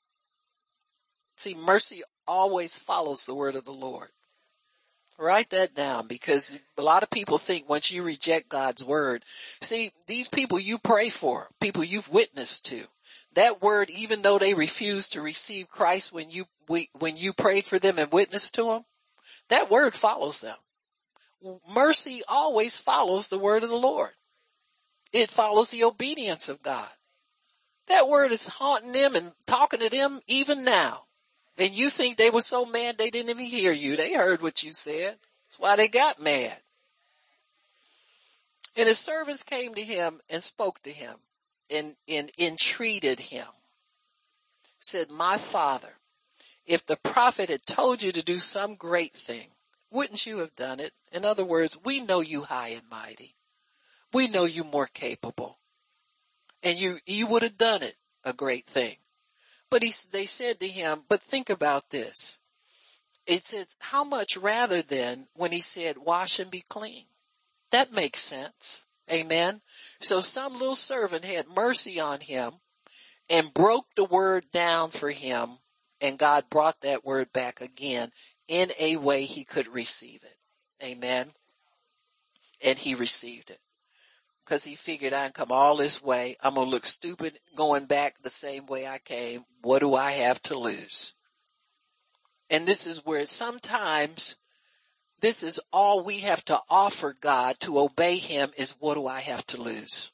See, 1.37 1.55
mercy 1.55 2.01
always 2.27 2.77
follows 2.77 3.25
the 3.25 3.33
word 3.33 3.55
of 3.55 3.63
the 3.63 3.71
Lord. 3.71 4.09
Write 5.17 5.51
that 5.51 5.73
down 5.73 6.07
because 6.09 6.59
a 6.77 6.81
lot 6.81 7.03
of 7.03 7.09
people 7.09 7.37
think 7.37 7.69
once 7.69 7.89
you 7.89 8.03
reject 8.03 8.49
God's 8.49 8.83
word, 8.83 9.23
see, 9.25 9.91
these 10.07 10.27
people 10.27 10.59
you 10.59 10.77
pray 10.77 11.09
for, 11.09 11.47
people 11.61 11.85
you've 11.85 12.09
witnessed 12.09 12.65
to, 12.65 12.83
that 13.35 13.61
word, 13.61 13.89
even 13.97 14.23
though 14.23 14.39
they 14.39 14.53
refused 14.53 15.13
to 15.13 15.21
receive 15.21 15.69
Christ 15.69 16.11
when 16.11 16.29
you, 16.29 16.43
when 16.99 17.15
you 17.15 17.31
prayed 17.31 17.63
for 17.63 17.79
them 17.79 17.97
and 17.97 18.11
witnessed 18.11 18.55
to 18.55 18.63
them, 18.65 18.83
that 19.47 19.71
word 19.71 19.93
follows 19.93 20.41
them. 20.41 20.57
Mercy 21.73 22.19
always 22.27 22.77
follows 22.77 23.29
the 23.29 23.39
word 23.39 23.63
of 23.63 23.69
the 23.69 23.77
Lord. 23.77 24.11
It 25.13 25.29
follows 25.29 25.71
the 25.71 25.85
obedience 25.85 26.49
of 26.49 26.61
God. 26.61 26.89
That 27.87 28.07
word 28.07 28.31
is 28.31 28.47
haunting 28.47 28.91
them 28.91 29.15
and 29.15 29.31
talking 29.45 29.79
to 29.79 29.89
them 29.89 30.19
even 30.27 30.63
now. 30.63 31.03
And 31.57 31.75
you 31.75 31.89
think 31.89 32.17
they 32.17 32.29
were 32.29 32.41
so 32.41 32.65
mad 32.65 32.97
they 32.97 33.09
didn't 33.09 33.31
even 33.31 33.45
hear 33.45 33.71
you. 33.71 33.95
They 33.95 34.13
heard 34.13 34.41
what 34.41 34.63
you 34.63 34.71
said. 34.71 35.15
That's 35.45 35.59
why 35.59 35.75
they 35.75 35.87
got 35.87 36.21
mad. 36.21 36.57
And 38.77 38.87
his 38.87 38.99
servants 38.99 39.43
came 39.43 39.73
to 39.73 39.81
him 39.81 40.19
and 40.29 40.43
spoke 40.43 40.81
to 40.83 40.91
him 40.91 41.15
and, 41.73 41.95
and 42.07 42.29
entreated 42.37 43.19
him. 43.19 43.47
Said, 44.77 45.09
my 45.09 45.37
father, 45.37 45.93
if 46.67 46.85
the 46.85 46.97
prophet 46.97 47.49
had 47.49 47.65
told 47.65 48.03
you 48.03 48.11
to 48.11 48.23
do 48.23 48.37
some 48.37 48.75
great 48.75 49.13
thing, 49.13 49.47
wouldn't 49.89 50.27
you 50.27 50.39
have 50.39 50.55
done 50.55 50.79
it? 50.79 50.91
In 51.11 51.25
other 51.25 51.45
words, 51.45 51.79
we 51.83 52.01
know 52.01 52.19
you 52.19 52.43
high 52.43 52.69
and 52.69 52.83
mighty. 52.91 53.33
We 54.13 54.27
know 54.27 54.45
you 54.45 54.63
more 54.63 54.87
capable. 54.87 55.57
And 56.67 56.77
you, 56.77 56.97
you 57.05 57.27
would 57.27 57.43
have 57.43 57.57
done 57.57 57.81
it, 57.81 57.93
a 58.25 58.33
great 58.33 58.65
thing. 58.65 58.97
But 59.69 59.83
he, 59.83 59.91
they 60.11 60.25
said 60.25 60.59
to 60.59 60.67
him, 60.67 60.99
but 61.07 61.21
think 61.21 61.49
about 61.49 61.91
this. 61.91 62.39
It 63.25 63.45
says, 63.45 63.77
how 63.79 64.03
much 64.03 64.35
rather 64.35 64.81
than 64.81 65.27
when 65.33 65.53
he 65.53 65.61
said, 65.61 65.95
wash 65.97 66.39
and 66.39 66.51
be 66.51 66.65
clean? 66.67 67.03
That 67.71 67.93
makes 67.93 68.19
sense. 68.19 68.85
Amen. 69.09 69.61
So 70.01 70.19
some 70.19 70.53
little 70.53 70.75
servant 70.75 71.23
had 71.23 71.45
mercy 71.47 72.01
on 72.01 72.19
him 72.19 72.51
and 73.29 73.53
broke 73.53 73.85
the 73.95 74.03
word 74.03 74.43
down 74.51 74.89
for 74.89 75.09
him 75.09 75.51
and 76.01 76.19
God 76.19 76.49
brought 76.49 76.81
that 76.81 77.05
word 77.05 77.31
back 77.31 77.61
again 77.61 78.11
in 78.49 78.71
a 78.77 78.97
way 78.97 79.23
he 79.23 79.45
could 79.45 79.73
receive 79.73 80.21
it. 80.25 80.85
Amen. 80.85 81.27
And 82.65 82.77
he 82.77 82.93
received 82.93 83.51
it. 83.51 83.59
Cause 84.47 84.63
he 84.63 84.75
figured 84.75 85.11
I'd 85.11 85.33
come 85.33 85.51
all 85.51 85.75
this 85.75 86.01
way. 86.01 86.37
I'm 86.41 86.55
going 86.55 86.67
to 86.67 86.71
look 86.71 86.85
stupid 86.85 87.37
going 87.57 87.85
back 87.85 88.17
the 88.17 88.29
same 88.29 88.65
way 88.65 88.87
I 88.87 88.97
came. 88.97 89.43
What 89.61 89.79
do 89.79 89.93
I 89.93 90.11
have 90.11 90.41
to 90.43 90.57
lose? 90.57 91.13
And 92.49 92.65
this 92.65 92.87
is 92.87 93.05
where 93.05 93.25
sometimes 93.25 94.37
this 95.19 95.43
is 95.43 95.59
all 95.73 96.01
we 96.01 96.19
have 96.19 96.45
to 96.45 96.59
offer 96.69 97.13
God 97.19 97.59
to 97.61 97.79
obey 97.79 98.17
him 98.17 98.49
is 98.57 98.75
what 98.79 98.93
do 98.93 99.05
I 99.05 99.19
have 99.19 99.45
to 99.47 99.61
lose? 99.61 100.11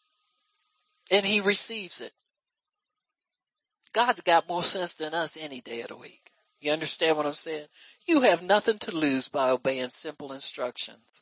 And 1.11 1.25
he 1.25 1.39
receives 1.39 2.01
it. 2.01 2.11
God's 3.93 4.21
got 4.21 4.49
more 4.49 4.63
sense 4.63 4.95
than 4.95 5.13
us 5.13 5.37
any 5.39 5.61
day 5.61 5.81
of 5.81 5.89
the 5.89 5.97
week. 5.97 6.31
You 6.59 6.71
understand 6.71 7.17
what 7.17 7.27
I'm 7.27 7.33
saying? 7.33 7.67
You 8.07 8.21
have 8.21 8.41
nothing 8.41 8.79
to 8.79 8.95
lose 8.95 9.27
by 9.27 9.51
obeying 9.51 9.89
simple 9.89 10.31
instructions. 10.31 11.21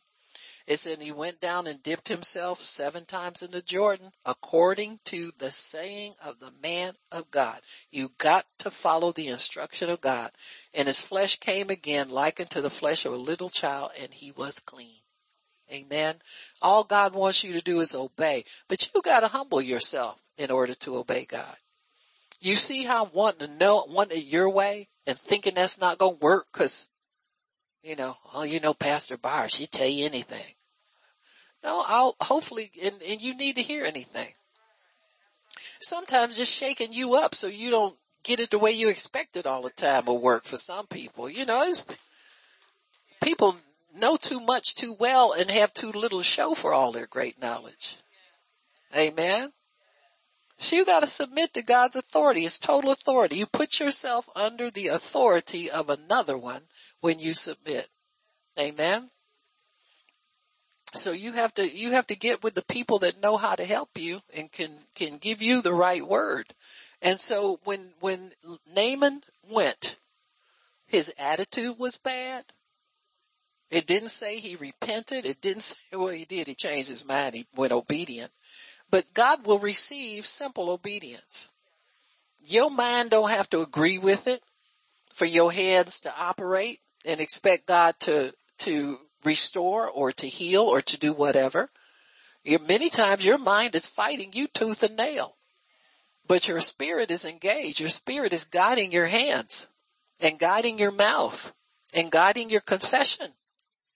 It 0.67 0.77
said 0.77 0.99
he 0.99 1.11
went 1.11 1.41
down 1.41 1.67
and 1.67 1.81
dipped 1.81 2.07
himself 2.07 2.61
seven 2.61 3.05
times 3.05 3.41
in 3.41 3.51
the 3.51 3.61
Jordan 3.61 4.11
according 4.25 4.99
to 5.05 5.31
the 5.37 5.51
saying 5.51 6.13
of 6.23 6.39
the 6.39 6.51
man 6.61 6.93
of 7.11 7.31
God. 7.31 7.59
You 7.91 8.11
got 8.17 8.45
to 8.59 8.71
follow 8.71 9.11
the 9.11 9.27
instruction 9.27 9.89
of 9.89 10.01
God. 10.01 10.31
And 10.73 10.87
his 10.87 11.01
flesh 11.01 11.39
came 11.39 11.69
again 11.69 12.09
like 12.09 12.39
unto 12.39 12.61
the 12.61 12.69
flesh 12.69 13.05
of 13.05 13.13
a 13.13 13.17
little 13.17 13.49
child 13.49 13.91
and 14.01 14.13
he 14.13 14.31
was 14.31 14.59
clean. 14.59 14.99
Amen. 15.73 16.15
All 16.61 16.83
God 16.83 17.13
wants 17.13 17.43
you 17.43 17.53
to 17.53 17.61
do 17.61 17.79
is 17.79 17.95
obey, 17.95 18.43
but 18.67 18.89
you 18.93 19.01
gotta 19.01 19.27
humble 19.27 19.61
yourself 19.61 20.21
in 20.37 20.51
order 20.51 20.73
to 20.75 20.97
obey 20.97 21.25
God. 21.25 21.55
You 22.41 22.55
see 22.55 22.83
how 22.83 23.05
wanting 23.05 23.47
to 23.47 23.55
know, 23.55 23.85
wanting 23.87 24.23
your 24.25 24.49
way 24.49 24.87
and 25.05 25.17
thinking 25.17 25.53
that's 25.53 25.79
not 25.79 25.99
going 25.99 26.17
to 26.17 26.25
work 26.25 26.47
because, 26.51 26.89
you 27.83 27.95
know, 27.95 28.15
oh, 28.33 28.43
you 28.43 28.59
know, 28.59 28.73
Pastor 28.73 29.17
Barr, 29.17 29.49
she 29.49 29.65
tell 29.65 29.87
you 29.87 30.05
anything. 30.05 30.53
No, 31.63 31.83
I'll 31.85 32.15
hopefully, 32.19 32.71
and, 32.83 32.95
and 33.07 33.21
you 33.21 33.35
need 33.35 33.55
to 33.55 33.61
hear 33.61 33.85
anything. 33.85 34.27
Sometimes 35.79 36.37
just 36.37 36.53
shaking 36.53 36.93
you 36.93 37.15
up 37.15 37.33
so 37.33 37.47
you 37.47 37.69
don't 37.69 37.95
get 38.23 38.39
it 38.39 38.51
the 38.51 38.59
way 38.59 38.71
you 38.71 38.89
expect 38.89 39.35
it 39.35 39.47
all 39.47 39.63
the 39.63 39.69
time 39.71 40.05
will 40.05 40.21
work 40.21 40.43
for 40.45 40.57
some 40.57 40.87
people. 40.87 41.29
You 41.29 41.45
know, 41.45 41.63
it's, 41.63 41.85
people 43.23 43.55
know 43.95 44.15
too 44.15 44.39
much 44.41 44.75
too 44.75 44.95
well 44.99 45.33
and 45.33 45.49
have 45.49 45.73
too 45.73 45.91
little 45.91 46.21
show 46.21 46.53
for 46.53 46.73
all 46.73 46.91
their 46.91 47.07
great 47.07 47.41
knowledge. 47.41 47.97
Amen. 48.95 49.51
So 50.57 50.75
you 50.75 50.85
gotta 50.85 51.07
submit 51.07 51.53
to 51.55 51.63
God's 51.63 51.95
authority. 51.95 52.41
It's 52.41 52.59
total 52.59 52.91
authority. 52.91 53.37
You 53.37 53.47
put 53.47 53.79
yourself 53.79 54.29
under 54.35 54.69
the 54.69 54.89
authority 54.89 55.71
of 55.71 55.89
another 55.89 56.37
one 56.37 56.61
when 57.01 57.19
you 57.19 57.33
submit. 57.33 57.87
Amen. 58.59 59.07
So 60.93 61.11
you 61.11 61.33
have 61.33 61.53
to, 61.55 61.67
you 61.67 61.91
have 61.91 62.07
to 62.07 62.15
get 62.15 62.43
with 62.43 62.53
the 62.53 62.63
people 62.63 62.99
that 62.99 63.21
know 63.21 63.37
how 63.37 63.55
to 63.55 63.65
help 63.65 63.89
you 63.97 64.21
and 64.37 64.51
can, 64.51 64.69
can 64.95 65.17
give 65.17 65.41
you 65.41 65.61
the 65.61 65.73
right 65.73 66.05
word. 66.05 66.45
And 67.01 67.17
so 67.17 67.59
when, 67.63 67.79
when 67.99 68.31
Naaman 68.75 69.21
went, 69.49 69.97
his 70.87 71.13
attitude 71.17 71.79
was 71.79 71.97
bad. 71.97 72.43
It 73.69 73.87
didn't 73.87 74.09
say 74.09 74.39
he 74.39 74.57
repented. 74.57 75.25
It 75.25 75.39
didn't 75.41 75.61
say, 75.63 75.97
well, 75.97 76.09
he 76.09 76.25
did. 76.25 76.47
He 76.47 76.53
changed 76.53 76.89
his 76.89 77.05
mind. 77.05 77.35
He 77.35 77.45
went 77.55 77.71
obedient. 77.71 78.31
But 78.91 79.13
God 79.13 79.45
will 79.45 79.59
receive 79.59 80.25
simple 80.25 80.69
obedience. 80.69 81.49
Your 82.43 82.69
mind 82.69 83.11
don't 83.11 83.29
have 83.29 83.49
to 83.51 83.61
agree 83.61 83.97
with 83.97 84.27
it 84.27 84.41
for 85.13 85.25
your 85.25 85.51
hands 85.53 86.01
to 86.01 86.13
operate 86.19 86.79
and 87.05 87.19
expect 87.19 87.67
God 87.67 87.95
to, 88.01 88.33
to 88.59 88.97
restore 89.23 89.89
or 89.89 90.11
to 90.11 90.27
heal 90.27 90.63
or 90.63 90.81
to 90.81 90.97
do 90.97 91.13
whatever. 91.13 91.69
many 92.67 92.89
times 92.89 93.25
your 93.25 93.37
mind 93.37 93.75
is 93.75 93.85
fighting 93.85 94.31
you 94.33 94.47
tooth 94.47 94.83
and 94.83 94.97
nail, 94.97 95.35
but 96.27 96.47
your 96.47 96.59
spirit 96.59 97.11
is 97.11 97.25
engaged. 97.25 97.79
Your 97.79 97.89
spirit 97.89 98.33
is 98.33 98.45
guiding 98.45 98.91
your 98.91 99.05
hands 99.05 99.67
and 100.19 100.39
guiding 100.39 100.79
your 100.79 100.91
mouth 100.91 101.53
and 101.93 102.11
guiding 102.11 102.49
your 102.49 102.61
confession. 102.61 103.27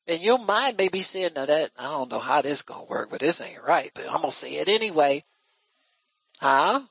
And 0.07 0.21
your 0.21 0.37
mind 0.37 0.77
may 0.77 0.89
be 0.89 0.99
saying, 0.99 1.31
now 1.35 1.47
that, 1.47 1.71
I 1.79 1.83
don't 1.83 2.11
know 2.11 2.19
how 2.19 2.41
this 2.41 2.61
gonna 2.61 2.83
work, 2.83 3.09
but 3.09 3.19
this 3.19 3.41
ain't 3.41 3.63
right, 3.63 3.91
but 3.95 4.05
I'm 4.07 4.21
gonna 4.21 4.31
say 4.31 4.53
it 4.55 4.67
anyway. 4.67 5.23
Huh? 6.39 6.81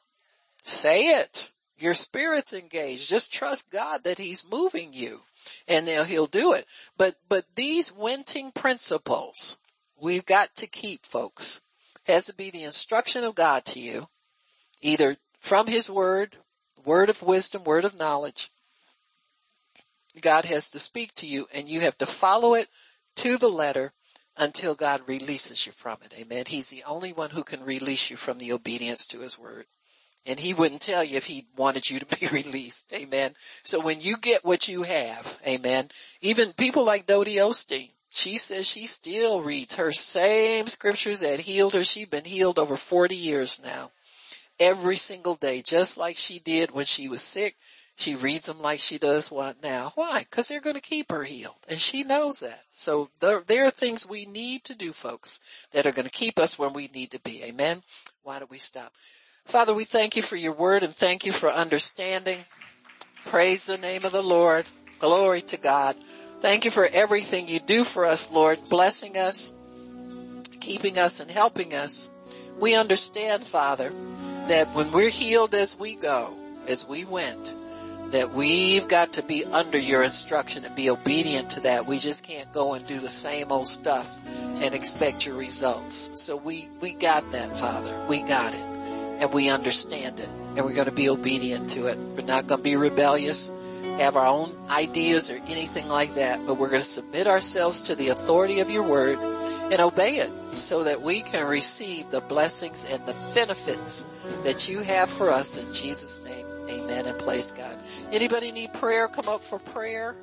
Say 0.65 1.19
it. 1.19 1.53
Your 1.79 1.95
spirit's 1.95 2.53
engaged. 2.53 3.09
Just 3.09 3.33
trust 3.33 3.73
God 3.73 4.05
that 4.05 4.19
He's 4.19 4.51
moving 4.51 4.93
you 4.93 5.21
and 5.69 5.87
then 5.87 6.07
He'll 6.07 6.27
do 6.27 6.53
it. 6.53 6.67
But, 6.97 7.15
but 7.29 7.45
these 7.57 7.93
winting 7.93 8.55
principles 8.55 9.59
we've 10.01 10.27
got 10.27 10.55
to 10.57 10.67
keep 10.67 11.05
folks 11.07 11.61
has 12.07 12.27
to 12.27 12.35
be 12.35 12.51
the 12.51 12.65
instruction 12.65 13.25
of 13.25 13.35
God 13.35 13.65
to 13.67 13.81
you, 13.81 14.09
either 14.83 15.17
from 15.39 15.67
His 15.67 15.91
word, 15.91 16.37
word 16.85 17.09
of 17.09 17.23
wisdom, 17.23 17.65
word 17.65 17.85
of 17.85 17.99
knowledge. 17.99 18.51
God 20.21 20.45
has 20.45 20.71
to 20.71 20.79
speak 20.79 21.15
to 21.17 21.27
you 21.27 21.47
and 21.55 21.69
you 21.69 21.81
have 21.81 21.99
to 21.99 22.07
follow 22.07 22.55
it 22.55 22.69
to 23.17 23.37
the 23.37 23.49
letter 23.49 23.93
until 24.37 24.75
God 24.75 25.03
releases 25.07 25.67
you 25.67 25.73
from 25.73 25.99
it. 26.05 26.15
Amen. 26.19 26.45
He's 26.47 26.71
the 26.71 26.85
only 26.85 27.13
one 27.13 27.31
who 27.31 27.45
can 27.45 27.65
release 27.65 28.11
you 28.11 28.17
from 28.17 28.39
the 28.39 28.53
obedience 28.53 29.07
to 29.09 29.21
his 29.21 29.39
word. 29.39 29.67
And 30.27 30.41
he 30.41 30.55
wouldn't 30.55 30.81
tell 30.81 31.05
you 31.05 31.17
if 31.17 31.27
he 31.27 31.45
wanted 31.57 31.91
you 31.91 31.99
to 31.99 32.07
be 32.07 32.27
released. 32.33 32.93
Amen. 32.95 33.35
So 33.63 33.81
when 33.81 34.01
you 34.01 34.17
get 34.17 34.45
what 34.45 34.69
you 34.69 34.83
have, 34.83 35.39
amen, 35.47 35.89
even 36.23 36.53
people 36.53 36.85
like 36.85 37.07
Dodie 37.07 37.37
Osteen, 37.37 37.91
she 38.11 38.39
says 38.39 38.71
she 38.71 38.87
still 38.87 39.41
reads 39.41 39.75
her 39.75 39.91
same 39.91 40.69
scriptures 40.69 41.21
that 41.21 41.41
healed 41.41 41.75
her. 41.75 41.83
She's 41.83 42.09
been 42.09 42.25
healed 42.25 42.61
over 42.61 42.77
40 42.77 43.17
years 43.17 43.61
now. 43.63 43.91
Every 44.61 44.95
single 44.95 45.35
day, 45.35 45.63
just 45.63 45.99
like 45.99 46.17
she 46.17 46.39
did 46.39 46.71
when 46.71 46.85
she 46.85 47.09
was 47.09 47.23
sick. 47.23 47.57
She 47.97 48.15
reads 48.15 48.47
them 48.47 48.61
like 48.61 48.81
she 48.81 48.99
does 48.99 49.31
what 49.31 49.63
now. 49.63 49.93
Why? 49.95 50.25
Cause 50.31 50.49
they're 50.49 50.61
going 50.61 50.75
to 50.75 50.81
keep 50.81 51.11
her 51.11 51.25
healed 51.25 51.55
and 51.69 51.79
she 51.79 52.03
knows 52.03 52.41
that. 52.41 52.63
So 52.71 53.11
there, 53.21 53.41
there, 53.47 53.67
are 53.67 53.71
things 53.71 54.09
we 54.09 54.27
need 54.27 54.65
to 54.65 54.75
do 54.75 54.93
folks 54.93 55.67
that 55.73 55.87
are 55.87 55.93
going 55.93 56.07
to 56.07 56.11
keep 56.11 56.39
us 56.39 56.59
where 56.59 56.69
we 56.71 56.89
need 56.95 57.11
to 57.13 57.21
be. 57.21 57.43
Amen. 57.45 57.83
Why 58.23 58.39
don't 58.39 58.51
we 58.51 58.59
stop? 58.59 58.93
Father, 59.45 59.75
we 59.75 59.85
thank 59.85 60.17
you 60.17 60.23
for 60.23 60.37
your 60.37 60.53
word 60.53 60.83
and 60.83 60.95
thank 60.95 61.27
you 61.27 61.33
for 61.33 61.51
understanding. 61.51 62.39
Praise 63.27 63.67
the 63.67 63.79
name 63.79 64.05
of 64.05 64.13
the 64.13 64.23
Lord. 64.23 64.65
Glory 64.99 65.43
to 65.43 65.57
God. 65.59 65.95
Thank 66.41 66.65
you 66.65 66.71
for 66.71 66.87
everything 66.87 67.49
you 67.49 67.61
do 67.61 67.85
for 67.85 68.05
us, 68.05 68.33
Lord, 68.33 68.59
blessing 68.69 69.17
us, 69.17 69.53
keeping 70.61 70.99
us 70.99 71.21
and 71.21 71.31
helping 71.31 71.75
us. 71.75 72.11
We 72.59 72.75
understand, 72.75 73.45
Father, 73.45 73.91
that 74.49 74.67
when 74.75 74.93
we're 74.93 75.11
healed 75.11 75.55
as 75.55 75.79
we 75.79 75.97
go, 75.97 76.35
as 76.67 76.89
we 76.89 77.05
went, 77.05 77.55
that 78.13 78.33
we've 78.33 78.89
got 78.89 79.15
to 79.15 79.23
be 79.23 79.45
under 79.45 79.79
your 79.79 80.03
instruction 80.03 80.65
and 80.65 80.75
be 80.75 80.91
obedient 80.91 81.51
to 81.51 81.61
that. 81.61 81.87
We 81.87 81.99
just 81.99 82.27
can't 82.27 82.53
go 82.53 82.75
and 82.75 82.87
do 82.87 82.99
the 82.99 83.09
same 83.09 83.51
old 83.53 83.67
stuff 83.67 84.11
and 84.63 84.75
expect 84.75 85.27
your 85.27 85.37
results. 85.37 86.21
So 86.21 86.37
we, 86.37 86.69
we 86.81 86.95
got 86.95 87.31
that, 87.33 87.55
Father. 87.57 88.07
We 88.09 88.23
got 88.23 88.55
it 88.55 88.74
and 89.21 89.33
we 89.33 89.49
understand 89.49 90.21
it 90.21 90.29
and 90.57 90.65
we're 90.65 90.75
going 90.75 90.87
to 90.87 90.93
be 90.93 91.09
obedient 91.09 91.71
to 91.71 91.87
it. 91.87 91.99
We're 91.99 92.27
not 92.27 92.47
going 92.47 92.59
to 92.59 92.65
be 92.65 92.77
rebellious, 92.77 93.51
have 93.99 94.17
our 94.17 94.27
own 94.27 94.53
ideas 94.71 95.31
or 95.31 95.35
anything 95.35 95.89
like 95.89 96.15
that, 96.15 96.41
but 96.47 96.55
we're 96.55 96.69
going 96.69 96.81
to 96.81 96.87
submit 96.87 97.27
ourselves 97.27 97.83
to 97.83 97.97
the 97.97 98.09
authority 98.09 98.61
of 98.61 98.71
your 98.71 98.83
word 98.83 99.19
and 99.19 99.81
obey 99.81 100.17
it 100.17 100.31
so 100.31 100.85
that 100.85 101.03
we 101.03 101.23
can 101.23 101.47
receive 101.47 102.11
the 102.11 102.21
blessings 102.21 102.85
and 102.85 103.05
the 103.07 103.33
benefits 103.35 104.07
that 104.45 104.69
you 104.69 104.81
have 104.81 105.09
for 105.09 105.31
us 105.31 105.57
in 105.57 105.75
Jesus 105.75 106.25
name. 106.25 106.45
Amen 106.69 107.07
and 107.07 107.19
praise 107.19 107.53
God. 107.53 107.77
Anybody 108.13 108.53
need 108.53 108.73
prayer? 108.75 109.09
Come 109.09 109.29
up 109.29 109.41
for 109.41 109.59
prayer. 109.59 110.15